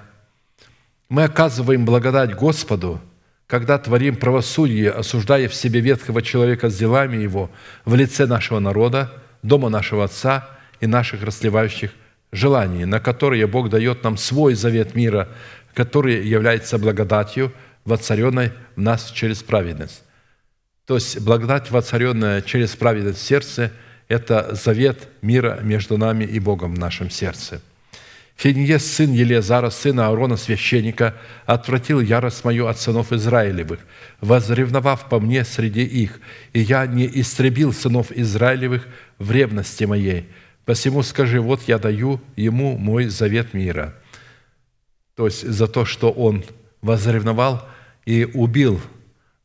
мы 1.10 1.26
оказываем 1.26 1.86
благодать 1.86 2.34
Господу, 2.34 3.02
когда 3.48 3.78
творим 3.78 4.16
правосудие, 4.16 4.92
осуждая 4.92 5.50
в 5.50 5.54
себе 5.54 5.82
ветхого 5.82 6.22
человека 6.22 6.70
с 6.70 6.78
делами 6.78 7.18
его 7.18 7.52
в 7.84 7.96
лице 7.96 8.26
нашего 8.26 8.60
народа, 8.60 9.12
дома 9.44 9.70
нашего 9.70 10.06
Отца 10.06 10.50
и 10.80 10.88
наших 10.88 11.24
расливающих 11.24 11.92
желаний, 12.32 12.86
на 12.86 13.02
которые 13.02 13.46
Бог 13.46 13.70
дает 13.70 14.04
нам 14.04 14.16
свой 14.16 14.56
завет 14.56 14.96
мира, 14.96 15.28
который 15.74 16.26
является 16.26 16.78
благодатью, 16.78 17.52
воцаренной 17.84 18.54
в 18.78 18.82
нас 18.82 19.12
через 19.12 19.44
праведность. 19.44 20.04
То 20.86 20.96
есть 20.96 21.20
благодать, 21.20 21.70
воцаренная 21.70 22.42
через 22.42 22.74
праведность 22.78 23.20
в 23.20 23.28
сердце– 23.28 23.70
это 24.08 24.56
завет 24.56 25.08
мира 25.22 25.60
между 25.62 25.98
нами 25.98 26.24
и 26.24 26.40
Богом 26.40 26.76
в 26.76 26.80
нашем 26.80 27.10
сердце. 27.10 27.62
Финиес, 28.36 28.86
сын 28.86 29.12
Елезара, 29.12 29.70
сына 29.70 30.08
Аарона, 30.08 30.38
священника, 30.38 31.16
отвратил 31.46 32.00
ярость 32.00 32.44
мою 32.44 32.68
от 32.68 32.80
сынов 32.80 33.12
Израилевых, 33.14 33.80
возревновав 34.22 35.08
по 35.08 35.20
мне 35.20 35.46
среди 35.46 35.84
их, 35.84 36.20
и 36.52 36.60
я 36.60 36.86
не 36.88 37.06
истребил 37.06 37.74
сынов 37.74 38.12
Израилевых 38.12 38.88
в 39.20 39.32
ревности 39.32 39.84
моей. 39.84 40.28
Посему 40.66 41.04
скажи, 41.04 41.40
вот 41.40 41.64
я 41.68 41.78
даю 41.78 42.22
ему 42.36 42.78
мой 42.78 43.06
завет 43.06 43.54
мира». 43.54 43.94
То 45.16 45.26
есть 45.26 45.48
за 45.48 45.68
то, 45.68 45.86
что 45.86 46.12
он 46.12 46.44
возревновал 46.82 47.68
и 48.06 48.26
убил 48.26 48.82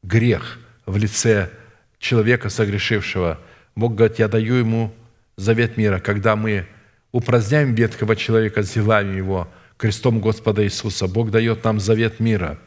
грех 0.03 0.59
в 0.87 0.97
лице 0.97 1.51
человека 1.99 2.49
согрешившего. 2.49 3.39
Бог 3.79 3.95
говорит, 3.95 4.19
я 4.19 4.27
даю 4.27 4.55
ему 4.55 4.93
завет 5.37 5.77
мира, 5.77 6.01
когда 6.01 6.35
мы 6.35 6.67
упраздняем 7.13 7.77
ветхого 7.77 8.17
человека, 8.17 8.63
сделаем 8.63 9.17
его 9.17 9.47
крестом 9.77 10.19
Господа 10.19 10.65
Иисуса. 10.65 11.07
Бог 11.07 11.31
дает 11.31 11.63
нам 11.63 11.79
завет 11.79 12.19
мира. 12.19 12.59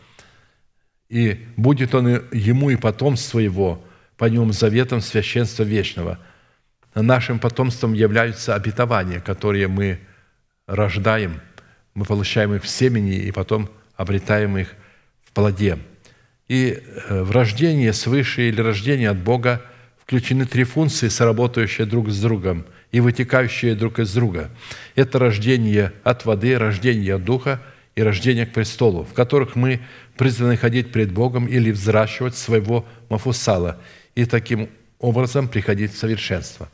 И 1.10 1.46
будет 1.58 1.94
он 1.94 2.08
ему 2.32 2.70
и 2.70 2.78
потомство 2.78 3.40
его 3.40 3.84
по 4.16 4.24
нем 4.24 4.54
заветом 4.54 5.02
священства 5.02 5.64
вечного. 5.64 6.18
Нашим 6.96 7.40
потомством 7.40 7.92
являются 7.92 8.56
обетования, 8.56 9.20
которые 9.20 9.68
мы 9.68 10.00
рождаем, 10.66 11.42
мы 11.94 12.06
получаем 12.06 12.54
их 12.54 12.64
в 12.64 12.70
семени 12.70 13.16
и 13.16 13.32
потом 13.32 13.70
обретаем 13.98 14.58
их 14.58 14.76
в 15.26 15.34
плоде. 15.34 15.78
И 16.48 16.82
э, 17.10 17.22
в 17.22 17.32
рождении 17.32 17.92
свыше 17.92 18.48
или 18.48 18.62
рождении 18.62 19.08
от 19.08 19.18
Бога 19.18 19.62
включены 20.12 20.46
три 20.46 20.66
функции, 20.66 21.08
сработающие 21.08 21.88
друг 21.88 22.10
с 22.10 22.20
другом 22.20 22.66
и 22.92 23.00
вытекающие 23.00 23.76
друг 23.76 24.00
из 24.00 24.14
друга. 24.14 24.52
Это 24.94 25.20
рождение 25.20 25.94
от 26.04 26.26
воды, 26.26 26.58
рождение 26.58 27.16
от 27.16 27.24
Духа 27.24 27.62
и 27.96 28.04
рождение 28.04 28.46
к 28.46 28.52
престолу, 28.52 29.06
в 29.06 29.14
которых 29.14 29.56
мы 29.56 29.80
призваны 30.18 30.58
ходить 30.58 30.92
пред 30.92 31.14
Богом 31.14 31.46
или 31.46 31.72
взращивать 31.72 32.36
своего 32.36 32.86
мафусала 33.08 33.78
и 34.14 34.26
таким 34.26 34.70
образом 35.00 35.48
приходить 35.48 35.94
в 35.94 35.98
совершенство. 35.98 36.68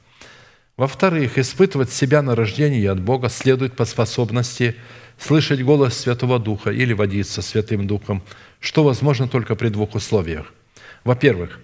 Во-вторых, 0.75 1.37
испытывать 1.37 1.91
себя 1.91 2.23
на 2.23 2.33
рождение 2.33 2.89
от 2.89 2.99
Бога 2.99 3.29
следует 3.29 3.75
по 3.75 3.85
способности 3.85 4.73
слышать 5.19 5.61
голос 5.61 5.95
Святого 5.95 6.39
Духа 6.39 6.71
или 6.71 6.93
водиться 6.93 7.43
Святым 7.43 7.85
Духом, 7.85 8.23
что 8.59 8.83
возможно 8.83 9.27
только 9.27 9.53
при 9.53 9.69
двух 9.69 9.93
условиях. 9.93 10.51
Во-первых, 11.03 11.59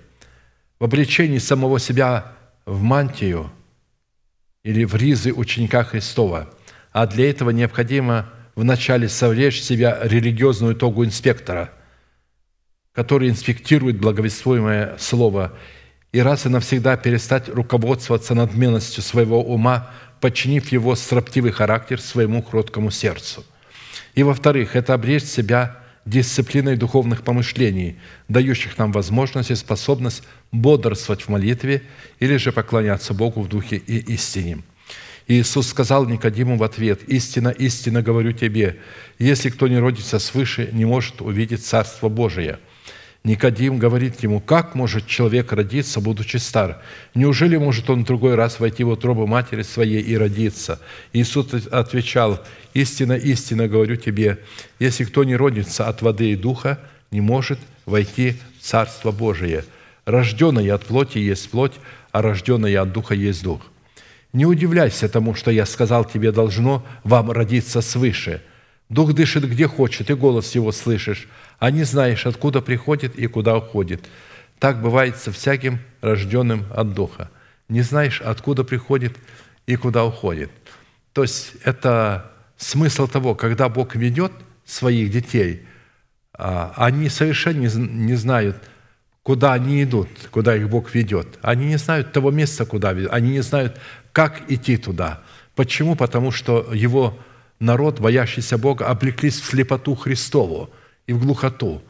в 0.83 0.85
обличении 0.85 1.37
самого 1.37 1.79
себя 1.79 2.33
в 2.65 2.81
мантию 2.81 3.49
или 4.65 4.83
в 4.83 4.95
ризы 4.95 5.31
ученика 5.31 5.85
Христова. 5.85 6.49
А 6.91 7.07
для 7.07 7.29
этого 7.29 7.51
необходимо 7.51 8.29
вначале 8.53 9.07
совлечь 9.07 9.61
в 9.61 9.63
себя 9.63 9.97
религиозную 10.03 10.75
тогу 10.75 11.05
инспектора, 11.05 11.71
который 12.91 13.29
инспектирует 13.29 13.97
благовествуемое 13.97 14.97
слово, 14.99 15.53
и 16.11 16.19
раз 16.19 16.45
и 16.47 16.49
навсегда 16.49 16.97
перестать 16.97 17.47
руководствоваться 17.47 18.35
надменностью 18.35 19.03
своего 19.03 19.41
ума, 19.41 19.89
подчинив 20.19 20.69
его 20.73 20.95
строптивый 20.95 21.53
характер 21.53 22.01
своему 22.01 22.43
кроткому 22.43 22.91
сердцу. 22.91 23.45
И 24.15 24.23
во-вторых, 24.23 24.75
это 24.75 24.95
обречь 24.95 25.23
себя 25.23 25.77
дисциплиной 26.05 26.75
духовных 26.75 27.23
помышлений, 27.23 27.97
дающих 28.27 28.77
нам 28.77 28.91
возможность 28.91 29.51
и 29.51 29.55
способность 29.55 30.23
бодрствовать 30.51 31.23
в 31.23 31.29
молитве 31.29 31.83
или 32.19 32.37
же 32.37 32.51
поклоняться 32.51 33.13
Богу 33.13 33.41
в 33.41 33.47
духе 33.47 33.77
и 33.77 33.97
истине. 34.13 34.63
Иисус 35.27 35.67
сказал 35.67 36.05
Никодиму 36.05 36.57
в 36.57 36.63
ответ, 36.63 37.03
«Истина, 37.07 37.49
истина 37.49 38.01
говорю 38.01 38.33
тебе, 38.33 38.79
если 39.19 39.49
кто 39.49 39.67
не 39.67 39.79
родится 39.79 40.19
свыше, 40.19 40.69
не 40.73 40.85
может 40.85 41.21
увидеть 41.21 41.65
Царство 41.65 42.09
Божие». 42.09 42.59
Никодим 43.23 43.77
говорит 43.77 44.21
ему, 44.21 44.41
как 44.41 44.75
может 44.75 45.07
человек 45.07 45.53
родиться, 45.53 46.01
будучи 46.01 46.35
стар? 46.37 46.81
Неужели 47.15 47.55
может 47.55 47.89
он 47.89 48.03
другой 48.03 48.35
раз 48.35 48.59
войти 48.59 48.83
в 48.83 48.89
утробу 48.89 49.27
матери 49.27 49.61
своей 49.61 50.01
и 50.01 50.17
родиться? 50.17 50.81
Иисус 51.13 51.47
отвечал, 51.71 52.43
истина, 52.73 53.13
истина 53.13 53.69
говорю 53.69 53.95
тебе, 53.95 54.39
если 54.77 55.05
кто 55.05 55.23
не 55.23 55.37
родится 55.37 55.87
от 55.87 56.01
воды 56.01 56.31
и 56.31 56.35
духа, 56.35 56.81
не 57.11 57.21
может 57.21 57.59
войти 57.85 58.35
в 58.59 58.65
Царство 58.65 59.11
Божие. 59.11 59.63
Рожденный 60.03 60.69
от 60.69 60.83
плоти 60.85 61.19
есть 61.19 61.49
плоть, 61.49 61.73
а 62.11 62.21
рожденный 62.21 62.75
от 62.75 62.91
духа 62.91 63.15
есть 63.15 63.41
дух. 63.41 63.61
Не 64.33 64.45
удивляйся 64.45 65.07
тому, 65.07 65.33
что 65.33 65.49
я 65.49 65.65
сказал 65.65 66.03
тебе, 66.03 66.33
должно 66.33 66.85
вам 67.05 67.31
родиться 67.31 67.79
свыше. 67.79 68.41
Дух 68.89 69.13
дышит 69.13 69.49
где 69.49 69.67
хочет, 69.67 70.09
и 70.09 70.13
голос 70.13 70.55
его 70.55 70.73
слышишь, 70.73 71.29
а 71.63 71.71
не 71.71 71.83
знаешь, 71.83 72.25
откуда 72.25 72.61
приходит 72.61 73.15
и 73.15 73.25
куда 73.27 73.55
уходит. 73.55 74.09
Так 74.59 74.81
бывает 74.81 75.15
со 75.15 75.31
всяким 75.31 75.79
рожденным 76.01 76.65
от 76.75 76.93
Духа. 76.93 77.29
Не 77.69 77.79
знаешь, 77.79 78.19
откуда 78.19 78.65
приходит 78.65 79.15
и 79.65 79.77
куда 79.77 80.03
уходит. 80.03 80.51
То 81.13 81.21
есть 81.21 81.53
это 81.63 82.33
смысл 82.57 83.07
того, 83.07 83.33
когда 83.33 83.69
Бог 83.69 83.95
ведет 83.95 84.33
своих 84.65 85.09
детей, 85.09 85.65
а, 86.33 86.73
они 86.75 87.07
совершенно 87.07 87.61
не 87.61 88.15
знают, 88.15 88.57
куда 89.21 89.53
они 89.53 89.83
идут, 89.83 90.09
куда 90.31 90.57
их 90.57 90.67
Бог 90.67 90.93
ведет. 90.93 91.39
Они 91.41 91.67
не 91.67 91.77
знают 91.77 92.11
того 92.11 92.29
места, 92.29 92.65
куда 92.65 92.91
ведет. 92.91 93.13
Они 93.13 93.31
не 93.31 93.41
знают, 93.41 93.79
как 94.11 94.51
идти 94.51 94.75
туда. 94.75 95.21
Почему? 95.55 95.95
Потому 95.95 96.31
что 96.31 96.73
его 96.73 97.17
народ, 97.59 98.01
боящийся 98.01 98.57
Бога, 98.57 98.87
облеклись 98.87 99.39
в 99.39 99.45
слепоту 99.45 99.95
Христову– 99.95 100.69
и 101.07 101.13
в 101.13 101.19
глухоту. 101.19 101.81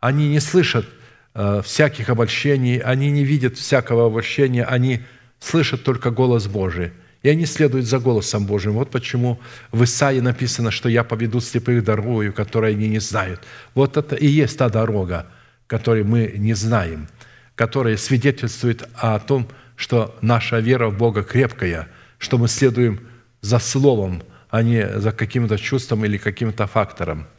Они 0.00 0.28
не 0.28 0.40
слышат 0.40 0.86
э, 1.34 1.62
всяких 1.64 2.08
обольщений, 2.08 2.78
они 2.78 3.10
не 3.10 3.24
видят 3.24 3.56
всякого 3.56 4.06
обольщения, 4.06 4.64
они 4.64 5.00
слышат 5.38 5.84
только 5.84 6.10
голос 6.10 6.46
Божий. 6.46 6.92
И 7.22 7.28
они 7.28 7.44
следуют 7.44 7.84
за 7.84 7.98
голосом 7.98 8.46
Божьим. 8.46 8.72
Вот 8.72 8.90
почему 8.90 9.38
в 9.72 9.84
Исаии 9.84 10.20
написано, 10.20 10.70
что 10.70 10.88
«я 10.88 11.04
поведу 11.04 11.40
слепых 11.40 11.84
дорогою, 11.84 12.32
которой 12.32 12.72
они 12.72 12.88
не 12.88 12.98
знают». 12.98 13.42
Вот 13.74 13.98
это 13.98 14.16
и 14.16 14.26
есть 14.26 14.56
та 14.56 14.70
дорога, 14.70 15.26
которой 15.66 16.02
мы 16.02 16.32
не 16.38 16.54
знаем, 16.54 17.08
которая 17.56 17.98
свидетельствует 17.98 18.88
о 18.94 19.18
том, 19.18 19.48
что 19.76 20.16
наша 20.22 20.60
вера 20.60 20.88
в 20.88 20.96
Бога 20.96 21.22
крепкая, 21.22 21.88
что 22.16 22.38
мы 22.38 22.48
следуем 22.48 23.00
за 23.42 23.58
Словом, 23.58 24.22
а 24.48 24.62
не 24.62 24.98
за 24.98 25.12
каким-то 25.12 25.58
чувством 25.58 26.06
или 26.06 26.16
каким-то 26.16 26.66
фактором– 26.66 27.26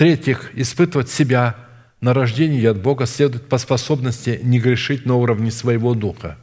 в-третьих, 0.00 0.52
испытывать 0.54 1.10
себя 1.10 1.56
на 2.00 2.14
рождение 2.14 2.70
от 2.70 2.80
Бога 2.80 3.04
следует 3.04 3.50
по 3.50 3.58
способности 3.58 4.40
не 4.42 4.58
грешить 4.58 5.04
на 5.04 5.16
уровне 5.16 5.50
своего 5.50 5.92
духа. 5.92 6.38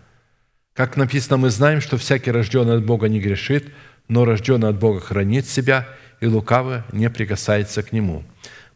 Как 0.75 0.95
написано, 0.95 1.37
мы 1.37 1.49
знаем, 1.49 1.81
что 1.81 1.97
всякий 1.97 2.29
рожденный 2.29 2.75
от 2.75 2.85
Бога 2.85 3.09
не 3.09 3.19
грешит, 3.19 3.73
но 4.07 4.25
рожденный 4.25 4.69
от 4.69 4.77
Бога 4.77 4.99
хранит 4.99 5.47
себя, 5.47 5.89
и 6.21 6.27
лукаво 6.27 6.85
не 6.91 7.09
прикасается 7.09 7.81
к 7.81 7.91
нему. 7.91 8.23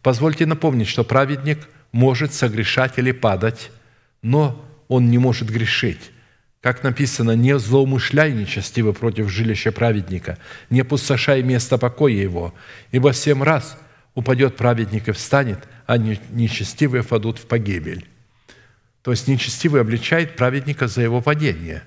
Позвольте 0.01 0.47
напомнить, 0.47 0.87
что 0.87 1.03
праведник 1.03 1.59
может 1.91 2.33
согрешать 2.33 2.97
или 2.97 3.11
падать, 3.11 3.69
но 4.23 4.65
он 4.87 5.11
не 5.11 5.19
может 5.19 5.47
грешить. 5.51 6.09
Как 6.59 6.81
написано, 6.81 7.33
не 7.33 7.59
злоумышляй 7.59 8.33
нечестиво 8.33 8.93
против 8.93 9.29
жилища 9.29 9.71
праведника, 9.71 10.39
не 10.71 10.83
пустошай 10.83 11.43
место 11.43 11.77
покоя 11.77 12.13
его, 12.13 12.55
ибо 12.91 13.13
семь 13.13 13.43
раз– 13.43 13.77
упадет 14.15 14.57
праведник 14.57 15.07
и 15.07 15.11
встанет, 15.11 15.59
а 15.85 15.97
нечестивые 15.97 17.01
впадут 17.03 17.37
в 17.37 17.45
погибель. 17.45 18.05
То 19.01 19.11
есть 19.11 19.27
нечестивый 19.27 19.81
обличает 19.81 20.35
праведника 20.35 20.87
за 20.87 21.01
его 21.01 21.21
падение. 21.21 21.83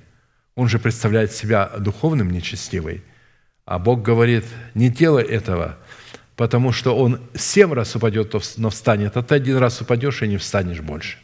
Он 0.54 0.68
же 0.68 0.78
представляет 0.78 1.32
себя 1.32 1.70
духовным 1.78 2.30
нечестивой. 2.30 3.02
А 3.64 3.78
Бог 3.78 4.02
говорит, 4.02 4.44
не 4.74 4.90
делай 4.90 5.24
этого, 5.24 5.78
потому 6.36 6.72
что 6.72 6.96
он 6.96 7.20
семь 7.34 7.72
раз 7.72 7.96
упадет, 7.96 8.34
но 8.56 8.70
встанет, 8.70 9.16
а 9.16 9.22
ты 9.22 9.36
один 9.36 9.56
раз 9.56 9.80
упадешь 9.80 10.22
и 10.22 10.28
не 10.28 10.36
встанешь 10.36 10.80
больше. 10.80 11.18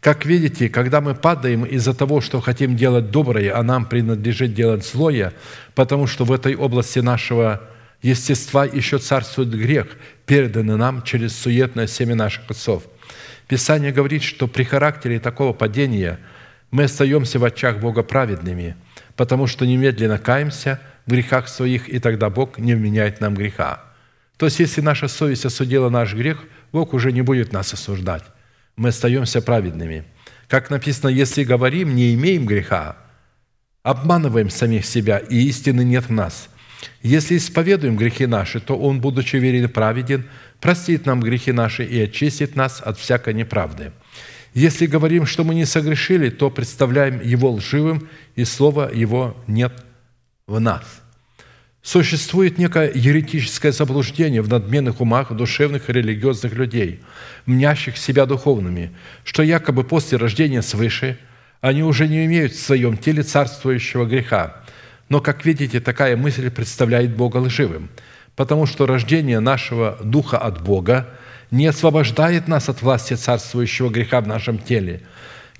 Как 0.00 0.26
видите, 0.26 0.68
когда 0.68 1.00
мы 1.00 1.14
падаем 1.14 1.64
из-за 1.64 1.94
того, 1.94 2.20
что 2.20 2.40
хотим 2.40 2.76
делать 2.76 3.10
доброе, 3.10 3.56
а 3.56 3.62
нам 3.62 3.86
принадлежит 3.86 4.54
делать 4.54 4.86
злое, 4.86 5.32
потому 5.74 6.06
что 6.06 6.24
в 6.24 6.32
этой 6.32 6.54
области 6.54 6.98
нашего 6.98 7.62
естества 8.04 8.66
еще 8.66 8.98
царствует 8.98 9.50
грех, 9.50 9.86
переданный 10.26 10.76
нам 10.76 11.02
через 11.02 11.36
суетное 11.36 11.86
семя 11.86 12.14
наших 12.14 12.48
отцов. 12.50 12.84
Писание 13.48 13.92
говорит, 13.92 14.22
что 14.22 14.46
при 14.46 14.62
характере 14.62 15.18
такого 15.18 15.54
падения 15.54 16.20
мы 16.70 16.84
остаемся 16.84 17.38
в 17.38 17.44
очах 17.44 17.78
Бога 17.78 18.02
праведными, 18.02 18.76
потому 19.16 19.46
что 19.46 19.66
немедленно 19.66 20.18
каемся 20.18 20.80
в 21.06 21.10
грехах 21.10 21.48
своих, 21.48 21.88
и 21.88 21.98
тогда 21.98 22.28
Бог 22.28 22.58
не 22.58 22.74
вменяет 22.74 23.20
нам 23.20 23.34
греха. 23.34 23.82
То 24.36 24.46
есть, 24.46 24.60
если 24.60 24.82
наша 24.82 25.08
совесть 25.08 25.46
осудила 25.46 25.88
наш 25.88 26.12
грех, 26.14 26.44
Бог 26.72 26.92
уже 26.92 27.10
не 27.10 27.22
будет 27.22 27.52
нас 27.52 27.72
осуждать. 27.72 28.24
Мы 28.76 28.90
остаемся 28.90 29.40
праведными. 29.40 30.04
Как 30.48 30.68
написано, 30.68 31.08
если 31.08 31.44
говорим, 31.44 31.94
не 31.94 32.14
имеем 32.14 32.44
греха, 32.44 32.96
обманываем 33.82 34.50
самих 34.50 34.84
себя, 34.84 35.18
и 35.18 35.48
истины 35.48 35.84
нет 35.84 36.06
в 36.08 36.12
нас– 36.12 36.50
если 37.02 37.36
исповедуем 37.36 37.96
грехи 37.96 38.26
наши, 38.26 38.60
то 38.60 38.76
Он, 38.76 39.00
будучи 39.00 39.36
верен 39.36 39.64
и 39.64 39.68
праведен, 39.68 40.26
простит 40.60 41.06
нам 41.06 41.20
грехи 41.20 41.52
наши 41.52 41.84
и 41.84 42.00
очистит 42.00 42.56
нас 42.56 42.80
от 42.80 42.98
всякой 42.98 43.34
неправды. 43.34 43.92
Если 44.54 44.86
говорим, 44.86 45.26
что 45.26 45.44
мы 45.44 45.54
не 45.54 45.64
согрешили, 45.64 46.30
то 46.30 46.50
представляем 46.50 47.20
Его 47.20 47.50
лживым, 47.52 48.08
и 48.36 48.44
слова 48.44 48.90
Его 48.92 49.36
нет 49.46 49.72
в 50.46 50.60
нас. 50.60 50.84
Существует 51.82 52.56
некое 52.56 52.90
еретическое 52.94 53.70
заблуждение 53.70 54.40
в 54.40 54.48
надменных 54.48 55.02
умах 55.02 55.32
душевных 55.32 55.90
и 55.90 55.92
религиозных 55.92 56.54
людей, 56.54 57.00
мнящих 57.44 57.98
себя 57.98 58.24
духовными, 58.24 58.90
что 59.22 59.42
якобы 59.42 59.84
после 59.84 60.16
рождения 60.16 60.62
свыше 60.62 61.18
они 61.60 61.82
уже 61.82 62.08
не 62.08 62.24
имеют 62.24 62.52
в 62.52 62.60
своем 62.60 62.96
теле 62.96 63.22
царствующего 63.22 64.06
греха. 64.06 64.64
Но, 65.08 65.20
как 65.20 65.44
видите, 65.44 65.80
такая 65.80 66.16
мысль 66.16 66.50
представляет 66.50 67.14
Бога 67.14 67.38
лживым, 67.38 67.90
потому 68.36 68.66
что 68.66 68.86
рождение 68.86 69.40
нашего 69.40 69.98
духа 70.02 70.38
от 70.38 70.62
Бога 70.62 71.08
не 71.50 71.66
освобождает 71.66 72.48
нас 72.48 72.68
от 72.68 72.82
власти 72.82 73.14
царствующего 73.14 73.90
греха 73.90 74.20
в 74.20 74.26
нашем 74.26 74.58
теле, 74.58 75.02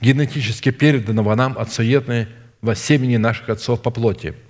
генетически 0.01 0.71
переданного 0.71 1.35
нам 1.35 1.57
от 1.59 1.73
суетного 1.73 2.27
семени 2.75 3.17
наших 3.17 3.49
отцов 3.49 3.83
по 3.83 3.91
плоти– 3.91 4.35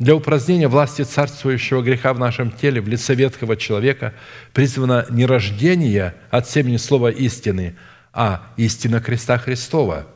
для 0.00 0.16
упразднения 0.16 0.66
власти 0.66 1.02
царствующего 1.02 1.82
греха 1.82 2.14
в 2.14 2.18
нашем 2.18 2.50
теле 2.50 2.80
в 2.80 2.88
лице 2.88 3.14
ветхого 3.14 3.54
человека 3.54 4.14
призвано 4.54 5.04
не 5.10 5.26
рождение 5.26 6.14
от 6.30 6.48
семени 6.48 6.78
слова 6.78 7.10
истины, 7.10 7.76
а 8.14 8.50
истина 8.56 9.00
креста 9.00 9.36
Христова. 9.36 10.06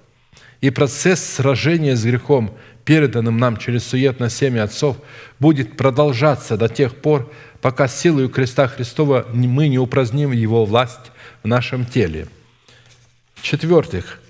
И 0.63 0.71
процесс 0.71 1.23
сражения 1.23 1.97
с 1.97 2.03
грехом, 2.03 2.57
переданным 2.85 3.39
нам 3.39 3.57
через 3.57 3.85
суетное 3.85 4.29
семя 4.29 4.65
отцов, 4.65 4.97
будет 5.39 5.77
продолжаться 5.77 6.57
до 6.57 6.69
тех 6.69 6.97
пор, 6.97 7.33
пока 7.61 7.89
силою 7.89 8.29
креста 8.29 8.69
Христова 8.69 9.27
мы 9.33 9.69
не 9.69 9.79
упраздним 9.79 10.33
его 10.33 10.65
власть 10.65 11.13
в 11.43 11.49
нашем 11.49 11.87
теле. 11.87 12.29
В-четвертых, 13.35 14.21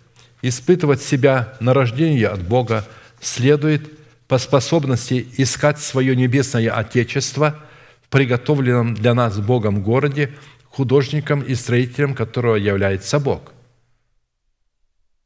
испытывать 0.43 1.03
себя 1.03 1.55
на 1.61 1.75
рождение 1.75 2.29
от 2.29 2.43
Бога 2.43 2.87
следует– 3.21 3.91
по 4.29 4.39
способности 4.39 5.29
искать 5.37 5.79
свое 5.79 6.17
небесное 6.17 6.71
Отечество 6.71 7.61
в 8.03 8.09
приготовленном 8.09 8.95
для 8.95 9.15
нас 9.15 9.39
Богом 9.39 9.83
городе, 9.83 10.35
художником 10.65 11.41
и 11.41 11.55
строителем 11.55 12.15
которого 12.15 12.57
является 12.57 13.19
Бог. 13.21 13.53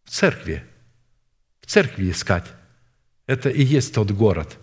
В 0.05 0.11
церкви. 0.11 0.65
В 1.61 1.67
церкви 1.67 2.11
искать. 2.11 2.45
Это 3.29 3.49
и 3.49 3.63
есть 3.63 3.95
тот 3.95 4.11
город. 4.11 4.59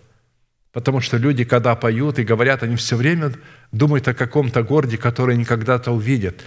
Потому 0.72 1.00
что 1.00 1.16
люди, 1.16 1.44
когда 1.44 1.74
поют 1.74 2.18
и 2.18 2.24
говорят, 2.24 2.62
они 2.62 2.76
все 2.76 2.96
время 2.96 3.32
думают 3.72 4.06
о 4.08 4.12
каком-то 4.12 4.62
городе, 4.62 4.98
который 4.98 5.36
они 5.36 5.46
когда-то 5.46 5.92
увидят. 5.92 6.42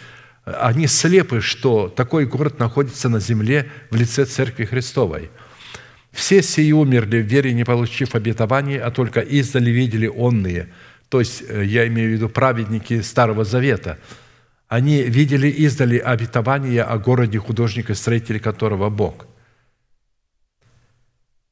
Они 0.46 0.86
слепы, 0.86 1.42
что 1.42 1.90
такой 1.90 2.28
город 2.28 2.60
находится 2.60 3.10
на 3.10 3.20
земле 3.20 3.72
в 3.90 3.96
лице 3.96 4.26
Церкви 4.26 4.66
Христовой– 4.66 5.32
все 6.12 6.42
сии 6.42 6.72
умерли 6.72 7.22
в 7.22 7.28
вере, 7.28 7.54
не 7.54 7.64
получив 7.64 8.16
обетований, 8.16 8.80
а 8.80 8.92
только 8.92 9.20
издали 9.22 9.70
видели 9.70 10.08
онные». 10.08 10.68
То 11.10 11.20
есть, 11.20 11.44
э, 11.48 11.64
я 11.66 11.88
имею 11.88 12.10
в 12.10 12.14
виду 12.14 12.30
праведники 12.30 13.02
Старого 13.02 13.44
Завета. 13.44 13.98
Они 14.68 15.02
видели 15.02 15.48
издали 15.48 15.98
обетование 15.98 16.84
о 16.84 17.00
городе 17.00 17.40
художника, 17.40 17.96
строителя 17.96 18.40
которого 18.40 18.90
Бог. 18.90 19.26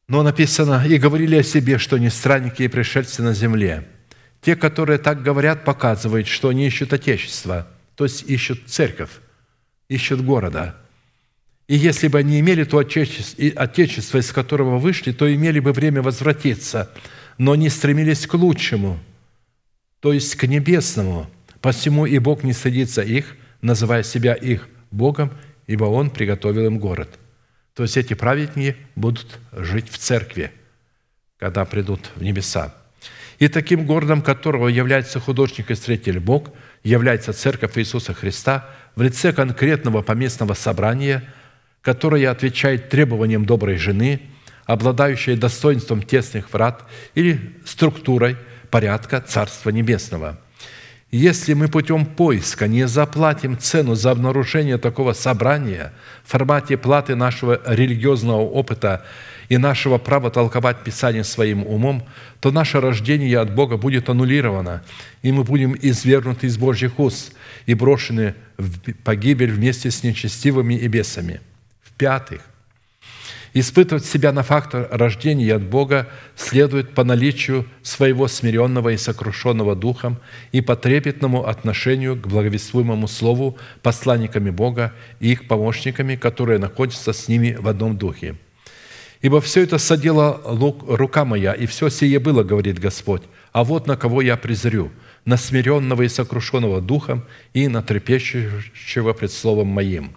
Но 0.08 0.24
написано, 0.24 0.86
«И 0.88 0.98
говорили 0.98 1.36
о 1.36 1.44
себе, 1.44 1.78
что 1.78 1.98
не 1.98 2.10
странники 2.10 2.64
и 2.64 2.68
пришельцы 2.68 3.22
на 3.22 3.34
земле». 3.34 3.88
Те, 4.42 4.56
которые 4.56 5.00
так 5.00 5.24
говорят, 5.24 5.66
показывают, 5.66 6.28
что 6.28 6.50
они 6.50 6.68
ищут 6.68 6.94
Отечество, 6.94 7.68
то 7.96 8.04
есть 8.06 8.24
ищут 8.30 8.68
церковь, 8.68 9.12
ищут 9.90 10.22
города– 10.22 10.78
и 11.68 11.76
если 11.76 12.08
бы 12.08 12.20
они 12.20 12.40
имели 12.40 12.64
то 12.64 12.78
отечество, 12.78 14.18
из 14.18 14.32
которого 14.32 14.78
вышли, 14.78 15.12
то 15.12 15.34
имели 15.34 15.60
бы 15.60 15.74
время 15.74 16.02
возвратиться, 16.02 16.90
но 17.38 17.56
не 17.56 17.70
стремились 17.70 18.26
к 18.26 18.34
лучшему, 18.36 19.00
то 20.00 20.14
есть 20.14 20.36
к 20.36 20.48
небесному. 20.48 21.30
Посему 21.60 22.06
и 22.06 22.20
Бог 22.20 22.44
не 22.44 22.54
стыдится 22.54 23.02
их, 23.02 23.36
называя 23.62 24.04
себя 24.04 24.34
их 24.34 24.70
Богом, 24.92 25.32
ибо 25.66 25.86
Он 25.86 26.10
приготовил 26.10 26.68
им 26.68 26.80
город. 26.80 27.20
То 27.78 27.84
есть 27.84 27.96
эти 27.96 28.14
праведники 28.14 28.76
будут 28.96 29.40
жить 29.54 29.90
в 29.90 29.98
церкви, 29.98 30.52
когда 31.40 31.64
придут 31.64 32.10
в 32.16 32.22
небеса. 32.22 32.76
И 33.40 33.48
таким 33.48 33.86
городом, 33.86 34.22
которого 34.22 34.68
является 34.68 35.22
художник 35.22 35.72
и 35.72 35.76
строитель 35.76 36.20
Бог, 36.20 36.50
является 36.84 37.32
Церковь 37.32 37.78
Иисуса 37.78 38.14
Христа 38.14 38.70
в 38.96 39.02
лице 39.02 39.32
конкретного 39.32 40.02
поместного 40.02 40.54
собрания– 40.54 41.24
которая 41.88 42.32
отвечает 42.32 42.90
требованиям 42.90 43.46
доброй 43.46 43.78
жены, 43.78 44.20
обладающей 44.66 45.38
достоинством 45.38 46.02
тесных 46.02 46.52
врат 46.52 46.84
или 47.16 47.56
структурой 47.64 48.36
порядка 48.70 49.22
Царства 49.22 49.70
Небесного. 49.70 50.38
Если 51.10 51.54
мы 51.54 51.70
путем 51.70 52.06
поиска 52.06 52.68
не 52.68 52.86
заплатим 52.86 53.58
цену 53.58 53.96
за 53.96 54.12
обнаружение 54.12 54.78
такого 54.78 55.14
собрания 55.14 55.94
в 56.26 56.32
формате 56.32 56.76
платы 56.78 57.16
нашего 57.16 57.62
религиозного 57.66 58.42
опыта 58.42 59.06
и 59.48 59.58
нашего 59.58 60.00
права 60.00 60.30
толковать 60.32 60.84
Писание 60.84 61.24
своим 61.24 61.66
умом, 61.66 62.04
то 62.42 62.52
наше 62.52 62.82
рождение 62.82 63.40
от 63.40 63.56
Бога 63.56 63.78
будет 63.78 64.10
аннулировано, 64.10 64.84
и 65.22 65.32
мы 65.32 65.46
будем 65.46 65.78
извергнуты 65.82 66.48
из 66.48 66.58
Божьих 66.58 67.00
уст 67.00 67.34
и 67.66 67.74
брошены 67.74 68.36
в 68.58 68.94
погибель 69.06 69.52
вместе 69.52 69.92
с 69.92 70.04
нечестивыми 70.04 70.74
и 70.74 70.88
бесами– 70.88 71.40
в-пятых, 71.98 72.42
испытывать 73.54 74.06
себя 74.06 74.32
на 74.32 74.44
фактор 74.44 74.88
рождения 74.92 75.54
от 75.54 75.64
Бога 75.64 76.08
следует 76.36 76.94
по 76.94 77.04
наличию 77.04 77.66
своего 77.82 78.28
смиренного 78.28 78.90
и 78.90 78.98
сокрушенного 78.98 79.76
духом 79.76 80.18
и 80.52 80.62
по 80.62 80.76
трепетному 80.76 81.48
отношению 81.48 82.16
к 82.16 82.28
благовествуемому 82.28 83.08
Слову 83.08 83.58
посланниками 83.82 84.50
Бога 84.50 84.94
и 85.20 85.32
их 85.32 85.48
помощниками, 85.48 86.16
которые 86.16 86.60
находятся 86.60 87.14
с 87.14 87.28
ними 87.28 87.58
в 87.60 87.68
одном 87.68 87.98
духе. 87.98 88.36
«Ибо 89.22 89.42
все 89.42 89.64
это 89.64 89.80
садила 89.80 90.42
рука 90.88 91.26
моя, 91.26 91.54
и 91.54 91.66
все 91.66 91.90
сие 91.90 92.20
было, 92.20 92.44
говорит 92.44 92.78
Господь, 92.78 93.24
а 93.52 93.64
вот 93.64 93.88
на 93.88 93.98
кого 93.98 94.22
я 94.22 94.38
презрю, 94.38 94.92
на 95.26 95.38
смиренного 95.38 96.04
и 96.04 96.08
сокрушенного 96.08 96.82
духом 96.82 97.26
и 97.54 97.68
на 97.68 97.82
трепещущего 97.82 99.14
пред 99.14 99.32
Словом 99.32 99.68
Моим». 99.68 100.12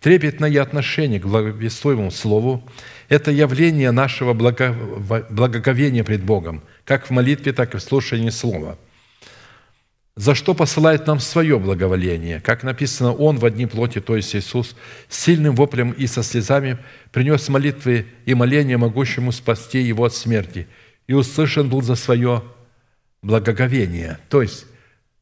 Трепетное 0.00 0.62
отношение 0.62 1.18
к 1.18 1.26
благовествуемому 1.26 2.12
Слову– 2.12 2.62
это 3.08 3.32
явление 3.32 3.90
нашего 3.90 4.32
благоговения 4.32 6.04
пред 6.04 6.22
Богом, 6.22 6.62
как 6.84 7.06
в 7.06 7.10
молитве, 7.10 7.52
так 7.52 7.74
и 7.74 7.78
в 7.78 7.82
слушании 7.82 8.30
Слова. 8.30 8.78
За 10.14 10.34
что 10.34 10.54
посылает 10.54 11.06
нам 11.06 11.20
свое 11.20 11.58
благоволение? 11.58 12.40
Как 12.40 12.62
написано, 12.62 13.12
Он 13.12 13.38
в 13.38 13.44
одни 13.44 13.66
плоти, 13.66 14.00
то 14.00 14.16
есть 14.16 14.34
Иисус, 14.36 14.76
сильным 15.08 15.54
воплем 15.54 15.92
и 15.92 16.06
со 16.06 16.22
слезами 16.22 16.78
принес 17.12 17.48
молитвы 17.48 18.06
и 18.24 18.34
моления 18.34 18.78
могущему 18.78 19.32
спасти 19.32 19.80
Его 19.80 20.04
от 20.04 20.14
смерти, 20.14 20.68
и 21.08 21.14
услышан 21.14 21.68
был 21.68 21.82
за 21.82 21.94
свое 21.94 22.42
благоговение. 23.22 24.18
То 24.28 24.42
есть, 24.42 24.66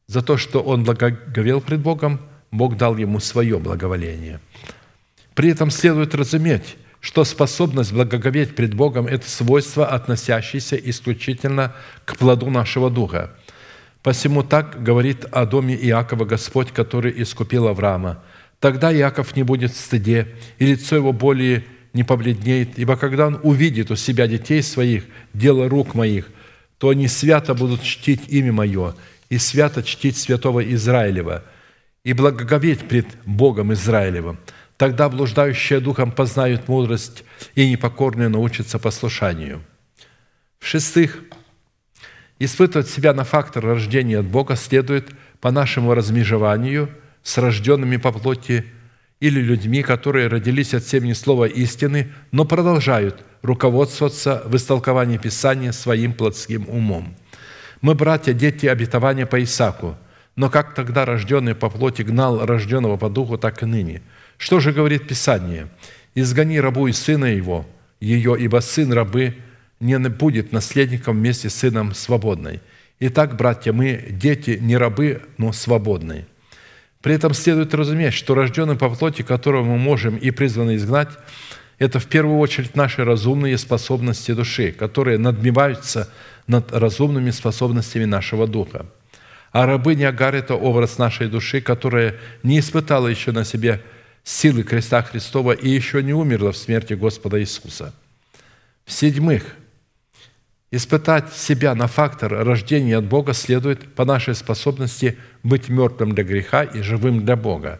за 0.07 0.21
то, 0.21 0.37
что 0.37 0.61
Он 0.61 0.83
благоговел 0.83 1.61
пред 1.61 1.79
Богом, 1.79 2.19
Бог 2.57 2.77
дал 2.77 2.97
ему 2.97 3.19
свое 3.19 3.57
благоволение– 3.59 4.39
при 5.37 5.51
этом 5.51 5.69
следует 5.69 6.15
разуметь, 6.15 6.77
что 6.99 7.23
способность 7.23 7.93
благоговеть 7.93 8.55
пред 8.55 8.73
Богом– 8.73 9.05
это 9.07 9.29
свойство, 9.29 9.85
относящееся 9.85 10.75
исключительно 10.77 11.75
к 12.05 12.17
плоду 12.17 12.49
нашего 12.49 12.89
духа. 12.89 13.29
Посему 14.01 14.41
так 14.41 14.81
говорит 14.81 15.25
о 15.25 15.45
доме 15.45 15.75
Иакова 15.75 16.25
Господь, 16.25 16.71
который 16.71 17.13
искупил 17.21 17.67
Авраама. 17.67 18.23
«Тогда 18.59 18.91
Иаков 18.91 19.35
не 19.35 19.43
будет 19.43 19.73
в 19.73 19.79
стыде, 19.79 20.29
и 20.57 20.65
лицо 20.65 20.95
его 20.95 21.13
более 21.13 21.65
не 21.93 22.03
побледнеет, 22.03 22.79
ибо 22.79 22.95
когда 22.95 23.27
он 23.27 23.39
увидит 23.43 23.91
у 23.91 23.95
себя 23.95 24.25
детей 24.25 24.63
своих, 24.63 25.03
дело 25.35 25.69
рук 25.69 25.93
моих, 25.93 26.25
то 26.79 26.89
они 26.89 27.07
свято 27.07 27.53
будут 27.53 27.83
чтить 27.83 28.21
имя 28.27 28.53
Мое, 28.53 28.95
и 29.29 29.37
свято 29.37 29.83
чтить 29.83 30.17
святого 30.17 30.67
Израилева, 30.73 31.43
и 32.07 32.13
благоговеть 32.13 32.87
пред 32.87 33.05
Богом 33.25 33.73
Израилевым, 33.73 34.39
Тогда 34.77 35.09
блуждающие 35.09 35.79
духом 35.79 36.11
познают 36.11 36.67
мудрость, 36.67 37.23
и 37.55 37.69
непокорные 37.69 38.29
научатся 38.29 38.79
послушанию. 38.79 39.61
В-шестых, 40.59 41.19
испытывать 42.39 42.87
себя 42.87 43.13
на 43.13 43.23
фактор 43.23 43.65
рождения 43.65 44.19
от 44.19 44.25
Бога 44.25 44.55
следует 44.55 45.09
по 45.41 45.51
нашему 45.51 45.95
размежеванию 45.95 46.89
с 47.23 47.37
рожденными 47.39 47.97
по 47.97 48.11
плоти 48.11 48.65
или 49.19 49.41
людьми, 49.41 49.81
которые 49.81 50.27
родились 50.27 50.75
от 50.75 50.85
семени 50.85 51.13
слова 51.13 51.45
истины, 51.45 52.13
но 52.31 52.45
продолжают 52.45 53.25
руководствоваться 53.41 54.43
в 54.45 54.55
истолковании 54.55 55.17
Писания 55.17 55.71
своим 55.71 56.13
плотским 56.13 56.69
умом. 56.69 57.17
Мы, 57.81 57.95
братья, 57.95 58.31
дети 58.33 58.67
обетования 58.67 59.25
по 59.25 59.43
Исаку, 59.43 59.97
но 60.37 60.49
как 60.49 60.73
тогда 60.73 61.03
рожденный 61.03 61.55
по 61.55 61.69
плоти 61.69 62.03
гнал 62.03 62.45
рожденного 62.45 62.95
по 62.95 63.09
духу, 63.09 63.37
так 63.37 63.61
и 63.63 63.65
ныне– 63.65 64.01
что 64.37 64.59
же 64.59 64.71
говорит 64.71 65.07
Писание? 65.07 65.67
«Изгони 66.15 66.59
рабу 66.59 66.87
и 66.87 66.93
сына 66.93 67.25
его, 67.25 67.65
ее, 67.99 68.35
ибо 68.39 68.59
сын 68.59 68.91
рабы 68.93 69.35
не 69.79 69.97
будет 70.09 70.51
наследником 70.51 71.17
вместе 71.17 71.49
с 71.49 71.55
сыном 71.55 71.93
свободной. 71.93 72.61
Итак, 72.99 73.35
братья, 73.35 73.71
мы 73.73 74.07
дети 74.09 74.57
не 74.59 74.77
рабы, 74.77 75.21
но 75.37 75.51
свободные. 75.51 76.25
При 77.01 77.13
этом 77.13 77.33
следует 77.35 77.75
разуметь, 77.75 78.15
что 78.15 78.33
рожденный 78.33 78.75
по 78.75 78.89
плоти, 78.89 79.21
которого 79.21 79.63
мы 79.63 79.77
можем 79.77 80.17
и 80.17 80.31
призваны 80.31 80.75
изгнать, 80.75 81.09
это 81.77 81.99
в 81.99 82.07
первую 82.07 82.39
очередь 82.39 82.75
наши 82.75 83.03
разумные 83.03 83.55
способности 83.59 84.31
души, 84.33 84.71
которые 84.71 85.19
надмеваются 85.19 86.11
над 86.47 86.71
разумными 86.71 87.29
способностями 87.29 88.05
нашего 88.05 88.47
духа. 88.47 88.87
А 89.57 89.65
рабыня 89.65 90.09
Агар– 90.09 90.35
это 90.35 90.53
образ 90.53 90.99
нашей 90.99 91.29
души, 91.29 91.61
которая 91.61 92.13
не 92.43 92.59
испытала 92.59 93.07
еще 93.07 93.31
на 93.31 93.43
себе 93.43 93.81
силы 94.23 94.61
креста 94.61 95.01
Христова 95.01 95.53
и 95.53 95.67
еще 95.67 96.03
не 96.03 96.13
умерла 96.13 96.51
в 96.51 96.57
смерти 96.57 96.93
Господа 96.93 97.41
Иисуса. 97.41 97.91
В-седьмых, 98.85 99.55
испытать 100.69 101.33
себя 101.33 101.73
на 101.73 101.87
фактор 101.87 102.33
рождения 102.45 102.97
от 102.97 103.05
Бога 103.05 103.33
следует 103.33 103.95
по 103.95 104.05
нашей 104.05 104.35
способности 104.35 105.17
быть 105.41 105.69
мертвым 105.69 106.13
для 106.13 106.23
греха 106.23 106.61
и 106.61 106.83
живым 106.83 107.25
для 107.25 107.35
Бога. 107.35 107.79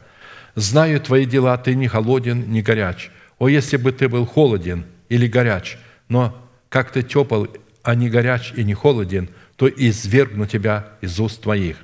«Знаю 0.55 0.99
твои 0.99 1.25
дела, 1.25 1.55
ты 1.59 1.75
не 1.75 1.87
холоден, 1.87 2.49
не 2.49 2.63
горяч. 2.63 3.11
О, 3.37 3.49
если 3.49 3.77
бы 3.77 3.91
ты 3.91 4.09
был 4.09 4.25
холоден 4.25 4.83
или 5.09 5.27
горяч, 5.27 5.77
но 6.09 6.35
как 6.69 6.91
ты 6.91 7.03
тепл, 7.03 7.45
а 7.83 7.93
не 7.93 8.09
горяч 8.09 8.51
и 8.55 8.63
не 8.63 8.73
холоден, 8.73 9.29
то 9.57 9.67
извергну 9.67 10.45
тебя 10.45 10.87
из 11.01 11.19
уст 11.19 11.41
твоих». 11.41 11.77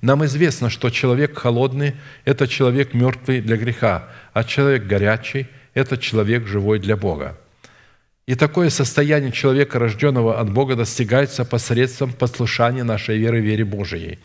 Нам 0.00 0.24
известно, 0.24 0.70
что 0.70 0.90
человек 0.90 1.38
холодный– 1.38 1.94
это 2.24 2.46
человек 2.46 2.94
мертвый 2.94 3.40
для 3.40 3.56
греха, 3.56 4.08
а 4.32 4.44
человек 4.44 4.84
горячий– 4.84 5.46
это 5.74 5.98
человек 5.98 6.46
живой 6.46 6.78
для 6.78 6.96
Бога. 6.96 7.38
И 8.26 8.34
такое 8.34 8.70
состояние 8.70 9.30
человека, 9.32 9.78
рожденного 9.78 10.40
от 10.40 10.50
Бога, 10.50 10.74
достигается 10.74 11.44
посредством 11.44 12.12
послушания 12.12 12.82
нашей 12.82 13.18
веры 13.18 13.40
вере 13.40 13.64
Божией. 13.64 14.18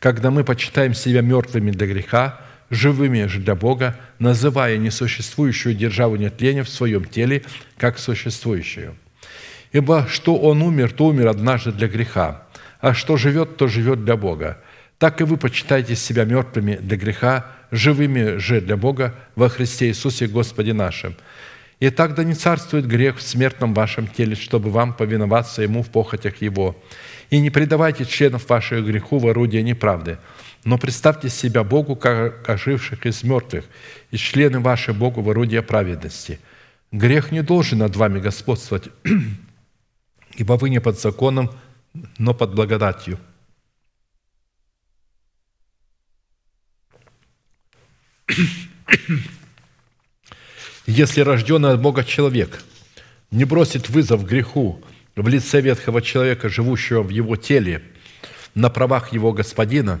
Когда 0.00 0.30
мы 0.30 0.44
почитаем 0.44 0.92
себя 0.92 1.20
мертвыми 1.20 1.70
для 1.70 1.86
греха, 1.86 2.40
живыми 2.68 3.26
же 3.26 3.38
для 3.38 3.54
Бога, 3.54 3.96
называя 4.18 4.76
несуществующую 4.76 5.74
державу 5.74 6.16
нетления 6.16 6.64
в 6.64 6.68
своем 6.68 7.04
теле 7.04 7.42
как 7.78 7.98
существующую. 7.98 8.96
Ибо 9.72 10.06
что 10.08 10.36
он 10.36 10.62
умер, 10.62 10.92
то 10.92 11.06
умер 11.06 11.28
однажды 11.28 11.72
для 11.72 11.88
греха, 11.88 12.43
а 12.84 12.92
что 12.92 13.16
живет, 13.16 13.56
то 13.56 13.66
живет 13.66 14.04
для 14.04 14.14
Бога. 14.14 14.58
Так 14.98 15.22
и 15.22 15.24
вы 15.24 15.38
почитайте 15.38 15.96
себя 15.96 16.26
мертвыми 16.26 16.76
для 16.76 16.98
греха, 16.98 17.46
живыми 17.70 18.36
же 18.36 18.60
для 18.60 18.76
Бога 18.76 19.14
во 19.36 19.48
Христе 19.48 19.86
Иисусе 19.86 20.26
Господе 20.26 20.74
нашим. 20.74 21.16
И 21.80 21.88
так 21.88 22.14
да 22.14 22.24
не 22.24 22.34
царствует 22.34 22.86
грех 22.86 23.16
в 23.16 23.22
смертном 23.22 23.72
вашем 23.72 24.06
теле, 24.06 24.36
чтобы 24.36 24.68
вам 24.68 24.92
повиноваться 24.92 25.62
Ему 25.62 25.82
в 25.82 25.88
похотях 25.88 26.42
Его. 26.42 26.76
И 27.30 27.40
не 27.40 27.48
предавайте 27.48 28.04
членов 28.04 28.50
вашего 28.50 28.82
греху 28.82 29.16
в 29.16 29.26
орудие 29.28 29.62
неправды, 29.62 30.18
но 30.64 30.76
представьте 30.76 31.30
себя 31.30 31.64
Богу, 31.64 31.96
как 31.96 32.46
оживших 32.46 33.06
из 33.06 33.22
мертвых, 33.24 33.64
и 34.10 34.18
члены 34.18 34.60
ваши 34.60 34.92
Богу 34.92 35.22
в 35.22 35.30
орудие 35.30 35.62
праведности. 35.62 36.38
Грех 36.92 37.32
не 37.32 37.42
должен 37.42 37.78
над 37.78 37.96
вами 37.96 38.20
господствовать, 38.20 38.90
ибо 40.36 40.52
вы 40.52 40.68
не 40.68 40.82
под 40.82 41.00
законом, 41.00 41.50
но 42.18 42.34
под 42.34 42.54
благодатью. 42.54 43.18
Если 50.86 51.22
рожденный 51.22 51.72
от 51.72 51.80
Бога 51.80 52.04
человек 52.04 52.62
не 53.30 53.44
бросит 53.44 53.88
вызов 53.88 54.26
греху 54.26 54.82
в 55.16 55.28
лице 55.28 55.60
ветхого 55.60 56.02
человека, 56.02 56.48
живущего 56.48 57.02
в 57.02 57.08
его 57.08 57.36
теле, 57.36 57.82
на 58.54 58.70
правах 58.70 59.12
его 59.12 59.32
господина, 59.32 60.00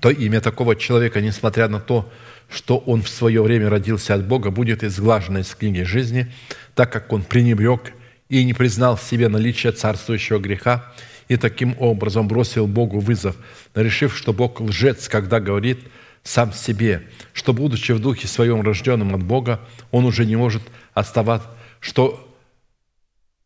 то 0.00 0.10
имя 0.10 0.40
такого 0.40 0.76
человека, 0.76 1.20
несмотря 1.20 1.68
на 1.68 1.80
то, 1.80 2.10
что 2.50 2.78
он 2.78 3.02
в 3.02 3.08
свое 3.08 3.42
время 3.42 3.70
родился 3.70 4.14
от 4.14 4.26
Бога, 4.26 4.50
будет 4.50 4.82
изглажено 4.82 5.40
из 5.40 5.54
книги 5.54 5.82
жизни, 5.82 6.32
так 6.74 6.92
как 6.92 7.12
он 7.12 7.22
пренебрег 7.22 7.92
и 8.40 8.44
не 8.44 8.54
признал 8.54 8.96
в 8.96 9.02
себе 9.02 9.28
наличие 9.28 9.72
царствующего 9.72 10.38
греха, 10.38 10.92
и 11.28 11.36
таким 11.36 11.76
образом 11.78 12.28
бросил 12.28 12.66
Богу 12.66 12.98
вызов, 12.98 13.36
решив, 13.74 14.16
что 14.16 14.32
Бог 14.32 14.60
лжец, 14.60 15.08
когда 15.08 15.40
говорит– 15.40 15.78
сам 16.22 16.52
себе, 16.52 17.02
что, 17.32 17.52
будучи 17.52 17.92
в 17.92 17.98
духе 17.98 18.28
своем 18.28 18.62
рожденным 18.62 19.14
от 19.14 19.22
Бога, 19.22 19.60
он 19.90 20.04
уже 20.04 20.24
не 20.24 20.36
может 20.36 20.62
оставаться, 20.94 21.48
что 21.80 22.28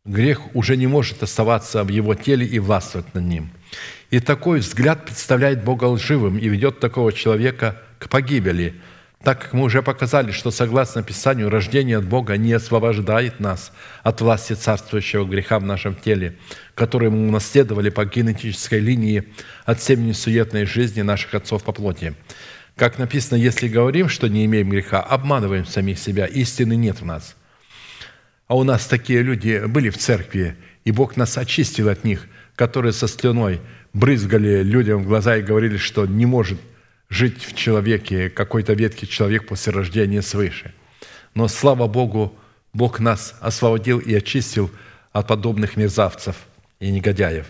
грех 0.05 0.55
уже 0.55 0.77
не 0.77 0.87
может 0.87 1.23
оставаться 1.23 1.83
в 1.83 1.89
его 1.89 2.13
теле 2.15 2.45
и 2.45 2.59
властвовать 2.59 3.13
над 3.13 3.23
ним. 3.23 3.49
И 4.09 4.19
такой 4.19 4.59
взгляд 4.59 5.05
представляет 5.05 5.63
Бога 5.63 5.85
лживым 5.85 6.37
и 6.37 6.47
ведет 6.47 6.79
такого 6.79 7.11
человека 7.11 7.81
к 7.99 8.09
погибели, 8.09 8.75
так 9.23 9.41
как 9.41 9.53
мы 9.53 9.63
уже 9.63 9.81
показали, 9.81 10.31
что 10.31 10.51
согласно 10.51 11.01
Писанию, 11.01 11.49
рождение 11.49 11.97
от 11.97 12.07
Бога 12.07 12.37
не 12.37 12.53
освобождает 12.53 13.39
нас 13.39 13.71
от 14.03 14.21
власти 14.21 14.53
царствующего 14.53 15.25
греха 15.25 15.59
в 15.59 15.63
нашем 15.63 15.95
теле, 15.95 16.37
который 16.75 17.09
мы 17.09 17.27
унаследовали 17.27 17.89
по 17.89 18.05
генетической 18.05 18.79
линии 18.79 19.23
от 19.65 19.81
семени 19.81 20.11
суетной 20.11 20.65
жизни 20.65 21.01
наших 21.01 21.33
отцов 21.33 21.63
по 21.63 21.71
плоти. 21.71 22.13
Как 22.75 22.99
написано, 22.99 23.39
если 23.39 23.67
говорим, 23.67 24.07
что 24.07 24.27
не 24.27 24.45
имеем 24.45 24.69
греха, 24.69 25.01
обманываем 25.01 25.65
самих 25.65 25.97
себя, 25.97 26.27
истины 26.27 26.75
нет 26.75 27.01
в 27.01 27.05
нас. 27.05 27.35
А 28.47 28.55
у 28.55 28.63
нас 28.63 28.85
такие 28.85 29.23
люди 29.23 29.65
были 29.65 29.89
в 29.89 29.97
церкви, 29.97 30.55
и 30.85 30.91
Бог 30.91 31.17
нас 31.17 31.37
очистил 31.37 31.89
от 31.89 32.03
них, 32.03 32.27
которые 32.55 32.93
со 32.93 33.07
слюной 33.07 33.61
брызгали 33.93 34.61
людям 34.61 35.03
в 35.03 35.07
глаза 35.07 35.37
и 35.37 35.41
говорили, 35.41 35.77
что 35.77 36.05
не 36.05 36.27
может 36.27 36.59
жить 37.09 37.43
в 37.43 37.55
человеке 37.55 38.29
какой-то 38.29 38.73
ветхий 38.73 39.07
человек 39.07 39.47
после 39.47 39.73
рождения 39.73 40.21
свыше. 40.21 40.73
Но, 41.33 41.47
слава 41.47 41.87
Богу, 41.87 42.37
Бог 42.73 42.99
нас 42.99 43.35
освободил 43.39 43.99
и 43.99 44.13
очистил 44.13 44.71
от 45.11 45.27
подобных 45.27 45.77
мерзавцев 45.77 46.35
и 46.79 46.91
негодяев. 46.91 47.45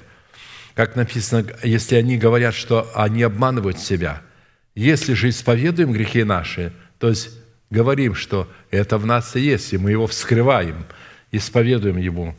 Как 0.73 0.95
написано, 0.95 1.45
если 1.63 1.95
они 1.95 2.17
говорят, 2.17 2.53
что 2.53 2.89
они 2.93 3.23
обманывают 3.23 3.79
себя– 3.79 4.21
если 4.77 5.13
же 5.13 5.29
исповедуем 5.29 5.91
грехи 5.91 6.23
наши, 6.23 6.71
то 6.99 7.09
есть 7.09 7.31
говорим, 7.71 8.13
что 8.13 8.47
это 8.69 8.99
в 8.99 9.07
нас 9.07 9.35
и 9.35 9.39
есть, 9.39 9.73
и 9.73 9.79
мы 9.79 9.89
его 9.89 10.05
вскрываем, 10.05 10.85
исповедуем 11.31 11.97
его, 11.97 12.35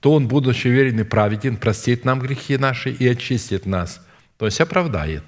то 0.00 0.14
он, 0.14 0.26
будучи 0.26 0.68
верен 0.68 1.00
и 1.00 1.04
праведен, 1.04 1.58
простит 1.58 2.06
нам 2.06 2.18
грехи 2.20 2.56
наши 2.56 2.90
и 2.90 3.06
очистит 3.06 3.66
нас, 3.66 4.00
то 4.38 4.46
есть 4.46 4.58
оправдает 4.62 5.22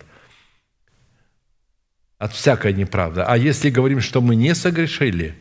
от 2.24 2.32
всякой 2.32 2.72
неправды. 2.72 3.20
А 3.20 3.36
если 3.36 3.70
говорим, 3.70 4.00
что 4.00 4.20
мы 4.20 4.34
не 4.34 4.54
согрешили, 4.54 5.34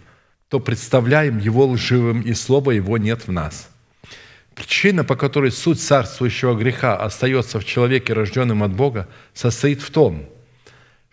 то 0.49 0.59
представляем 0.59 1.39
его 1.39 1.65
лживым, 1.65 2.21
и 2.21 2.33
слова 2.33 2.71
его 2.71 2.97
нет 2.97 3.27
в 3.27 3.31
нас. 3.31 3.69
Причина, 4.55 5.03
по 5.03 5.15
которой 5.15 5.51
суть 5.51 5.81
царствующего 5.81 6.55
греха 6.55 6.95
остается 6.95 7.59
в 7.59 7.65
человеке, 7.65 8.13
рожденном 8.13 8.63
от 8.63 8.73
Бога, 8.73 9.07
состоит 9.33 9.81
в 9.81 9.89
том– 9.89 10.25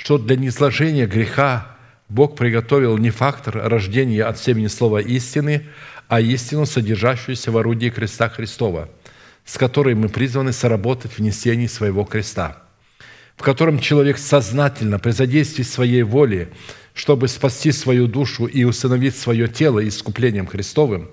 что 0.03 0.17
для 0.17 0.37
низложения 0.37 1.07
греха 1.07 1.77
Бог 2.09 2.35
приготовил 2.35 2.97
не 2.97 3.11
фактор 3.11 3.57
рождения 3.69 4.25
от 4.25 4.39
семени 4.39 4.67
слова 4.67 5.01
истины, 5.01 5.69
а 6.09 6.21
истину, 6.21 6.65
содержащуюся 6.65 7.53
в 7.53 7.59
орудии 7.59 7.91
креста 7.91 8.31
Христова, 8.31 8.89
с 9.45 9.59
которой 9.59 9.95
мы 9.95 10.09
призваны 10.09 10.53
соработать 10.55 11.13
в 11.13 11.19
несении 11.19 11.67
своего 11.67 12.05
креста, 12.05 12.63
в 13.41 13.43
котором 13.43 13.79
человек 13.79 14.19
сознательно 14.19 14.99
при 14.99 15.13
задействии 15.13 15.63
своей 15.63 16.03
воли, 16.03 16.51
чтобы 16.93 17.27
спасти 17.27 17.73
свою 17.73 18.07
душу 18.07 18.45
и 18.45 18.65
установить 18.65 19.17
свое 19.17 19.49
тело 19.49 19.81
искуплением 19.89 20.47
Христовым, 20.47 21.11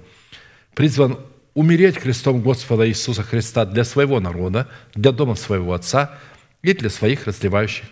призван 0.75 1.19
умереть 1.53 1.97
крестом 1.97 2.41
Господа 2.41 2.85
Иисуса 2.85 3.23
Христа 3.23 3.63
для 3.63 3.85
своего 3.85 4.19
народа, 4.19 4.67
для 4.93 5.13
дома 5.13 5.35
своего 5.35 5.71
Отца 5.71 6.19
и 6.61 6.73
для 6.73 6.89
своих 6.89 7.27
разливающих 7.27 7.85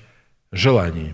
желаний, 0.52 1.14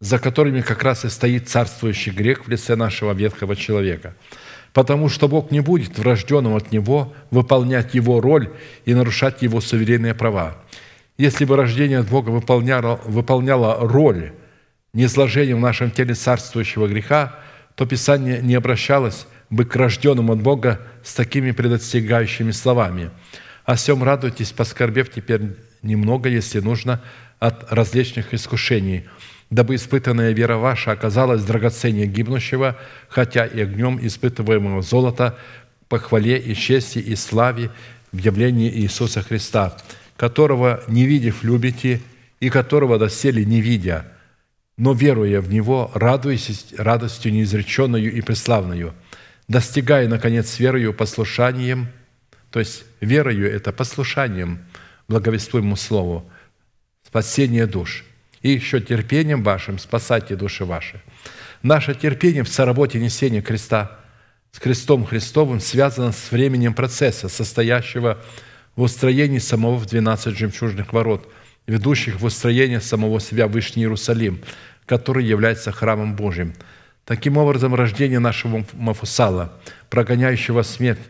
за 0.00 0.18
которыми 0.18 0.62
как 0.62 0.82
раз 0.82 1.04
и 1.04 1.10
стоит 1.10 1.50
царствующий 1.50 2.10
грех 2.10 2.46
в 2.46 2.48
лице 2.48 2.74
нашего 2.74 3.12
ветхого 3.12 3.54
человека. 3.54 4.14
Потому 4.72 5.10
что 5.10 5.28
Бог 5.28 5.50
не 5.50 5.60
будет 5.60 5.98
врожденным 5.98 6.56
от 6.56 6.72
Него 6.72 7.12
выполнять 7.30 7.92
Его 7.92 8.22
роль 8.22 8.50
и 8.86 8.94
нарушать 8.94 9.42
Его 9.42 9.60
суверенные 9.60 10.14
права. 10.14 10.56
Если 11.22 11.44
бы 11.44 11.54
рождение 11.54 12.00
от 12.00 12.08
Бога 12.08 12.30
выполняло, 12.30 13.00
выполняло 13.04 13.76
роль 13.78 14.32
низложения 14.92 15.54
в 15.54 15.60
нашем 15.60 15.92
теле 15.92 16.14
царствующего 16.14 16.88
греха, 16.88 17.38
то 17.76 17.86
Писание 17.86 18.42
не 18.42 18.56
обращалось 18.56 19.28
бы 19.48 19.64
к 19.64 19.76
рожденным 19.76 20.32
от 20.32 20.42
Бога 20.42 20.80
с 21.04 21.14
такими 21.14 21.52
предостигающими 21.52 22.50
словами. 22.50 23.10
«О 23.64 23.76
всем 23.76 24.02
радуйтесь, 24.02 24.50
поскорбев 24.50 25.12
теперь 25.12 25.42
немного, 25.82 26.28
если 26.28 26.58
нужно, 26.58 27.00
от 27.38 27.72
различных 27.72 28.34
искушений, 28.34 29.04
дабы 29.48 29.76
испытанная 29.76 30.32
вера 30.32 30.56
ваша 30.56 30.90
оказалась 30.90 31.44
драгоценнее 31.44 32.08
гибнущего, 32.08 32.76
хотя 33.08 33.46
и 33.46 33.60
огнем 33.60 34.04
испытываемого 34.04 34.82
золота, 34.82 35.38
по 35.88 36.00
хвале 36.00 36.36
и 36.38 36.52
чести 36.56 36.98
и 36.98 37.14
славе 37.14 37.70
в 38.10 38.18
явлении 38.18 38.68
Иисуса 38.68 39.22
Христа, 39.22 39.76
которого, 40.16 40.82
не 40.88 41.06
видев, 41.06 41.42
любите, 41.42 42.00
и 42.40 42.50
которого 42.50 42.98
доселе 42.98 43.44
не 43.44 43.60
видя, 43.60 44.06
но 44.76 44.92
веруя 44.92 45.40
в 45.40 45.48
Него, 45.48 45.90
радуясь 45.94 46.74
радостью 46.76 47.32
неизреченную 47.32 48.12
и 48.12 48.20
преславную, 48.20 48.94
достигая, 49.48 50.08
наконец, 50.08 50.58
верою, 50.58 50.94
послушанием, 50.94 51.88
то 52.50 52.58
есть 52.58 52.84
верою– 53.00 53.50
это 53.54 53.72
послушанием 53.72 54.60
благовествуемому 55.08 55.76
Слову, 55.76 56.30
спасение 57.06 57.66
душ, 57.66 58.04
и 58.40 58.50
еще 58.50 58.80
терпением 58.80 59.42
вашим 59.42 59.78
спасайте 59.78 60.36
души 60.36 60.64
ваши. 60.64 61.00
Наше 61.62 61.94
терпение 61.94 62.42
в 62.42 62.48
соработе 62.48 62.98
несения 62.98 63.40
креста 63.40 63.98
с 64.50 64.58
крестом 64.58 65.06
Христовым 65.06 65.60
связано 65.60 66.12
с 66.12 66.30
временем 66.30 66.74
процесса, 66.74 67.28
состоящего 67.28 68.18
устроении 68.80 69.38
самого 69.38 69.76
в 69.76 69.86
12 69.86 70.34
жемчужных 70.36 70.92
ворот, 70.92 71.28
ведущих 71.66 72.20
в 72.20 72.24
устроение 72.24 72.80
самого 72.80 73.20
себя 73.20 73.46
в 73.46 73.52
Вышний 73.52 73.82
Иерусалим, 73.82 74.40
который 74.86 75.24
является 75.24 75.72
храмом 75.72 76.16
Божьим. 76.16 76.54
Таким 77.04 77.36
образом, 77.36 77.74
рождение 77.74 78.18
нашего 78.18 78.64
Мафусала, 78.72 79.60
прогоняющего 79.90 80.62
смерть 80.62 81.00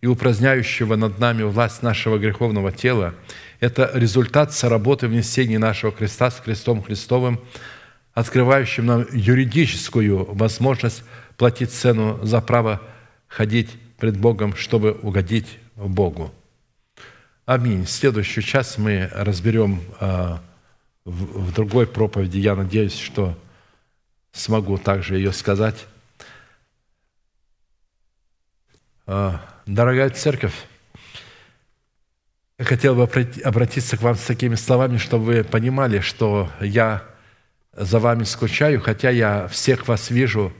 и 0.00 0.06
упраздняющего 0.06 0.96
над 0.96 1.18
нами 1.18 1.42
власть 1.42 1.82
нашего 1.82 2.18
греховного 2.18 2.72
тела, 2.72 3.14
это 3.58 3.90
результат 3.92 4.54
соработы 4.54 5.06
внесения 5.06 5.58
нашего 5.58 5.92
креста 5.92 6.30
с 6.30 6.40
крестом 6.40 6.82
Христовым, 6.82 7.40
открывающим 8.14 8.86
нам 8.86 9.06
юридическую 9.12 10.32
возможность 10.34 11.02
платить 11.36 11.70
цену 11.70 12.18
за 12.22 12.40
право 12.40 12.80
ходить 13.28 13.70
пред 13.98 14.16
Богом, 14.16 14.56
чтобы 14.56 14.92
угодить 14.92 15.58
Богу. 15.76 16.32
Аминь. 17.50 17.84
Следующую 17.84 18.44
часть 18.44 18.78
мы 18.78 19.10
разберем 19.12 19.82
а, 19.98 20.40
в 21.04 21.52
другой 21.52 21.88
проповеди. 21.88 22.38
Я 22.38 22.54
надеюсь, 22.54 22.96
что 22.96 23.36
смогу 24.30 24.78
также 24.78 25.16
ее 25.16 25.32
сказать. 25.32 25.84
А, 29.04 29.44
дорогая 29.66 30.10
церковь, 30.10 30.54
я 32.56 32.64
хотел 32.64 32.94
бы 32.94 33.10
обратиться 33.42 33.96
к 33.96 34.02
вам 34.02 34.14
с 34.14 34.22
такими 34.22 34.54
словами, 34.54 34.98
чтобы 34.98 35.24
вы 35.24 35.42
понимали, 35.42 35.98
что 35.98 36.52
я 36.60 37.02
за 37.72 37.98
вами 37.98 38.22
скучаю, 38.22 38.80
хотя 38.80 39.10
я 39.10 39.48
всех 39.48 39.88
вас 39.88 40.10
вижу 40.10 40.52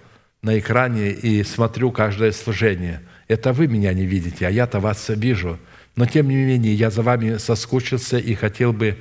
на 0.42 0.58
экране 0.58 1.10
и 1.10 1.44
смотрю 1.44 1.92
каждое 1.92 2.32
служение. 2.32 3.00
Это 3.28 3.52
вы 3.52 3.68
меня 3.68 3.94
не 3.94 4.06
видите, 4.06 4.44
а 4.44 4.50
я-то 4.50 4.80
вас 4.80 5.08
вижу. 5.08 5.60
Но 6.00 6.06
тем 6.06 6.30
не 6.30 6.34
менее, 6.34 6.72
я 6.72 6.88
за 6.88 7.02
вами 7.02 7.36
соскучился 7.36 8.16
и 8.16 8.34
хотел 8.34 8.72
бы 8.72 8.96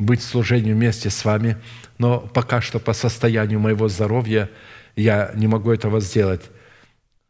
быть 0.00 0.22
в 0.22 0.24
служении 0.24 0.72
вместе 0.72 1.08
с 1.08 1.24
вами, 1.24 1.56
но 1.98 2.18
пока 2.18 2.60
что 2.60 2.80
по 2.80 2.94
состоянию 2.94 3.60
моего 3.60 3.86
здоровья 3.86 4.50
я 4.96 5.30
не 5.36 5.46
могу 5.46 5.70
этого 5.70 6.00
сделать. 6.00 6.50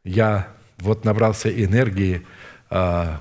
Я 0.03 0.49
вот 0.79 1.05
набрался 1.05 1.51
энергии 1.51 2.23
а, 2.71 3.21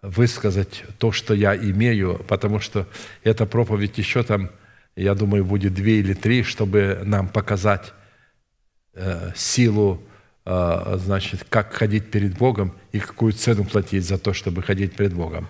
высказать 0.00 0.84
то, 0.96 1.12
что 1.12 1.34
я 1.34 1.54
имею, 1.54 2.24
потому 2.26 2.58
что 2.58 2.86
эта 3.22 3.44
проповедь 3.44 3.98
еще 3.98 4.22
там, 4.22 4.48
я 4.96 5.14
думаю, 5.14 5.44
будет 5.44 5.74
две 5.74 6.00
или 6.00 6.14
три, 6.14 6.42
чтобы 6.42 7.02
нам 7.04 7.28
показать 7.28 7.92
э, 8.94 9.32
силу, 9.36 10.02
э, 10.02 10.07
значит, 10.48 11.44
как 11.50 11.74
ходить 11.74 12.10
перед 12.10 12.38
Богом 12.38 12.72
и 12.92 13.00
какую 13.00 13.32
цену 13.34 13.64
платить 13.64 14.06
за 14.06 14.16
то, 14.16 14.32
чтобы 14.32 14.62
ходить 14.62 14.96
перед 14.96 15.12
Богом. 15.12 15.46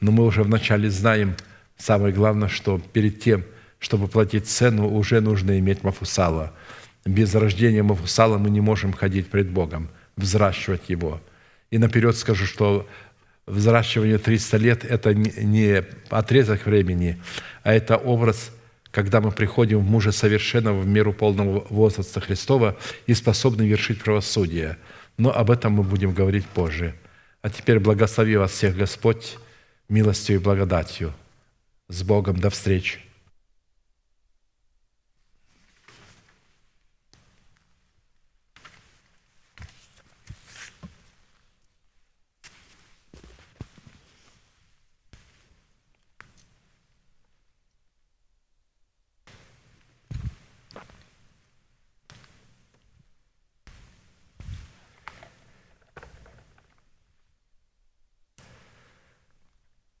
Но 0.00 0.10
мы 0.10 0.24
уже 0.24 0.42
вначале 0.42 0.90
знаем, 0.90 1.36
самое 1.78 2.12
главное, 2.12 2.48
что 2.48 2.80
перед 2.92 3.20
тем, 3.20 3.44
чтобы 3.78 4.08
платить 4.08 4.48
цену, 4.48 4.88
уже 4.88 5.20
нужно 5.20 5.58
иметь 5.60 5.84
Мафусала. 5.84 6.52
Без 7.04 7.34
рождения 7.34 7.84
Мафусала 7.84 8.36
мы 8.38 8.50
не 8.50 8.60
можем 8.60 8.92
ходить 8.92 9.28
пред 9.28 9.48
Богом, 9.50 9.88
взращивать 10.16 10.88
его. 10.88 11.20
И 11.70 11.78
наперед 11.78 12.16
скажу, 12.16 12.44
что 12.44 12.88
взращивание 13.46 14.18
300 14.18 14.56
лет– 14.56 14.84
это 14.88 15.14
не 15.14 15.84
отрезок 16.10 16.66
времени, 16.66 17.20
а 17.62 17.72
это 17.72 17.96
образ, 17.96 18.50
когда 18.92 19.20
мы 19.20 19.32
приходим 19.32 19.80
в 19.80 19.90
мужа 19.90 20.12
совершенного 20.12 20.80
в 20.80 20.86
меру 20.86 21.12
полного 21.12 21.66
возраста 21.70 22.20
Христова 22.20 22.76
и 23.06 23.14
способны 23.14 23.62
вершить 23.62 24.02
правосудие. 24.02 24.78
Но 25.16 25.34
об 25.34 25.50
этом 25.50 25.72
мы 25.72 25.82
будем 25.82 26.12
говорить 26.12 26.46
позже. 26.46 26.94
А 27.40 27.50
теперь 27.50 27.80
благослови 27.80 28.36
вас 28.36 28.52
всех 28.52 28.76
Господь 28.76 29.38
милостью 29.88 30.36
и 30.36 30.38
благодатью. 30.38 31.12
С 31.88 32.02
Богом 32.02 32.38
до 32.38 32.50
встречи. 32.50 33.00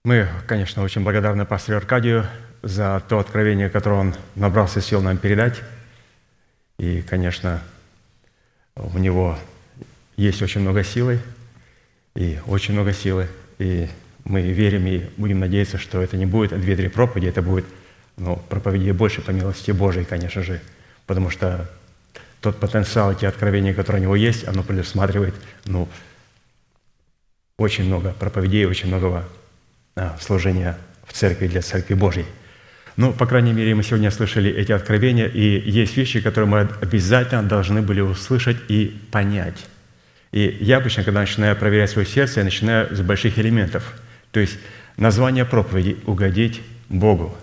Мы, 0.04 0.28
конечно, 0.48 0.82
очень 0.82 1.04
благодарны 1.04 1.46
пастору 1.46 1.78
Аркадию 1.78 2.26
за 2.62 3.00
то 3.08 3.20
откровение, 3.20 3.70
которое 3.70 4.00
он 4.00 4.14
набрался 4.34 4.80
сил 4.80 5.00
нам 5.00 5.16
передать. 5.16 5.62
И, 6.76 7.02
конечно, 7.02 7.62
у 8.74 8.98
него 8.98 9.38
есть 10.16 10.42
очень 10.42 10.60
много 10.60 10.82
силы, 10.82 11.20
и 12.16 12.40
очень 12.48 12.74
много 12.74 12.92
силы. 12.92 13.28
И 13.60 13.88
мы 14.24 14.42
верим 14.42 14.88
и 14.88 15.08
будем 15.18 15.38
надеяться, 15.38 15.78
что 15.78 16.02
это 16.02 16.16
не 16.16 16.26
будет 16.26 16.50
две-три 16.60 16.88
проповеди, 16.88 17.28
это 17.28 17.40
будет 17.40 17.64
ну, 18.16 18.42
проповеди 18.48 18.90
больше 18.90 19.22
по 19.22 19.30
милости 19.30 19.70
Божией, 19.70 20.04
конечно 20.04 20.42
же, 20.42 20.60
потому 21.06 21.30
что 21.30 21.70
тот 22.40 22.58
потенциал, 22.58 23.14
те 23.14 23.28
откровения, 23.28 23.72
которые 23.72 24.00
у 24.00 24.02
него 24.02 24.16
есть, 24.16 24.48
оно 24.48 24.64
предусматривает 24.64 25.36
ну, 25.64 25.88
очень 27.56 27.84
много 27.84 28.12
проповедей, 28.14 28.64
очень 28.64 28.88
многого 28.88 29.28
служения 30.20 30.76
в 31.06 31.12
церкви 31.12 31.46
для 31.46 31.62
Церкви 31.62 31.94
Божьей. 31.94 32.26
Ну, 32.96 33.12
по 33.12 33.26
крайней 33.26 33.52
мере, 33.52 33.74
мы 33.74 33.82
сегодня 33.82 34.10
слышали 34.10 34.50
эти 34.50 34.72
откровения, 34.72 35.26
и 35.26 35.70
есть 35.70 35.96
вещи, 35.96 36.20
которые 36.20 36.48
мы 36.48 36.68
обязательно 36.80 37.42
должны 37.42 37.80
были 37.80 38.00
услышать 38.00 38.58
и 38.68 39.00
понять. 39.10 39.66
И 40.30 40.58
я 40.60 40.78
обычно, 40.78 41.02
когда 41.02 41.20
начинаю 41.20 41.56
проверять 41.56 41.90
свое 41.90 42.06
сердце, 42.06 42.40
я 42.40 42.44
начинаю 42.44 42.94
с 42.94 43.00
больших 43.00 43.38
элементов. 43.38 43.94
То 44.30 44.40
есть 44.40 44.58
название 44.96 45.44
проповеди 45.44 45.98
«Угодить 46.06 46.60
Богу». 46.88 47.34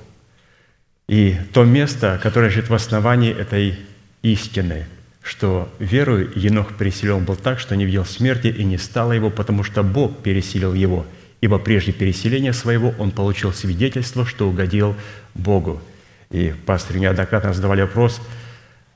И 1.08 1.36
то 1.54 1.64
место, 1.64 2.20
которое 2.22 2.48
лежит 2.50 2.70
в 2.70 2.74
основании 2.74 3.32
этой 3.32 3.80
истины, 4.22 4.86
что 5.24 5.72
верою 5.80 6.32
Енох 6.36 6.78
переселен 6.78 7.26
был 7.26 7.36
так, 7.36 7.60
что 7.60 7.76
не 7.76 7.86
видел 7.86 8.06
смерти 8.06 8.48
и 8.48 8.64
не 8.64 8.78
стало 8.78 9.14
его, 9.14 9.32
потому 9.32 9.64
что 9.64 9.82
Бог 9.82 10.22
переселил 10.22 10.76
его– 10.76 11.08
ибо 11.42 11.60
прежде 11.60 11.92
переселения 11.92 12.54
своего 12.54 12.94
он 12.98 13.12
получил 13.12 13.54
свидетельство, 13.54 14.26
что 14.26 14.50
угодил 14.50 14.96
Богу». 15.34 15.82
И 16.30 16.54
пастор 16.66 16.98
неоднократно 16.98 17.54
задавали 17.54 17.82
вопрос, 17.82 18.22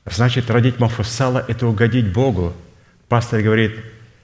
значит, 0.06 0.52
родить 0.52 0.80
Мафусала– 0.80 1.44
это 1.48 1.68
угодить 1.68 2.12
Богу? 2.12 2.54
Пастор 3.08 3.42
говорит, 3.42 3.76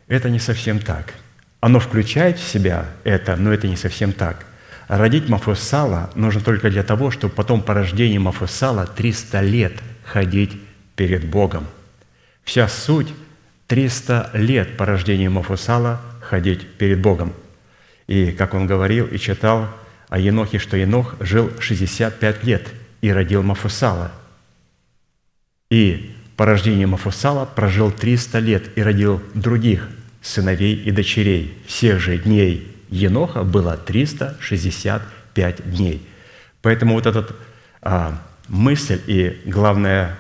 это 0.08 0.30
не 0.30 0.40
совсем 0.40 0.80
так. 0.80 1.16
Оно 1.60 1.80
включает 1.80 2.38
в 2.38 2.48
себя 2.48 2.86
это, 3.04 3.36
но 3.36 3.52
это 3.52 3.68
не 3.68 3.76
совсем 3.76 4.14
так. 4.14 4.46
Родить 4.88 5.28
Мафусала 5.28 6.12
нужно 6.16 6.42
только 6.42 6.70
для 6.70 6.84
того, 6.84 7.12
чтобы 7.12 7.34
потом 7.34 7.62
по 7.62 7.74
рождению 7.74 8.22
Мафусала 8.22 8.86
300 8.86 9.42
лет 9.42 9.74
ходить 10.04 10.60
перед 10.96 11.26
Богом. 11.26 11.66
Вся 12.44 12.68
суть– 12.68 13.14
300 13.68 14.32
лет 14.34 14.78
по 14.78 14.86
рождению 14.86 15.32
Мафусала 15.32 16.02
ходить 16.22 16.68
перед 16.78 17.02
Богом– 17.02 17.34
и 18.10 18.32
как 18.32 18.56
он 18.56 18.66
говорил 18.66 19.06
и 19.06 19.20
читал 19.20 19.68
о 20.10 20.18
Енохе, 20.18 20.58
что 20.58 20.76
Енох 20.76 21.16
жил 21.20 21.52
65 21.60 22.44
лет 22.44 22.68
и 23.02 23.12
родил 23.14 23.44
Мафусала. 23.44 24.12
И 25.70 26.16
по 26.36 26.48
рождению 26.48 26.88
Мафусала 26.88 27.46
прожил 27.46 27.92
300 27.92 28.40
лет 28.40 28.76
и 28.76 28.82
родил 28.82 29.22
других 29.36 29.88
сыновей 30.24 30.74
и 30.74 30.90
дочерей. 30.90 31.56
Всех 31.68 32.00
же 32.00 32.18
дней 32.18 32.76
Еноха 32.90 33.44
было 33.44 33.78
365 33.78 35.70
дней. 35.70 36.02
Поэтому 36.64 36.96
вот 36.96 37.06
эта 37.06 37.28
а, 37.84 38.20
мысль 38.48 39.00
и, 39.06 39.40
главное, 39.46 40.18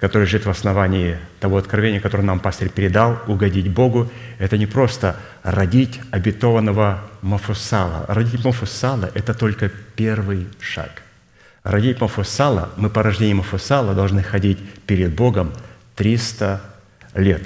который 0.00 0.22
лежит 0.22 0.44
в 0.44 0.50
основании 0.50 1.16
того 1.40 1.56
откровения, 1.56 2.00
которое 2.00 2.22
нам 2.22 2.40
пастырь 2.40 2.68
передал, 2.68 3.18
угодить 3.26 3.68
Богу, 3.68 4.10
это 4.38 4.58
не 4.58 4.66
просто 4.66 5.16
родить 5.42 6.00
обетованного 6.10 7.00
Мафусала. 7.22 8.04
Родить 8.08 8.44
Мафусала– 8.44 9.10
это 9.14 9.32
только 9.32 9.70
первый 9.94 10.46
шаг. 10.60 11.02
Родить 11.62 12.00
Мафусала, 12.00 12.70
мы 12.76 12.90
по 12.90 13.02
рождению 13.02 13.38
Мафусала 13.38 13.94
должны 13.94 14.22
ходить 14.22 14.58
перед 14.86 15.14
Богом 15.14 15.52
300 15.96 16.60
лет. 17.14 17.42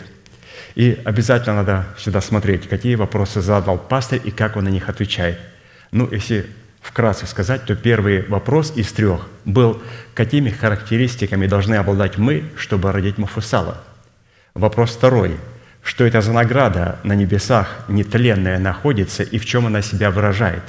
И 0.75 1.01
обязательно 1.05 1.57
надо 1.57 1.87
сюда 1.99 2.21
смотреть, 2.21 2.69
какие 2.69 2.97
вопросы 2.97 3.41
задал 3.41 3.79
пастырь 3.79 4.21
и 4.25 4.31
как 4.31 4.57
он 4.57 4.65
на 4.65 4.69
них 4.69 4.89
отвечает. 4.89 5.39
Ну, 5.93 6.09
если 6.11 6.47
вкратце 6.81 7.27
сказать, 7.27 7.65
то 7.65 7.77
первый 7.77 8.27
вопрос 8.27 8.73
из 8.77 8.93
трех 8.93 9.29
был, 9.45 9.81
какими 10.15 10.51
характеристиками 10.51 11.47
должны 11.47 11.75
обладать 11.75 12.19
мы, 12.19 12.45
чтобы 12.57 12.93
родить 12.93 13.19
Мафусала. 13.19 13.83
Вопрос 14.55 14.91
второй, 14.91 15.37
что 15.83 16.05
это 16.05 16.21
за 16.21 16.33
награда 16.33 16.99
на 17.05 17.15
небесах 17.15 17.85
нетленная 17.89 18.59
находится 18.59 19.23
и 19.23 19.39
в 19.39 19.47
чем 19.47 19.67
она 19.67 19.83
себя 19.83 20.11
выражает. 20.11 20.63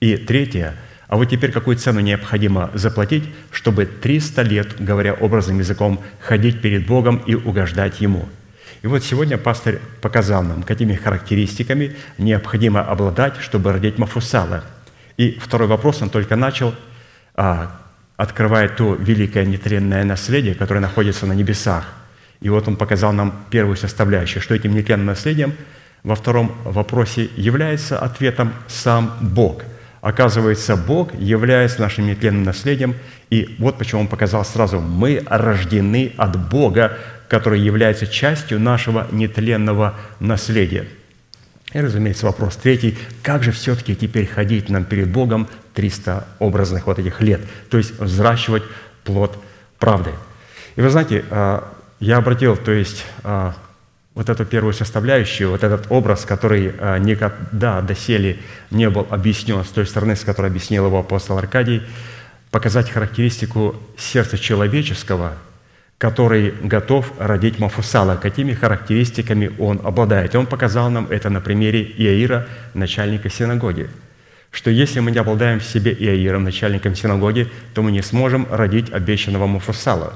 И 0.00 0.16
третье, 0.16 0.74
а 1.08 1.16
вот 1.16 1.30
теперь 1.30 1.52
какую 1.52 1.76
цену 1.76 2.00
необходимо 2.00 2.70
заплатить, 2.74 3.24
чтобы 3.50 3.86
300 3.86 4.42
лет, 4.42 4.74
говоря 4.78 5.14
образным 5.14 5.58
языком, 5.58 6.02
ходить 6.20 6.60
перед 6.60 6.86
Богом 6.86 7.18
и 7.26 7.34
угождать 7.34 8.00
Ему. 8.00 8.28
И 8.82 8.86
вот 8.86 9.02
сегодня 9.02 9.38
пастор 9.38 9.80
показал 10.00 10.42
нам, 10.42 10.62
какими 10.62 10.94
характеристиками 10.94 11.96
необходимо 12.18 12.82
обладать, 12.82 13.38
чтобы 13.40 13.72
родить 13.72 13.98
Мафусала– 13.98 14.64
и 15.16 15.38
второй 15.40 15.68
вопрос 15.68 16.02
он 16.02 16.10
только 16.10 16.36
начал, 16.36 16.74
а, 17.34 17.70
открывая 18.16 18.68
то 18.68 18.94
великое 18.94 19.44
нетленное 19.44 20.04
наследие, 20.04 20.54
которое 20.54 20.80
находится 20.80 21.26
на 21.26 21.32
небесах. 21.32 21.84
И 22.40 22.48
вот 22.48 22.68
он 22.68 22.76
показал 22.76 23.12
нам 23.12 23.44
первую 23.50 23.76
составляющую, 23.76 24.42
что 24.42 24.54
этим 24.54 24.74
нетленным 24.74 25.06
наследием? 25.06 25.54
Во 26.02 26.14
втором 26.14 26.54
вопросе 26.64 27.30
является 27.36 27.98
ответом 27.98 28.52
сам 28.68 29.16
Бог. 29.20 29.62
Оказывается, 30.02 30.76
Бог 30.76 31.14
является 31.14 31.80
нашим 31.80 32.06
нетленным 32.06 32.44
наследием, 32.44 32.94
и 33.30 33.56
вот 33.58 33.78
почему 33.78 34.02
он 34.02 34.08
показал 34.08 34.44
сразу, 34.44 34.80
мы 34.80 35.22
рождены 35.26 36.12
от 36.16 36.48
Бога, 36.48 36.98
который 37.28 37.58
является 37.58 38.06
частью 38.06 38.60
нашего 38.60 39.08
нетленного 39.10 39.94
наследия– 40.20 40.84
и, 41.72 41.80
разумеется, 41.80 42.26
вопрос 42.26 42.56
третий. 42.56 42.96
Как 43.22 43.42
же 43.42 43.50
все-таки 43.50 43.96
теперь 43.96 44.26
ходить 44.26 44.68
нам 44.68 44.84
перед 44.84 45.10
Богом 45.10 45.48
300 45.74 46.26
образных 46.38 46.86
вот 46.86 46.98
этих 46.98 47.20
лет? 47.20 47.40
То 47.70 47.78
есть 47.78 47.98
взращивать 47.98 48.62
плод 49.04 49.36
правды. 49.78 50.10
И 50.76 50.80
вы 50.80 50.90
знаете, 50.90 51.24
а, 51.30 51.72
я 51.98 52.18
обратил, 52.18 52.56
то 52.56 52.70
есть 52.70 53.04
а, 53.24 53.54
вот 54.14 54.28
эту 54.28 54.44
первую 54.44 54.74
составляющую, 54.74 55.50
вот 55.50 55.64
этот 55.64 55.86
образ, 55.90 56.24
который 56.24 56.72
а, 56.78 56.98
никогда 56.98 57.82
доселе 57.82 58.38
не 58.70 58.88
был 58.88 59.06
объяснен 59.10 59.64
с 59.64 59.68
той 59.68 59.86
стороны, 59.86 60.14
с 60.14 60.22
которой 60.24 60.46
объяснил 60.46 60.86
его 60.86 61.00
апостол 61.00 61.36
Аркадий, 61.36 61.82
показать 62.52 62.90
характеристику 62.90 63.74
сердца 63.98 64.38
человеческого– 64.38 65.34
который 65.98 66.50
готов 66.62 67.12
родить 67.18 67.58
Мафусала, 67.58 68.16
какими 68.16 68.52
характеристиками 68.52 69.50
он 69.58 69.80
обладает. 69.82 70.34
И 70.34 70.36
он 70.38 70.46
показал 70.46 70.90
нам 70.90 71.06
это 71.10 71.30
на 71.30 71.40
примере 71.40 71.82
Иаира, 71.82 72.46
начальника 72.74 73.30
синагоги, 73.30 73.88
что 74.50 74.70
если 74.70 75.00
мы 75.00 75.10
не 75.10 75.18
обладаем 75.18 75.60
в 75.60 75.64
себе 75.64 75.92
Иаиром, 75.92 76.44
начальником 76.44 76.94
синагоги, 76.94 77.48
то 77.74 77.82
мы 77.82 77.92
не 77.92 78.02
сможем 78.02 78.46
родить 78.50 78.92
обещанного 78.92 79.46
Мафусала. 79.46 80.14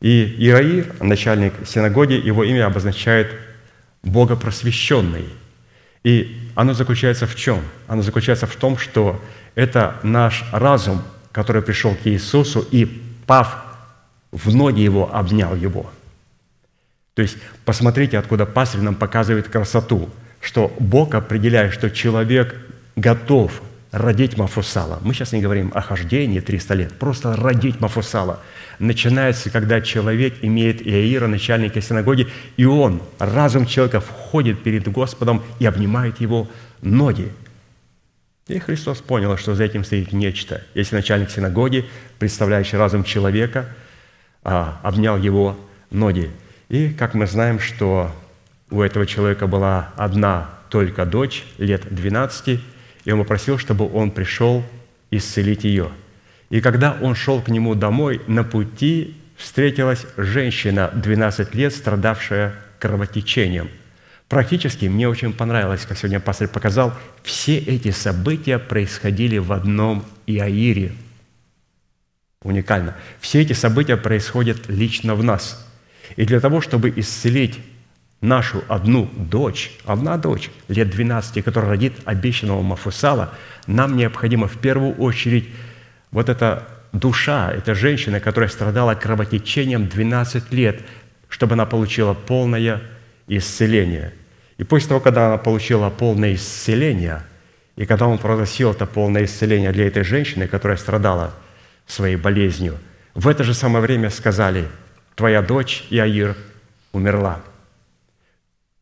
И 0.00 0.34
Иаир, 0.38 0.86
начальник 1.00 1.54
синагоги, 1.66 2.14
его 2.14 2.44
имя 2.44 2.66
обозначает 2.66 3.30
«богопросвященный». 4.02 5.26
И 6.02 6.50
оно 6.56 6.74
заключается 6.74 7.28
в 7.28 7.36
чем? 7.36 7.60
Оно 7.86 8.02
заключается 8.02 8.48
в 8.48 8.56
том, 8.56 8.76
что 8.76 9.22
это 9.54 9.96
наш 10.02 10.44
разум, 10.50 11.02
который 11.30 11.62
пришел 11.62 11.94
к 11.94 12.06
Иисусу 12.06 12.66
и, 12.72 12.84
пав 13.26 13.71
в 14.32 14.54
ноги 14.54 14.80
его 14.80 15.14
обнял 15.14 15.54
его. 15.54 15.90
То 17.14 17.22
есть 17.22 17.36
посмотрите, 17.64 18.18
откуда 18.18 18.46
пастырь 18.46 18.80
нам 18.80 18.94
показывает 18.94 19.48
красоту, 19.48 20.08
что 20.40 20.74
Бог 20.80 21.14
определяет, 21.14 21.74
что 21.74 21.90
человек 21.90 22.56
готов 22.96 23.62
родить 23.90 24.38
Мафусала. 24.38 24.98
Мы 25.02 25.12
сейчас 25.12 25.32
не 25.32 25.42
говорим 25.42 25.70
о 25.74 25.82
хождении 25.82 26.40
300 26.40 26.74
лет, 26.74 26.92
просто 26.94 27.36
родить 27.36 27.78
Мафусала. 27.80 28.40
Начинается, 28.78 29.50
когда 29.50 29.82
человек 29.82 30.36
имеет 30.40 30.84
Иаира, 30.84 31.26
начальника 31.26 31.82
синагоги, 31.82 32.26
и 32.56 32.64
он, 32.64 33.02
разум 33.18 33.66
человека, 33.66 34.00
входит 34.00 34.62
перед 34.62 34.88
Господом 34.88 35.42
и 35.58 35.66
обнимает 35.66 36.20
его 36.22 36.48
ноги. 36.80 37.28
И 38.48 38.58
Христос 38.58 39.02
понял, 39.02 39.36
что 39.36 39.54
за 39.54 39.64
этим 39.64 39.84
стоит 39.84 40.12
нечто. 40.12 40.62
Если 40.74 40.96
начальник 40.96 41.30
синагоги, 41.30 41.84
представляющий 42.18 42.78
разум 42.78 43.04
человека– 43.04 43.68
обнял 44.42 45.16
его 45.16 45.56
ноги. 45.90 46.30
И, 46.68 46.90
как 46.90 47.14
мы 47.14 47.26
знаем, 47.26 47.60
что 47.60 48.10
у 48.70 48.80
этого 48.80 49.06
человека 49.06 49.46
была 49.46 49.90
одна 49.96 50.50
только 50.70 51.04
дочь, 51.04 51.44
лет 51.58 51.82
12, 51.94 52.60
и 53.04 53.12
он 53.12 53.18
попросил, 53.18 53.58
чтобы 53.58 53.92
он 53.92 54.10
пришел 54.10 54.64
исцелить 55.10 55.64
ее. 55.64 55.90
И 56.48 56.60
когда 56.60 56.96
он 57.00 57.14
шел 57.14 57.42
к 57.42 57.48
нему 57.48 57.74
домой, 57.74 58.22
на 58.26 58.44
пути 58.44 59.16
встретилась 59.36 60.06
женщина 60.16 60.90
12 60.94 61.54
лет, 61.54 61.74
страдавшая 61.74 62.54
кровотечением. 62.78 63.68
Практически 64.28 64.86
мне 64.86 65.08
очень 65.08 65.34
понравилось, 65.34 65.84
как 65.86 65.98
сегодня 65.98 66.20
пастор 66.20 66.48
показал, 66.48 66.94
все 67.22 67.58
эти 67.58 67.90
события 67.90 68.58
происходили 68.58 69.38
в 69.38 69.52
одном 69.52 70.04
Иаире– 70.26 70.92
уникально. 72.42 72.94
Все 73.20 73.40
эти 73.40 73.52
события 73.52 73.96
происходят 73.96 74.68
лично 74.68 75.14
в 75.14 75.22
нас. 75.22 75.66
И 76.16 76.24
для 76.24 76.40
того, 76.40 76.60
чтобы 76.60 76.92
исцелить 76.94 77.58
нашу 78.20 78.62
одну 78.68 79.10
дочь, 79.14 79.72
одна 79.84 80.16
дочь, 80.16 80.50
лет 80.68 80.90
12, 80.90 81.44
которая 81.44 81.70
родит 81.70 81.94
обещанного 82.04 82.62
Мафусала, 82.62 83.34
нам 83.66 83.96
необходимо 83.96 84.48
в 84.48 84.58
первую 84.58 84.94
очередь 84.94 85.48
вот 86.10 86.28
эта 86.28 86.68
душа, 86.92 87.50
эта 87.52 87.74
женщина, 87.74 88.20
которая 88.20 88.48
страдала 88.48 88.94
кровотечением 88.94 89.88
12 89.88 90.52
лет, 90.52 90.82
чтобы 91.28 91.54
она 91.54 91.66
получила 91.66 92.14
полное 92.14 92.80
исцеление. 93.26 94.12
И 94.58 94.64
после 94.64 94.88
того, 94.90 95.00
когда 95.00 95.28
она 95.28 95.38
получила 95.38 95.90
полное 95.90 96.34
исцеление, 96.34 97.22
и 97.76 97.86
когда 97.86 98.06
он 98.06 98.18
просил 98.18 98.72
это 98.72 98.86
полное 98.86 99.24
исцеление 99.24 99.72
для 99.72 99.86
этой 99.86 100.04
женщины, 100.04 100.46
которая 100.46 100.76
страдала 100.76 101.32
своей 101.86 102.16
болезнью. 102.16 102.78
В 103.14 103.28
это 103.28 103.44
же 103.44 103.54
самое 103.54 103.82
время 103.82 104.10
сказали, 104.10 104.68
твоя 105.14 105.42
дочь 105.42 105.84
Иаир 105.90 106.36
умерла. 106.92 107.40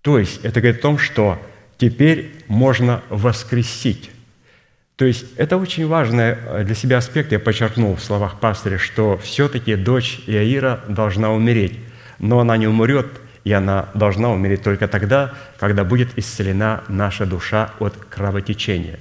То 0.03 0.19
есть 0.19 0.45
это 0.45 0.61
говорит 0.61 0.81
о 0.81 0.83
том, 0.83 0.99
что 0.99 1.41
теперь 1.79 2.33
можно 2.47 3.03
воскресить. 3.11 4.11
То 4.97 5.05
есть 5.05 5.25
это 5.37 5.57
очень 5.57 5.87
важный 5.87 6.37
для 6.65 6.75
себя 6.75 6.99
аспект, 6.99 7.33
я 7.33 7.39
подчеркнул 7.39 7.97
в 7.97 8.03
словах 8.03 8.39
пастыря, 8.39 8.79
что 8.79 9.17
все-таки 9.19 9.75
дочь 9.75 10.21
Иаира 10.27 10.85
должна 10.89 11.33
умереть, 11.33 11.79
но 12.19 12.39
она 12.39 12.57
не 12.57 12.69
умрет, 12.69 13.07
и 13.45 13.53
она 13.53 13.89
должна 13.95 14.31
умереть 14.31 14.63
только 14.63 14.87
тогда, 14.89 15.35
когда 15.59 15.85
будет 15.85 16.19
исцелена 16.19 16.85
наша 16.89 17.25
душа 17.25 17.73
от 17.79 17.97
кровотечения. 17.97 19.01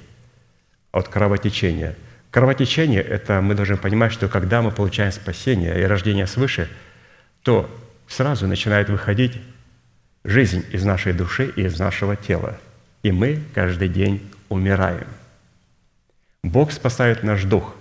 От 0.92 1.10
кровотечения– 1.10 1.96
Кровотечение– 2.32 3.02
это 3.04 3.42
мы 3.42 3.56
должны 3.56 3.78
понимать, 3.78 4.12
что 4.12 4.28
когда 4.28 4.62
мы 4.62 4.72
получаем 4.72 5.12
спасение 5.12 5.82
и 5.82 5.84
рождение 5.84 6.28
свыше, 6.28 6.70
то 7.42 7.70
сразу 8.08 8.48
начинает 8.48 8.90
выходить 8.90 9.42
жизнь 10.24 10.64
из 10.72 10.84
нашей 10.84 11.14
души 11.14 11.52
и 11.56 11.64
из 11.64 11.80
нашего 11.80 12.16
тела. 12.16 12.58
И 13.02 13.12
мы 13.12 13.42
каждый 13.56 13.88
день 13.88 14.22
умираем. 14.50 15.08
Бог 16.44 16.72
спасает 16.72 17.24
наш 17.24 17.44
дух 17.44 17.76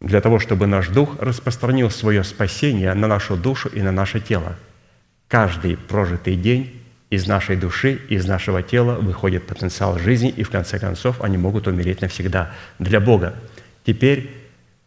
для 0.00 0.20
того, 0.20 0.40
чтобы 0.40 0.66
наш 0.66 0.88
дух 0.88 1.20
распространил 1.20 1.90
свое 1.90 2.24
спасение 2.24 2.92
на 2.94 3.06
нашу 3.06 3.36
душу 3.36 3.68
и 3.68 3.80
на 3.80 3.92
наше 3.92 4.20
тело. 4.20 4.56
Каждый 5.28 5.76
прожитый 5.76 6.34
день 6.34 6.82
из 7.10 7.26
нашей 7.26 7.56
души, 7.56 8.00
из 8.08 8.26
нашего 8.26 8.62
тела 8.62 8.94
выходит 8.94 9.46
потенциал 9.46 9.98
жизни, 9.98 10.30
и 10.30 10.42
в 10.42 10.50
конце 10.50 10.78
концов 10.78 11.20
они 11.20 11.36
могут 11.36 11.68
умереть 11.68 12.00
навсегда 12.00 12.50
для 12.78 13.00
Бога. 13.00 13.34
Теперь 13.84 14.30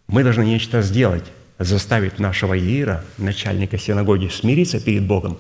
мы 0.08 0.24
должны 0.24 0.44
нечто 0.44 0.82
сделать, 0.82 1.24
заставить 1.60 2.20
нашего 2.20 2.58
Иира, 2.58 3.04
начальника 3.18 3.78
синагоги, 3.78 4.28
смириться 4.28 4.80
перед 4.80 5.04
Богом 5.04 5.38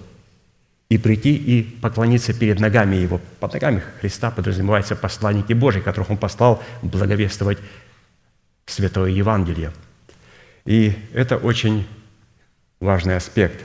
и 0.89 0.97
прийти 0.97 1.35
и 1.35 1.63
поклониться 1.63 2.33
перед 2.33 2.59
ногами 2.59 2.95
Его. 2.95 3.19
Под 3.39 3.53
ногами 3.53 3.81
Христа 3.99 4.31
подразумеваются 4.31 4.95
посланники 4.95 5.53
Божьи, 5.53 5.81
которых 5.81 6.09
Он 6.09 6.17
послал 6.17 6.63
благовествовать 6.81 7.57
Святое 8.65 9.11
Евангелие. 9.11 9.71
И 10.65 10.93
это 11.13 11.37
очень 11.37 11.87
важный 12.79 13.15
аспект. 13.15 13.63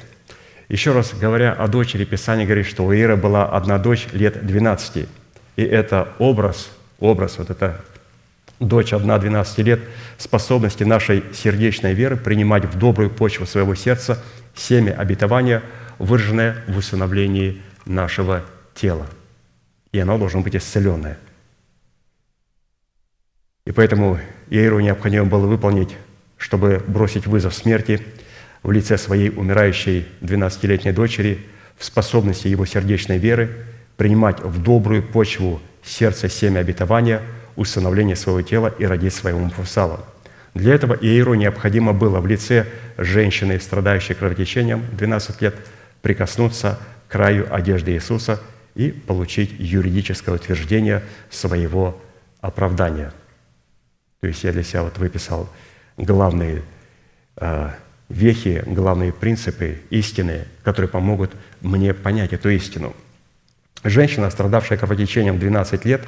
Еще 0.68 0.92
раз 0.92 1.14
говоря 1.14 1.52
о 1.52 1.68
дочери, 1.68 2.04
Писание 2.04 2.46
говорит, 2.46 2.66
что 2.66 2.84
у 2.84 2.92
Иера 2.92 3.16
была 3.16 3.46
одна 3.46 3.78
дочь 3.78 4.06
лет 4.12 4.46
12. 4.46 5.08
И 5.56 5.62
это 5.62 6.12
образ, 6.18 6.70
образ, 7.00 7.38
вот 7.38 7.50
это 7.50 7.80
дочь 8.60 8.92
одна 8.92 9.18
12 9.18 9.58
лет, 9.58 9.80
способности 10.18 10.84
нашей 10.84 11.24
сердечной 11.34 11.94
веры 11.94 12.16
принимать 12.16 12.66
в 12.66 12.78
добрую 12.78 13.10
почву 13.10 13.46
своего 13.46 13.74
сердца 13.74 14.22
семя 14.54 14.92
обетования, 14.92 15.62
выраженное 15.98 16.62
в 16.68 16.76
усыновлении 16.76 17.62
нашего 17.86 18.44
тела. 18.74 19.06
И 19.92 19.98
оно 19.98 20.18
должно 20.18 20.42
быть 20.42 20.54
исцеленное. 20.54 21.18
И 23.64 23.72
поэтому 23.72 24.18
Иеру 24.48 24.80
необходимо 24.80 25.24
было 25.24 25.46
выполнить, 25.46 25.96
чтобы 26.36 26.82
бросить 26.86 27.26
вызов 27.26 27.54
смерти 27.54 28.00
в 28.62 28.70
лице 28.70 28.98
своей 28.98 29.30
умирающей 29.30 30.06
12-летней 30.20 30.92
дочери 30.92 31.46
в 31.78 31.84
способности 31.84 32.48
его 32.48 32.66
сердечной 32.66 33.18
веры 33.18 33.64
принимать 33.96 34.40
в 34.40 34.62
добрую 34.62 35.02
почву 35.02 35.60
сердце 35.82 36.28
семя 36.28 36.60
обетования, 36.60 37.22
усыновление 37.60 38.16
своего 38.16 38.40
тела 38.40 38.74
и 38.78 38.86
родить 38.86 39.12
своему 39.12 39.40
Муфусала. 39.40 40.00
Для 40.54 40.74
этого 40.74 40.94
Иеру 40.94 41.34
необходимо 41.34 41.92
было 41.92 42.18
в 42.20 42.26
лице 42.26 42.66
женщины, 42.96 43.60
страдающей 43.60 44.14
кровотечением 44.14 44.82
12 44.92 45.42
лет, 45.42 45.54
прикоснуться 46.00 46.78
к 47.06 47.12
краю 47.12 47.54
одежды 47.54 47.92
Иисуса 47.92 48.40
и 48.74 48.90
получить 48.90 49.50
юридическое 49.58 50.34
утверждение 50.34 51.02
своего 51.28 52.00
оправдания. 52.40 53.12
То 54.22 54.26
есть 54.26 54.42
я 54.42 54.52
для 54.52 54.62
себя 54.62 54.84
вот 54.84 54.96
выписал 54.96 55.46
главные 55.98 56.62
э, 57.36 57.70
вехи, 58.08 58.64
главные 58.66 59.12
принципы 59.12 59.82
истины, 59.90 60.46
которые 60.62 60.88
помогут 60.88 61.32
мне 61.60 61.92
понять 61.92 62.32
эту 62.32 62.48
истину. 62.48 62.96
Женщина, 63.84 64.30
страдавшая 64.30 64.78
кровотечением 64.78 65.38
12 65.38 65.84
лет, 65.84 66.02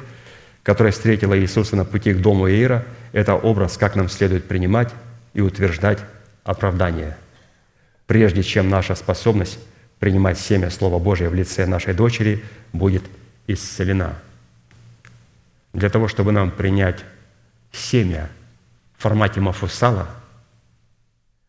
которая 0.63 0.93
встретила 0.93 1.37
Иисуса 1.37 1.75
на 1.75 1.85
пути 1.85 2.13
к 2.13 2.21
дому 2.21 2.49
Иира, 2.49 2.85
это 3.11 3.35
образ, 3.35 3.77
как 3.77 3.95
нам 3.95 4.09
следует 4.09 4.47
принимать 4.47 4.91
и 5.33 5.41
утверждать 5.41 5.99
оправдание. 6.43 7.17
Прежде 8.07 8.43
чем 8.43 8.69
наша 8.69 8.95
способность 8.95 9.59
принимать 9.99 10.39
семя 10.39 10.69
Слова 10.69 10.99
Божия 10.99 11.29
в 11.29 11.33
лице 11.33 11.65
нашей 11.65 11.93
дочери 11.93 12.43
будет 12.71 13.03
исцелена. 13.47 14.15
Для 15.73 15.89
того, 15.89 16.07
чтобы 16.07 16.31
нам 16.31 16.51
принять 16.51 17.03
семя 17.71 18.29
в 18.97 19.03
формате 19.03 19.41
мафусала, 19.41 20.07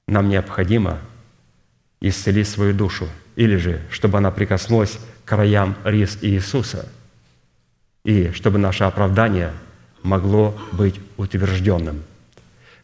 нам 0.07 0.29
необходимо 0.29 0.99
исцелить 2.01 2.49
свою 2.49 2.75
душу, 2.75 3.09
или 3.37 3.57
же, 3.57 3.81
чтобы 3.91 4.19
она 4.19 4.31
прикоснулась 4.31 4.99
к 5.25 5.29
краям 5.29 5.77
рис 5.85 6.19
Иисуса, 6.21 6.89
и 8.05 8.31
чтобы 8.33 8.59
наше 8.59 8.85
оправдание 8.85 9.53
могло 10.03 10.57
быть 10.73 11.01
утвержденным. 11.17 12.03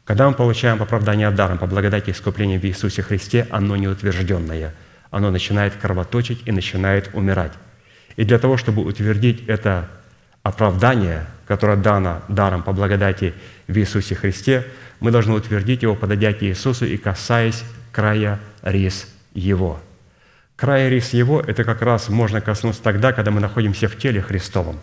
Когда 0.05 0.28
мы 0.28 0.34
получаем 0.34 0.82
оправдание 0.82 1.30
даром 1.30 1.59
по 1.59 1.66
благодати 1.66 2.10
искупления 2.10 2.59
в 2.59 2.64
Иисусе 2.64 3.02
Христе, 3.02 3.47
оно 3.51 3.76
не 3.76 3.88
утвержденное– 3.88 4.74
оно 5.10 5.30
начинает 5.30 5.74
кровоточить 5.74 6.42
и 6.47 6.52
начинает 6.52 7.10
умирать. 7.14 7.52
И 8.16 8.24
для 8.24 8.38
того, 8.38 8.56
чтобы 8.56 8.82
утвердить 8.82 9.44
это 9.48 9.88
оправдание, 10.42 11.26
которое 11.47 11.76
дано 11.76 12.22
даром 12.28 12.62
по 12.62 12.72
благодати 12.72 13.34
в 13.66 13.76
Иисусе 13.76 14.14
Христе, 14.14 14.66
мы 15.01 15.10
должны 15.10 15.34
утвердить 15.34 15.82
его, 15.82 15.94
подойдя 15.94 16.32
к 16.32 16.42
Иисусу 16.42 16.86
и 16.86 16.97
касаясь 16.97 17.64
края 17.92 18.38
рис 18.62 19.09
Его. 19.34 19.80
Края 20.56 20.88
рис 20.88 21.12
Его– 21.12 21.40
это 21.47 21.64
как 21.64 21.82
раз 21.82 22.09
можно 22.09 22.40
коснуться 22.40 22.82
тогда, 22.82 23.12
когда 23.12 23.30
мы 23.30 23.40
находимся 23.40 23.88
в 23.88 23.97
теле 23.97 24.20
Христовом, 24.20 24.78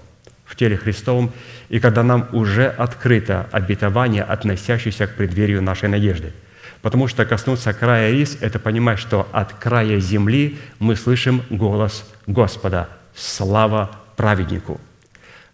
в 0.48 0.56
теле 0.56 0.78
Христовом, 0.78 1.32
и 1.70 1.80
когда 1.80 2.02
нам 2.04 2.28
уже 2.32 2.68
открыто 2.68 3.48
обетование, 3.52 4.24
относящееся 4.24 5.06
к 5.08 5.16
преддверию 5.16 5.62
нашей 5.62 5.90
надежды– 5.90 6.34
Потому 6.82 7.08
что 7.08 7.26
коснуться 7.26 7.74
края 7.74 8.12
рис– 8.12 8.38
это 8.42 8.60
понимать, 8.60 9.00
что 9.00 9.28
от 9.32 9.54
края 9.54 10.00
земли 10.00 10.58
мы 10.80 10.96
слышим 10.96 11.44
голос 11.50 12.06
Господа. 12.28 12.90
Слава 13.16 13.92
праведнику! 14.16 14.80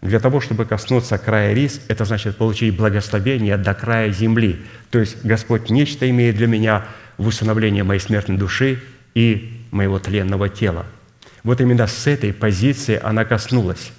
Для 0.02 0.20
того, 0.20 0.40
чтобы 0.40 0.66
коснуться 0.66 1.16
края 1.16 1.54
рис, 1.54 1.80
это 1.88 2.04
значит 2.04 2.36
получить 2.36 2.76
благословение 2.76 3.56
до 3.56 3.72
края 3.72 4.12
земли. 4.12 4.60
То 4.90 4.98
есть 4.98 5.24
Господь 5.24 5.70
нечто 5.70 6.08
имеет 6.10 6.36
для 6.36 6.46
меня 6.46 6.84
в 7.16 7.26
усыновлении 7.26 7.80
моей 7.80 8.00
смертной 8.00 8.36
души 8.36 8.82
и 9.14 9.62
моего 9.70 9.98
тленного 9.98 10.50
тела. 10.50 10.84
Вот 11.42 11.60
именно 11.62 11.86
с 11.86 12.06
этой 12.06 12.34
позиции 12.34 13.00
она 13.02 13.24
коснулась. 13.24 13.92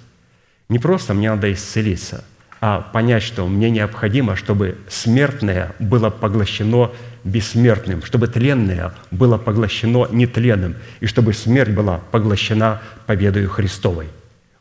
Не 0.68 0.78
просто 0.78 1.14
мне 1.14 1.30
надо 1.30 1.52
исцелиться, 1.52 2.24
а 2.60 2.80
понять, 2.80 3.22
что 3.22 3.46
мне 3.46 3.70
необходимо, 3.70 4.34
чтобы 4.34 4.78
смертное 4.88 5.72
было 5.78 6.10
поглощено 6.10 6.90
бессмертным, 7.22 8.02
чтобы 8.02 8.28
тленное 8.28 8.92
было 9.10 9.38
поглощено 9.38 10.06
нетленным, 10.10 10.76
и 11.00 11.06
чтобы 11.06 11.34
смерть 11.34 11.70
была 11.70 12.00
поглощена 12.10 12.80
победою 13.06 13.48
Христовой. 13.48 14.08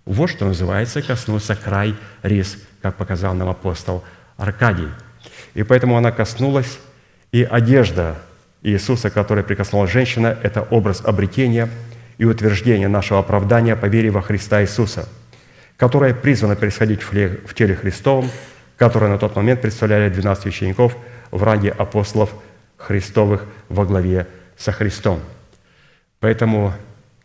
Вот 0.06 0.30
что 0.30 0.45
называется 0.45 1.02
коснуться 1.02 1.56
край 1.56 1.95
рис, 2.22 2.57
как 2.82 2.95
показал 2.95 3.34
нам 3.34 3.49
апостол 3.49 4.03
Аркадий. 4.38 4.90
И 5.56 5.64
поэтому 5.64 5.98
она 5.98 6.11
коснулась, 6.11 6.80
и 7.32 7.44
одежда 7.44 8.18
Иисуса, 8.61 9.10
которая 9.10 9.44
прикоснулась 9.44 9.91
женщина, 9.91 10.38
это 10.44 10.61
образ 10.61 11.02
обретения 11.03 11.69
и 12.18 12.26
утверждения 12.26 12.88
нашего 12.88 13.19
оправдания 13.19 13.76
по 13.76 13.86
вере 13.86 14.11
во 14.11 14.22
Христа 14.22 14.61
Иисуса, 14.61 15.07
которая 15.77 16.14
призвана 16.14 16.56
происходить 16.56 17.02
в 17.03 17.53
теле 17.53 17.76
Христовом, 17.76 18.30
которое 18.77 19.11
на 19.11 19.18
тот 19.18 19.35
момент 19.35 19.61
представляли 19.61 20.10
12 20.10 20.45
учеников 20.47 20.95
в 21.31 21.43
ранге 21.43 21.72
апостолов 21.72 22.34
Христовых 22.77 23.45
во 23.69 23.85
главе 23.85 24.27
со 24.57 24.72
Христом. 24.72 25.22
Поэтому, 26.19 26.73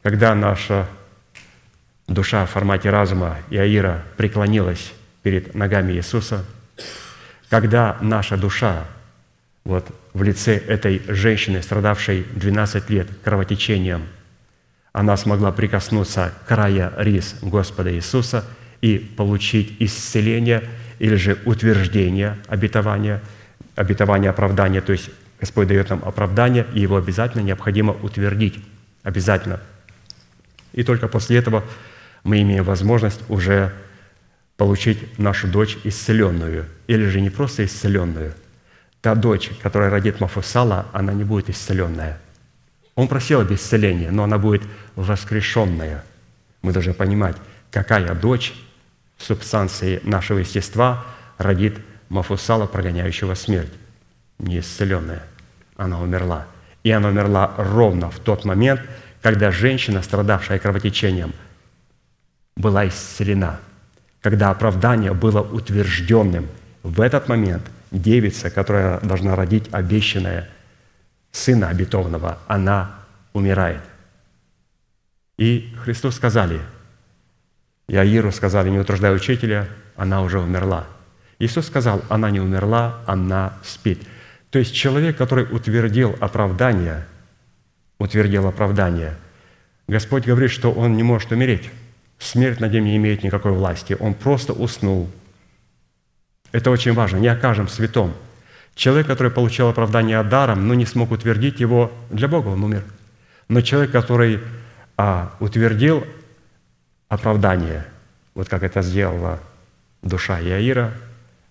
когда 0.03 0.35
наша 0.35 0.87
душа 2.07 2.45
в 2.47 2.51
формате 2.51 2.91
разума 2.91 3.39
Иаира 3.51 4.03
преклонилась 4.17 4.93
перед 5.23 5.55
ногами 5.55 5.93
Иисуса, 5.93 6.45
когда 7.49 7.97
наша 8.01 8.37
душа 8.37 8.85
вот 9.65 9.87
в 10.13 10.23
лице 10.23 10.57
этой 10.57 11.03
женщины, 11.09 11.63
страдавшей 11.63 12.25
12 12.35 12.91
лет 12.91 13.09
кровотечением, 13.23 14.07
она 14.93 15.17
смогла 15.17 15.53
прикоснуться 15.53 16.33
к 16.45 16.49
края 16.49 16.93
рис 16.97 17.37
Господа 17.43 17.95
Иисуса 17.95 18.45
и 18.81 18.99
получить 18.99 19.77
исцеление 19.79 20.65
или 20.99 21.15
же 21.15 21.39
утверждение 21.45 22.39
обетования, 22.49 23.21
обетования 23.77 24.31
оправдания, 24.31 24.81
то 24.81 24.93
есть 24.93 25.11
Господь 25.41 25.69
дает 25.69 25.89
нам 25.89 26.03
оправдание, 26.05 26.67
и 26.75 26.81
его 26.81 26.97
обязательно 26.97 27.43
необходимо 27.43 27.93
утвердить. 27.93 28.59
Обязательно. 29.03 29.61
И 30.75 30.83
только 30.83 31.09
после 31.09 31.39
этого 31.39 31.65
мы 32.23 32.43
имеем 32.43 32.65
возможность 32.65 33.23
уже 33.31 33.73
получить 34.59 35.19
нашу 35.19 35.49
дочь 35.49 35.79
исцеленную. 35.85 36.67
Или 36.87 37.07
же 37.07 37.23
не 37.23 37.31
просто 37.31 37.65
исцеленную. 37.65 38.35
Та 39.01 39.15
дочь, 39.15 39.51
которая 39.63 39.89
родит 39.89 40.21
Мафусала, 40.21 40.87
она 40.93 41.15
не 41.15 41.25
будет 41.25 41.49
исцеленная. 41.49 42.19
Он 42.95 43.09
просил 43.09 43.41
об 43.41 43.53
исцелении, 43.53 44.09
но 44.09 44.25
она 44.25 44.39
будет 44.39 44.63
воскрешенная. 44.97 46.05
Мы 46.63 46.73
должны 46.73 46.93
понимать, 46.93 47.37
какая 47.71 48.15
дочь 48.15 48.53
субстанции 49.19 50.01
нашего 50.03 50.39
естества 50.39 51.05
родит 51.39 51.79
Мафусала, 52.09 52.67
прогоняющего 52.67 53.35
смерть, 53.35 53.73
неисцеленная 54.39 55.23
она 55.81 56.01
умерла. 56.01 56.47
И 56.83 56.91
она 56.91 57.09
умерла 57.09 57.55
ровно 57.57 58.11
в 58.11 58.19
тот 58.19 58.45
момент, 58.45 58.81
когда 59.23 59.51
женщина, 59.51 60.03
страдавшая 60.03 60.59
кровотечением, 60.59 61.33
была 62.57 62.87
исцелена, 62.87 63.61
когда 64.21 64.51
оправдание 64.51 65.15
было 65.15 65.41
утвержденным. 65.41 66.49
В 66.83 67.01
этот 67.01 67.29
момент 67.29 67.63
девица, 67.91 68.51
которая 68.51 69.01
должна 69.01 69.37
родить 69.37 69.69
обещанное 69.73 70.49
сына 71.33 71.69
обетованного, 71.69 72.39
она 72.47 72.97
умирает. 73.33 73.83
И 75.39 75.75
Христу 75.83 76.11
сказали, 76.11 76.61
Иаиру 77.89 78.31
сказали, 78.31 78.71
не 78.71 78.79
утруждай 78.79 79.15
учителя, 79.15 79.69
она 79.97 80.23
уже 80.23 80.39
умерла. 80.39 80.87
Иисус 81.39 81.67
сказал, 81.67 82.03
она 82.09 82.31
не 82.31 82.41
умерла, 82.41 83.01
она 83.07 83.55
спит. 83.65 84.03
То 84.51 84.59
есть 84.59 84.75
человек, 84.75 85.17
который 85.17 85.45
утвердил 85.45 86.17
оправдание, 86.21 87.07
утвердил 87.99 88.47
оправдание, 88.47 89.17
Господь 89.89 90.25
говорит, 90.25 90.51
что 90.51 90.71
он 90.71 90.97
не 90.97 91.03
может 91.03 91.33
умереть. 91.33 91.71
Смерть 92.21 92.61
над 92.61 92.73
ним 92.73 92.85
не 92.85 92.97
имеет 92.97 93.25
никакой 93.25 93.53
власти. 93.53 93.97
Он 93.99 94.15
просто 94.15 94.53
уснул. 94.53 95.11
Это 96.53 96.71
очень 96.71 96.93
важно. 96.93 97.17
Не 97.17 97.27
окажем 97.27 97.67
святом. 97.67 98.15
Человек, 98.81 99.09
который 99.09 99.31
получил 99.31 99.69
оправдание 99.69 100.23
даром, 100.23 100.67
но 100.67 100.73
не 100.73 100.87
смог 100.87 101.11
утвердить 101.11 101.61
его, 101.61 101.93
для 102.09 102.29
Бога 102.29 102.49
он 102.49 102.65
умер. 102.65 102.83
Но 103.47 103.61
человек, 103.61 103.91
который 103.91 104.41
а, 104.97 105.35
утвердил 105.39 106.07
оправдание, 107.11 107.85
вот 108.35 108.49
как 108.49 108.63
это 108.63 108.81
сделала 108.81 109.39
душа 110.01 110.41
Иаира, 110.41 110.95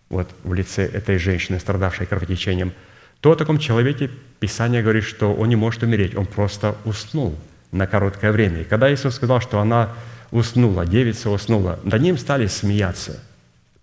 вот 0.10 0.28
в 0.44 0.56
лице 0.56 0.88
этой 0.88 1.20
женщины, 1.20 1.60
страдавшей 1.60 2.08
кровотечением, 2.08 2.74
то 3.20 3.34
о 3.34 3.36
таком 3.36 3.60
человеке 3.60 4.10
Писание 4.40 4.82
говорит, 4.82 5.04
что 5.04 5.32
он 5.32 5.50
не 5.50 5.56
может 5.56 5.84
умереть, 5.84 6.16
он 6.16 6.26
просто 6.26 6.78
уснул 6.84 7.38
на 7.72 7.86
короткое 7.86 8.32
время. 8.32 8.62
И 8.62 8.64
когда 8.64 8.92
Иисус 8.92 9.14
сказал, 9.14 9.40
что 9.40 9.60
она 9.60 9.94
уснула, 10.32 10.84
девица 10.84 11.30
уснула, 11.30 11.80
над 11.84 12.02
ним 12.02 12.18
стали 12.18 12.48
смеяться. 12.48 13.24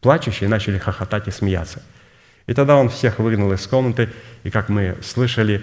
Плачущие 0.01 0.49
начали 0.49 0.79
хохотать 0.79 1.29
и 1.29 1.31
смеяться. 1.31 1.81
И 2.47 2.55
тогда 2.55 2.77
он 2.77 2.89
всех 2.89 3.19
выгнал 3.19 3.53
из 3.53 3.67
комнаты, 3.67 4.11
и, 4.45 4.51
как 4.51 4.69
мы 4.69 4.97
слышали, 5.03 5.63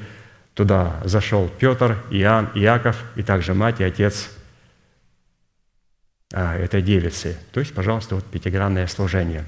туда 0.54 1.00
зашел 1.04 1.50
Петр, 1.60 1.98
Иоанн, 2.12 2.50
Иаков, 2.56 3.04
и 3.16 3.24
также 3.24 3.54
мать 3.54 3.80
и 3.80 3.84
отец 3.84 4.30
а, 6.34 6.58
этой 6.58 6.82
девицы. 6.82 7.38
То 7.54 7.60
есть, 7.60 7.74
пожалуйста, 7.74 8.16
вот 8.16 8.26
пятигранное 8.26 8.88
служение. 8.88 9.46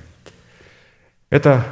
Это 1.30 1.66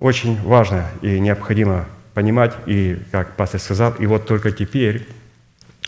очень 0.00 0.40
важно 0.42 0.88
и 1.00 1.20
необходимо 1.20 1.86
понимать, 2.14 2.54
и, 2.66 2.98
как 3.12 3.36
пастор 3.36 3.60
сказал, 3.60 3.94
и 3.94 4.06
вот 4.06 4.26
только 4.26 4.50
теперь 4.50 5.06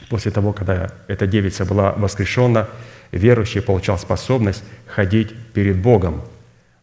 После 0.08 0.30
того, 0.30 0.52
когда 0.52 0.90
эта 1.06 1.26
девица 1.26 1.64
была 1.64 1.92
воскрешена, 1.92 2.68
верующий 3.10 3.62
получал 3.62 3.98
способность 3.98 4.62
ходить 4.86 5.34
перед 5.52 5.76
Богом, 5.76 6.22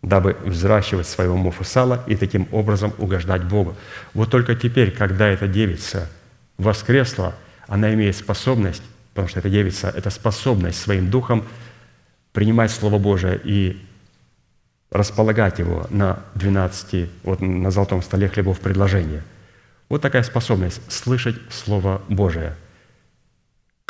дабы 0.02 0.36
взращивать 0.44 1.08
своего 1.08 1.38
муфусала 1.38 2.04
и 2.08 2.16
таким 2.16 2.48
образом 2.52 2.94
угождать 2.98 3.44
Богу. 3.44 3.76
Вот 4.14 4.30
только 4.30 4.56
теперь, 4.56 4.92
когда 4.92 5.28
эта 5.28 5.48
девица 5.48 6.10
воскресла, 6.58 7.36
она 7.68 7.94
имеет 7.94 8.16
способность, 8.16 8.84
потому 9.14 9.28
что 9.28 9.40
эта 9.40 9.50
девица– 9.50 9.90
это 9.96 10.10
способность 10.10 10.80
своим 10.80 11.10
духом 11.10 11.46
принимать 12.34 12.72
Слово 12.72 12.98
Божие 12.98 13.40
и 13.44 13.86
располагать 14.90 15.60
его 15.60 15.88
на 15.90 16.20
12, 16.36 17.10
вот 17.24 17.42
на 17.42 17.72
золотом 17.72 18.02
столе 18.02 18.28
хлебов 18.28 18.60
предложения. 18.60 19.24
Вот 19.90 20.02
такая 20.02 20.24
способность– 20.24 20.82
слышать 20.92 21.36
Слово 21.50 22.02
Божие– 22.08 22.56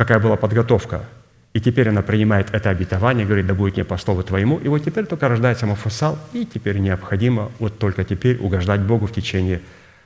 какая 0.01 0.19
была 0.19 0.35
подготовка. 0.35 1.05
И 1.53 1.59
теперь 1.59 1.89
она 1.89 2.01
принимает 2.01 2.53
это 2.53 2.69
обетование, 2.69 3.25
говорит, 3.25 3.45
да 3.45 3.53
будет 3.53 3.75
мне 3.75 3.83
по 3.83 3.97
слову 3.97 4.23
твоему. 4.23 4.57
И 4.59 4.69
вот 4.69 4.85
теперь 4.85 5.05
только 5.05 5.27
рождается 5.27 5.65
Мафусал, 5.65 6.17
и 6.31 6.45
теперь 6.45 6.77
необходимо 6.77 7.51
вот 7.59 7.77
только 7.77 8.05
теперь 8.05 8.37
угождать 8.37 8.81
Богу 8.81 9.07
в 9.07 9.13
течение 9.13 9.61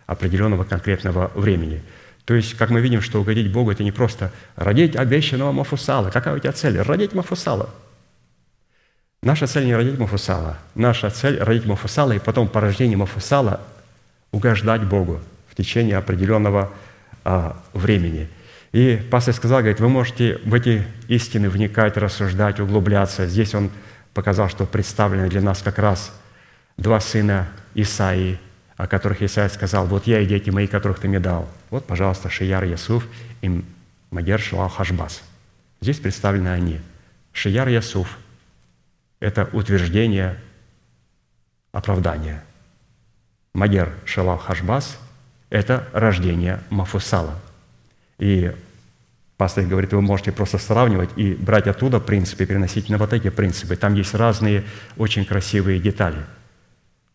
определенного 0.08 0.64
конкретного 0.64 1.32
времени. 1.36 1.84
То 2.26 2.34
есть, 2.34 2.56
как 2.56 2.72
мы 2.72 2.82
видим, 2.82 3.02
что 3.02 3.22
угодить 3.22 3.52
Богу– 3.52 3.72
это 3.72 3.84
не 3.84 3.92
просто 3.92 4.32
родить 4.56 4.96
обещанного 4.96 5.52
Мафусала. 5.52 6.10
Какая 6.10 6.36
у 6.36 6.40
тебя 6.40 6.52
цель? 6.52 6.80
Родить 6.82 7.14
Мафусала. 7.14 7.70
Наша 9.22 9.46
цель 9.46 9.66
не 9.66 9.76
родить 9.76 10.00
Мафусала. 10.00 10.58
Наша 10.74 11.12
цель– 11.12 11.38
родить 11.40 11.68
Мафусала, 11.68 12.14
и 12.14 12.20
потом 12.20 12.48
по 12.48 12.60
рождению 12.60 12.98
Мафусала 12.98 13.62
угождать 14.32 14.84
Богу 14.84 15.20
в 15.48 15.56
течение 15.56 15.98
определенного 15.98 16.72
а, 17.24 17.62
времени– 17.74 18.28
и 18.76 18.98
пастор 18.98 19.34
сказал, 19.34 19.60
говорит, 19.60 19.80
вы 19.80 19.88
можете 19.88 20.38
в 20.44 20.54
эти 20.54 20.86
истины 21.08 21.50
вникать, 21.50 21.96
рассуждать, 21.96 22.60
углубляться. 22.60 23.26
Здесь 23.26 23.56
он 23.56 23.72
показал, 24.14 24.50
что 24.50 24.66
представлены 24.66 25.30
для 25.30 25.40
нас 25.40 25.62
как 25.62 25.80
раз 25.80 26.12
два 26.76 27.00
сына 27.00 27.48
Исаии, 27.74 28.38
о 28.76 28.86
которых 28.86 29.22
Исаия 29.22 29.48
сказал, 29.48 29.86
вот 29.86 30.08
я 30.08 30.20
и 30.20 30.26
дети 30.26 30.50
мои, 30.50 30.68
которых 30.68 31.00
ты 31.00 31.08
мне 31.08 31.22
дал. 31.22 31.48
Вот, 31.70 31.86
пожалуйста, 31.88 32.30
Шияр 32.30 32.66
Ясуф 32.66 33.08
и 33.42 33.64
Магер 34.12 34.42
Шуал 34.42 34.68
Хашбас. 34.68 35.24
Здесь 35.80 36.00
представлены 36.00 36.50
они. 36.50 36.82
Шияр 37.32 37.70
Ясуф– 37.70 38.18
это 39.22 39.50
утверждение 39.54 40.38
оправдания. 41.72 42.44
Магер 43.54 43.94
Шалал 44.04 44.38
Хашбас– 44.38 45.00
это 45.50 45.88
рождение 45.94 46.60
Мафусала. 46.70 47.40
И 48.18 48.54
Пастор 49.38 49.66
говорит, 49.66 49.92
вы 49.92 50.02
можете 50.02 50.32
просто 50.32 50.58
сравнивать 50.58 51.10
и 51.18 51.34
брать 51.34 51.68
оттуда 51.68 52.00
принципы, 52.00 52.46
переносить 52.46 52.90
на 52.90 52.98
вот 52.98 53.12
эти 53.12 53.30
принципы. 53.30 53.76
Там 53.76 53.94
есть 53.96 54.14
разные 54.14 54.64
очень 54.96 55.26
красивые 55.26 55.80
детали. 55.80 56.26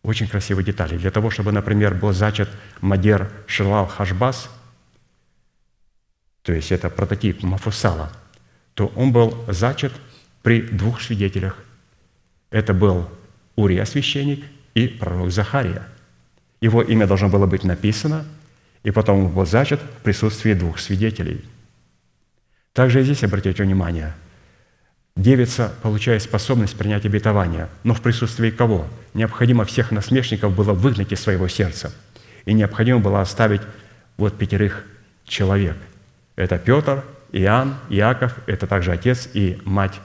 Очень 0.03 0.27
красивые 0.27 0.63
детали. 0.63 0.97
Для 0.97 1.09
того, 1.09 1.31
чтобы, 1.31 1.51
например, 1.51 1.95
был 1.95 2.13
зачат 2.13 2.49
Мадер 2.79 3.31
Шилал 3.47 3.87
Хашбас, 3.87 4.49
то 6.43 6.53
есть 6.53 6.71
это 6.71 6.89
прототип 6.89 7.41
Мафусала, 7.43 8.11
то 8.75 8.91
он 8.95 9.11
был 9.11 9.43
зачат 9.47 9.93
при 10.43 10.61
двух 10.61 11.01
свидетелях. 11.01 11.57
Это 12.51 12.73
был 12.73 13.09
Урия 13.55 13.85
священник 13.85 14.45
и 14.75 14.87
пророк 14.87 15.31
Захария. 15.31 15.87
Его 16.61 16.83
имя 16.83 17.07
должно 17.07 17.29
было 17.29 17.47
быть 17.47 17.63
написано, 17.63 18.25
и 18.83 18.91
потом 18.91 19.25
он 19.25 19.31
был 19.31 19.45
зачат 19.45 19.81
в 19.81 20.03
присутствии 20.03 20.53
двух 20.53 20.77
свидетелей– 20.77 21.43
также 22.73 23.01
и 23.01 23.03
здесь 23.03 23.23
обратите 23.23 23.63
внимание, 23.63 24.13
девица 25.15 25.73
получает 25.81 26.23
способность 26.23 26.77
принять 26.77 27.05
обетование, 27.05 27.67
но 27.83 27.93
в 27.93 28.01
присутствии 28.01 28.49
кого? 28.49 28.87
Необходимо 29.13 29.65
всех 29.65 29.91
насмешников 29.91 30.55
было 30.55 30.71
выгнать 30.71 31.11
из 31.11 31.19
своего 31.19 31.47
сердца. 31.49 31.91
И 32.45 32.53
необходимо 32.53 32.99
было 32.99 33.21
оставить 33.21 33.61
вот 34.17 34.37
пятерых 34.37 34.85
человек. 35.25 35.75
Это 36.37 36.57
Петр, 36.57 37.03
Иоанн, 37.33 37.75
Иаков, 37.89 38.37
это 38.47 38.67
также 38.67 38.91
отец 38.91 39.29
и 39.33 39.59
мать 39.65 39.99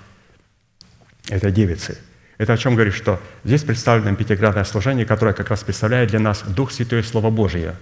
этой 1.28 1.52
девицы. 1.52 1.98
Это 2.36 2.52
о 2.52 2.58
чем 2.58 2.74
говорит, 2.74 2.94
что 2.94 3.20
здесь 3.44 3.62
представлено 3.62 4.14
пятиградное 4.16 4.64
служение, 4.64 5.06
которое 5.06 5.32
как 5.32 5.48
раз 5.48 5.62
представляет 5.62 6.10
для 6.10 6.18
нас 6.18 6.42
Дух 6.42 6.72
Святой 6.72 7.02
Слово 7.02 7.30
Божие, 7.30 7.76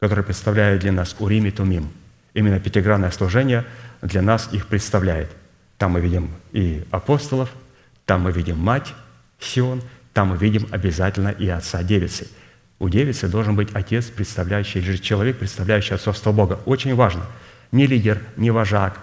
которое 0.00 0.22
представляет 0.22 0.80
для 0.80 0.92
нас 0.92 1.14
Урим 1.20 1.46
и 1.46 1.50
Тумим– 1.52 1.90
Именно 2.34 2.58
пятигранное 2.58 3.12
служение 3.12 3.64
для 4.02 4.20
нас 4.20 4.48
их 4.52 4.66
представляет. 4.66 5.30
Там 5.78 5.92
мы 5.92 6.00
видим 6.00 6.30
и 6.52 6.84
апостолов, 6.90 7.50
там 8.04 8.22
мы 8.22 8.32
видим 8.32 8.58
мать 8.58 8.92
Сион, 9.38 9.82
там 10.12 10.28
мы 10.28 10.36
видим 10.36 10.68
обязательно 10.70 11.28
и 11.28 11.48
отца 11.48 11.82
девицы. 11.82 12.28
У 12.80 12.88
девицы 12.88 13.28
должен 13.28 13.54
быть 13.54 13.70
отец, 13.72 14.06
представляющий, 14.06 14.80
или 14.80 14.92
же 14.92 14.98
человек, 14.98 15.38
представляющий 15.38 15.94
отцовство 15.94 16.32
Бога. 16.32 16.58
Очень 16.66 16.94
важно. 16.96 17.24
Не 17.70 17.86
лидер, 17.86 18.20
не 18.36 18.50
вожак, 18.50 19.00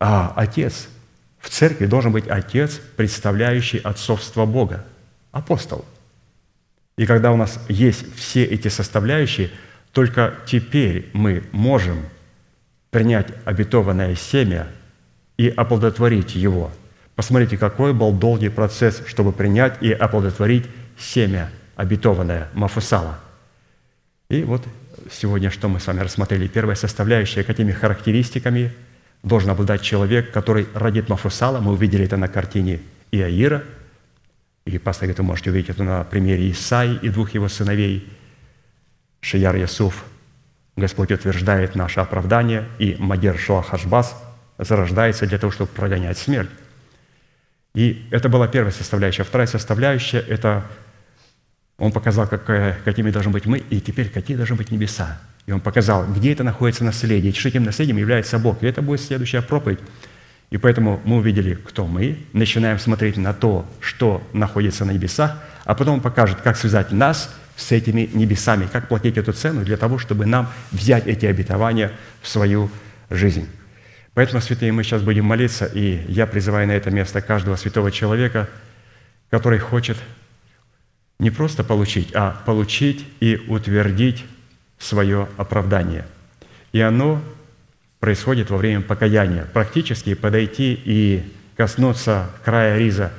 а 0.00 0.32
отец. 0.34 0.88
В 1.38 1.50
церкви 1.50 1.86
должен 1.86 2.12
быть 2.12 2.26
отец, 2.26 2.80
представляющий 2.96 3.78
отцовство 3.78 4.46
Бога, 4.46 4.84
апостол. 5.30 5.84
И 6.96 7.04
когда 7.04 7.32
у 7.32 7.36
нас 7.36 7.60
есть 7.68 8.16
все 8.16 8.44
эти 8.44 8.68
составляющие– 8.68 9.50
только 9.96 10.34
теперь 10.44 11.08
мы 11.14 11.42
можем 11.52 12.04
принять 12.90 13.28
обетованное 13.46 14.14
семя 14.14 14.66
и 15.38 15.48
оплодотворить 15.48 16.34
его. 16.34 16.70
Посмотрите, 17.14 17.56
какой 17.56 17.94
был 17.94 18.12
долгий 18.12 18.50
процесс, 18.50 19.02
чтобы 19.06 19.32
принять 19.32 19.82
и 19.82 19.90
оплодотворить 19.90 20.66
семя 20.98 21.50
обетованное 21.76 22.50
Мафусала. 22.52 23.18
И 24.28 24.42
вот 24.42 24.64
сегодня, 25.10 25.50
что 25.50 25.66
мы 25.70 25.80
с 25.80 25.86
вами 25.86 26.00
рассмотрели, 26.00 26.46
первая 26.46 26.76
составляющая, 26.76 27.42
какими 27.42 27.72
характеристиками 27.72 28.74
должен 29.22 29.48
обладать 29.48 29.80
человек, 29.80 30.30
который 30.30 30.66
родит 30.74 31.08
Мафусала. 31.08 31.58
Мы 31.60 31.72
увидели 31.72 32.04
это 32.04 32.18
на 32.18 32.28
картине 32.28 32.80
Иаира, 33.12 33.64
и 34.66 34.76
пастор 34.76 35.04
говорит, 35.06 35.18
вы 35.20 35.24
можете 35.24 35.50
увидеть 35.52 35.70
это 35.70 35.84
на 35.84 36.04
примере 36.04 36.50
Исаи 36.50 36.98
и 37.00 37.08
двух 37.08 37.30
его 37.30 37.48
сыновей– 37.48 38.06
Шияр 39.26 39.56
Ясуф, 39.56 40.04
Господь 40.76 41.10
утверждает 41.10 41.74
наше 41.74 41.98
оправдание, 41.98 42.64
и 42.78 42.94
Мадер 43.00 43.36
Шуахашбас 43.36 44.14
зарождается 44.56 45.26
для 45.26 45.36
того, 45.38 45.50
чтобы 45.50 45.68
прогонять 45.72 46.16
смерть. 46.16 46.48
И 47.74 48.06
это 48.12 48.28
была 48.28 48.46
первая 48.46 48.70
составляющая. 48.70 49.24
Вторая 49.24 49.48
составляющая– 49.48 50.20
это 50.28 50.64
он 51.76 51.90
показал, 51.90 52.28
какая, 52.28 52.78
какими 52.84 53.10
должны 53.10 53.32
быть 53.32 53.46
мы, 53.46 53.58
и 53.58 53.80
теперь 53.80 54.10
какие 54.10 54.36
должны 54.36 54.54
быть 54.54 54.70
небеса. 54.70 55.20
И 55.46 55.50
он 55.50 55.60
показал, 55.60 56.06
где 56.06 56.32
это 56.32 56.44
находится 56.44 56.84
наследие, 56.84 57.32
что 57.32 57.48
этим 57.48 57.64
наследием 57.64 57.96
является 57.96 58.38
Бог. 58.38 58.62
И 58.62 58.66
это 58.66 58.80
будет 58.80 59.00
следующая 59.00 59.42
проповедь. 59.42 59.80
И 60.50 60.56
поэтому 60.56 61.00
мы 61.04 61.16
увидели, 61.16 61.54
кто 61.54 61.88
мы, 61.88 62.24
начинаем 62.32 62.78
смотреть 62.78 63.16
на 63.16 63.34
то, 63.34 63.66
что 63.80 64.22
находится 64.32 64.84
на 64.84 64.92
небесах, 64.92 65.36
а 65.64 65.74
потом 65.74 65.94
он 65.94 66.00
покажет, 66.00 66.42
как 66.42 66.56
связать 66.56 66.92
нас– 66.92 67.34
с 67.56 67.72
этими 67.72 68.08
небесами, 68.12 68.68
как 68.70 68.88
платить 68.88 69.16
эту 69.16 69.32
цену 69.32 69.64
для 69.64 69.76
того, 69.76 69.98
чтобы 69.98 70.26
нам 70.26 70.52
взять 70.72 71.06
эти 71.06 71.24
обетования 71.26 71.92
в 72.20 72.28
свою 72.28 72.70
жизнь. 73.08 73.48
Поэтому, 74.12 74.40
святые, 74.40 74.72
мы 74.72 74.84
сейчас 74.84 75.02
будем 75.02 75.24
молиться, 75.24 75.66
и 75.66 76.04
я 76.08 76.26
призываю 76.26 76.66
на 76.68 76.72
это 76.72 76.90
место 76.90 77.20
каждого 77.20 77.56
святого 77.56 77.90
человека, 77.90 78.48
который 79.30 79.58
хочет 79.58 79.96
Не 81.18 81.30
просто 81.30 81.64
получить, 81.64 82.10
а 82.14 82.42
получить 82.44 83.06
и 83.20 83.42
утвердить 83.48 84.26
свое 84.78 85.28
оправдание. 85.38 86.04
И 86.72 86.80
оно 86.82 87.22
происходит 88.00 88.50
во 88.50 88.58
время 88.58 88.82
покаяния. 88.82 89.46
Практически 89.54 90.12
подойти 90.12 90.78
и 90.84 91.34
коснуться 91.56 92.30
края 92.44 92.76
риза 92.76 93.12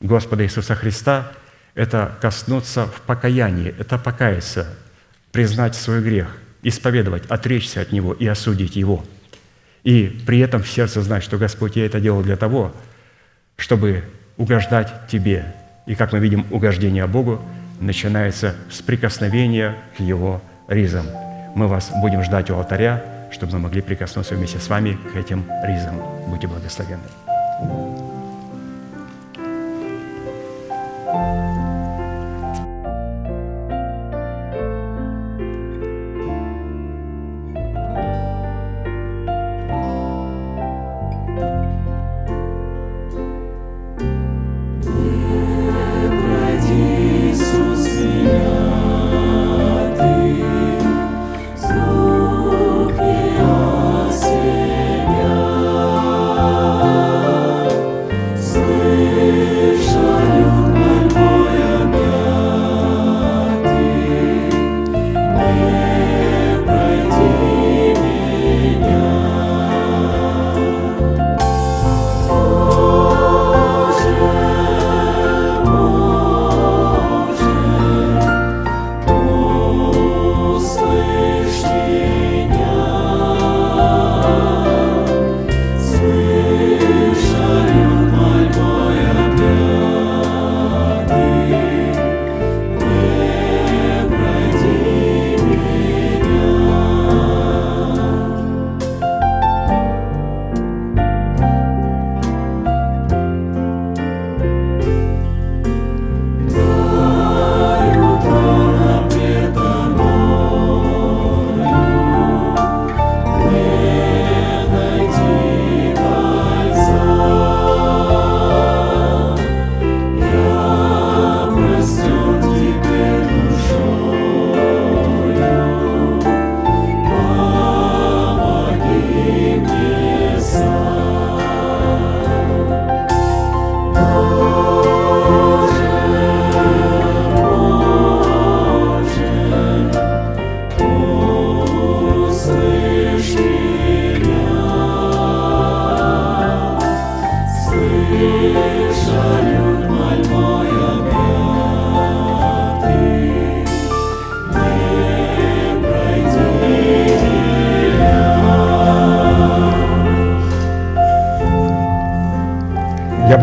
Господа 0.00 0.42
Иисуса 0.42 0.74
Христа– 0.74 1.32
это 1.74 2.16
коснуться 2.20 2.86
в 2.86 3.00
покаянии, 3.02 3.74
это 3.78 3.98
покаяться, 3.98 4.66
признать 5.32 5.74
свой 5.74 6.02
грех, 6.02 6.36
исповедовать, 6.62 7.26
отречься 7.26 7.80
от 7.80 7.92
него 7.92 8.12
и 8.12 8.26
осудить 8.26 8.76
его. 8.76 9.04
И 9.82 10.22
при 10.26 10.40
этом 10.40 10.62
в 10.62 10.68
сердце 10.68 11.00
знать, 11.02 11.22
что 11.22 11.38
Господь, 11.38 11.76
я 11.76 11.86
это 11.86 12.00
делал 12.00 12.22
для 12.22 12.36
того, 12.36 12.74
чтобы 13.56 14.04
угождать 14.36 14.92
Тебе. 15.08 15.54
И 15.86 15.94
как 15.94 16.12
мы 16.12 16.18
видим, 16.18 16.46
угождение 16.50 17.06
Богу 17.06 17.40
начинается 17.80 18.54
с 18.70 18.82
прикосновения 18.82 19.76
к 19.96 20.00
Его 20.00 20.42
ризам. 20.68 21.06
Мы 21.54 21.66
вас 21.66 21.90
будем 22.00 22.22
ждать 22.22 22.50
у 22.50 22.56
алтаря, 22.56 23.02
чтобы 23.30 23.54
мы 23.54 23.58
могли 23.60 23.80
прикоснуться 23.80 24.34
вместе 24.34 24.58
с 24.58 24.68
вами 24.68 24.98
к 25.12 25.16
этим 25.16 25.44
ризам. 25.64 25.96
Будьте 26.28 26.46
благословенны. 26.46 27.00
Иисус 31.10 31.59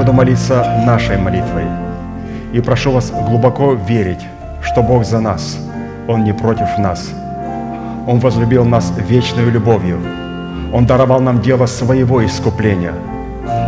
буду 0.07 0.17
молиться 0.17 0.63
нашей 0.85 1.17
молитвой. 1.17 1.65
И 2.53 2.61
прошу 2.61 2.91
вас 2.93 3.11
глубоко 3.11 3.73
верить, 3.73 4.25
что 4.61 4.81
Бог 4.81 5.03
за 5.03 5.19
нас, 5.19 5.57
Он 6.07 6.23
не 6.23 6.33
против 6.33 6.77
нас. 6.77 7.11
Он 8.07 8.19
возлюбил 8.19 8.63
нас 8.63 8.93
вечной 9.09 9.51
любовью. 9.51 9.99
Он 10.73 10.85
даровал 10.85 11.19
нам 11.19 11.41
дело 11.41 11.65
своего 11.65 12.25
искупления. 12.25 12.93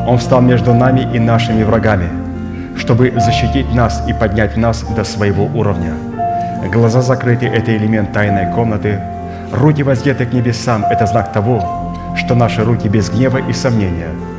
Он 0.07 0.17
встал 0.17 0.41
между 0.41 0.73
нами 0.73 1.01
и 1.13 1.19
нашими 1.19 1.63
врагами, 1.63 2.07
чтобы 2.77 3.11
защитить 3.17 3.75
нас 3.75 4.01
и 4.07 4.13
поднять 4.13 4.55
нас 4.55 4.83
до 4.95 5.03
своего 5.03 5.43
уровня. 5.43 5.93
Глаза 6.71 7.01
закрыты– 7.01 7.47
это 7.47 7.75
элемент 7.75 8.13
тайной 8.13 8.53
комнаты. 8.55 9.01
Руки 9.51 9.83
воздеты 9.83 10.25
к 10.25 10.31
небесам– 10.31 10.85
это 10.89 11.05
знак 11.05 11.33
того, 11.33 11.61
что 12.15 12.33
наши 12.33 12.63
руки 12.63 12.87
без 12.87 13.09
гнева 13.09 13.39
и 13.39 13.51
сомнения. 13.51 14.38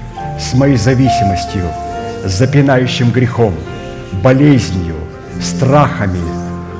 с 0.41 0.53
моей 0.55 0.75
зависимостью, 0.75 1.63
запинающим 2.25 3.11
грехом, 3.11 3.53
болезнью, 4.23 4.95
страхами, 5.39 6.19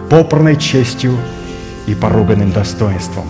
попранной 0.09 0.55
честью 0.55 1.17
и 1.85 1.93
поруганным 1.93 2.51
достоинством. 2.51 3.25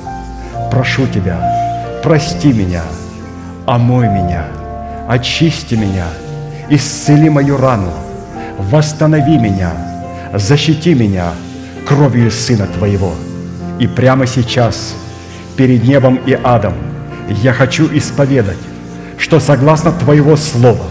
Прошу 0.71 1.05
Тебя, 1.07 1.99
прости 2.01 2.53
меня, 2.53 2.83
омой 3.65 4.07
меня, 4.07 4.45
очисти 5.07 5.75
меня, 5.75 6.07
исцели 6.69 7.29
мою 7.29 7.57
рану, 7.57 7.91
восстанови 8.57 9.37
меня, 9.37 9.71
защити 10.33 10.93
меня 10.93 11.33
кровью 11.85 12.31
Сына 12.31 12.67
Твоего. 12.67 13.13
И 13.79 13.87
прямо 13.87 14.25
сейчас, 14.25 14.95
перед 15.57 15.83
небом 15.83 16.15
и 16.25 16.39
адом, 16.41 16.73
я 17.43 17.51
хочу 17.51 17.89
исповедать, 17.95 18.57
что 19.21 19.39
согласно 19.39 19.91
Твоего 19.91 20.35
Слова 20.35 20.87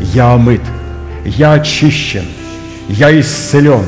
я 0.00 0.32
омыт, 0.32 0.60
я 1.24 1.54
очищен, 1.54 2.24
я 2.88 3.10
исцелен, 3.20 3.84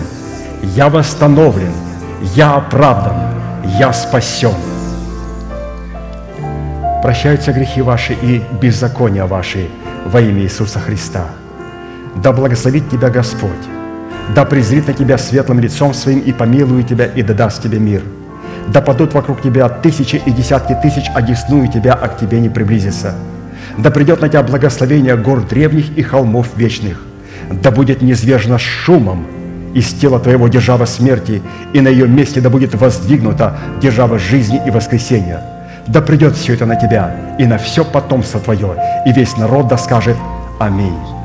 я 0.74 0.88
восстановлен, 0.88 1.72
я 2.34 2.56
оправдан, 2.56 3.14
я 3.78 3.92
спасен. 3.92 4.54
Прощаются 7.00 7.52
грехи 7.52 7.80
ваши 7.80 8.14
и 8.14 8.42
беззакония 8.60 9.24
ваши 9.24 9.68
во 10.04 10.20
имя 10.20 10.42
Иисуса 10.42 10.80
Христа. 10.80 11.26
Да 12.16 12.32
благословит 12.32 12.90
тебя 12.90 13.08
Господь, 13.08 13.50
да 14.34 14.44
презрит 14.44 14.88
на 14.88 14.94
тебя 14.94 15.16
светлым 15.16 15.60
лицом 15.60 15.94
своим 15.94 16.18
и 16.18 16.32
помилует 16.32 16.88
тебя, 16.88 17.06
и 17.06 17.22
да 17.22 17.34
даст 17.34 17.62
тебе 17.62 17.78
мир. 17.78 18.02
Да 18.66 18.80
падут 18.80 19.14
вокруг 19.14 19.40
тебя 19.40 19.68
тысячи 19.68 20.16
и 20.16 20.32
десятки 20.32 20.76
тысяч, 20.82 21.04
а 21.14 21.22
десную 21.22 21.68
тебя, 21.68 21.94
а 21.94 22.08
к 22.08 22.18
тебе 22.18 22.40
не 22.40 22.48
приблизится. 22.48 23.14
Да 23.78 23.90
придет 23.90 24.20
на 24.20 24.28
тебя 24.28 24.42
благословение 24.42 25.16
гор 25.16 25.42
древних 25.42 25.96
и 25.96 26.02
холмов 26.02 26.48
вечных. 26.56 27.02
Да 27.50 27.70
будет 27.70 28.02
низвержено 28.02 28.58
шумом 28.58 29.26
из 29.74 29.92
тела 29.92 30.18
твоего 30.18 30.48
держава 30.48 30.84
смерти, 30.84 31.42
и 31.72 31.80
на 31.80 31.88
ее 31.88 32.08
месте 32.08 32.40
да 32.40 32.50
будет 32.50 32.74
воздвигнута 32.74 33.58
держава 33.80 34.18
жизни 34.18 34.60
и 34.66 34.70
воскресения. 34.70 35.42
Да 35.86 36.00
придет 36.00 36.36
все 36.36 36.54
это 36.54 36.66
на 36.66 36.76
тебя 36.76 37.36
и 37.38 37.46
на 37.46 37.58
все 37.58 37.84
потомство 37.84 38.40
твое, 38.40 38.76
и 39.06 39.12
весь 39.12 39.36
народ 39.36 39.68
да 39.68 39.78
скажет 39.78 40.16
Аминь. 40.58 41.19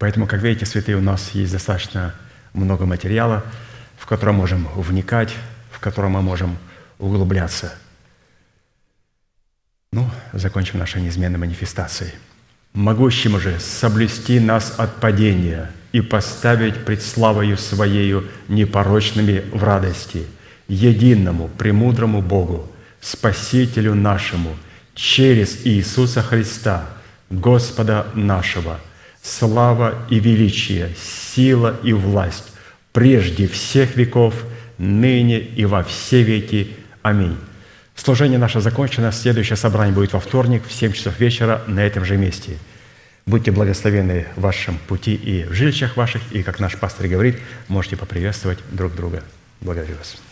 Поэтому, 0.00 0.26
как 0.26 0.40
видите, 0.40 0.64
святые, 0.64 0.96
у 0.96 1.02
нас 1.02 1.32
есть 1.32 1.52
достаточно 1.52 2.14
много 2.54 2.86
материала, 2.86 3.44
в 3.98 4.06
котором 4.06 4.36
можем 4.36 4.66
вникать, 4.74 5.34
в 5.70 5.78
котором 5.78 6.12
мы 6.12 6.22
можем 6.22 6.56
углубляться. 6.98 7.74
Ну, 9.92 10.10
закончим 10.32 10.78
нашей 10.78 11.02
неизменной 11.02 11.38
манифестацией. 11.38 12.12
«Могущим 12.72 13.38
же 13.38 13.60
соблюсти 13.60 14.40
нас 14.40 14.72
от 14.78 14.96
падения 14.96 15.70
и 15.92 16.00
поставить 16.00 16.86
пред 16.86 17.02
славою 17.02 17.58
Своею 17.58 18.26
непорочными 18.48 19.44
в 19.52 19.62
радости, 19.62 20.24
единому, 20.66 21.48
премудрому 21.48 22.22
Богу, 22.22 22.72
Спасителю 23.02 23.94
нашему, 23.94 24.56
через 24.94 25.66
Иисуса 25.66 26.22
Христа, 26.22 26.86
Господа 27.28 28.06
нашего– 28.14 28.80
слава 29.22 30.06
и 30.10 30.18
величие, 30.18 30.90
сила 31.34 31.78
и 31.82 31.92
власть 31.92 32.44
прежде 32.92 33.46
всех 33.46 33.96
веков, 33.96 34.34
ныне 34.78 35.38
и 35.38 35.64
во 35.64 35.82
все 35.82 36.22
веки. 36.22 36.76
Аминь. 37.02 37.36
Служение 37.94 38.38
наше 38.38 38.60
закончено. 38.60 39.12
Следующее 39.12 39.56
собрание 39.56 39.94
будет 39.94 40.12
во 40.12 40.20
вторник 40.20 40.62
в 40.66 40.72
7 40.72 40.92
часов 40.92 41.20
вечера 41.20 41.62
на 41.66 41.80
этом 41.80 42.04
же 42.04 42.16
месте. 42.16 42.56
Будьте 43.26 43.52
благословены 43.52 44.26
в 44.36 44.40
вашем 44.40 44.78
пути 44.88 45.14
и 45.14 45.44
в 45.44 45.52
жилищах 45.52 45.96
ваших, 45.96 46.22
и, 46.32 46.42
как 46.42 46.58
наш 46.58 46.76
пастор 46.76 47.06
говорит, 47.06 47.38
можете 47.68 47.96
поприветствовать 47.96 48.58
друг 48.72 48.94
друга. 48.94 49.22
Благодарю 49.60 49.96
вас. 49.96 50.29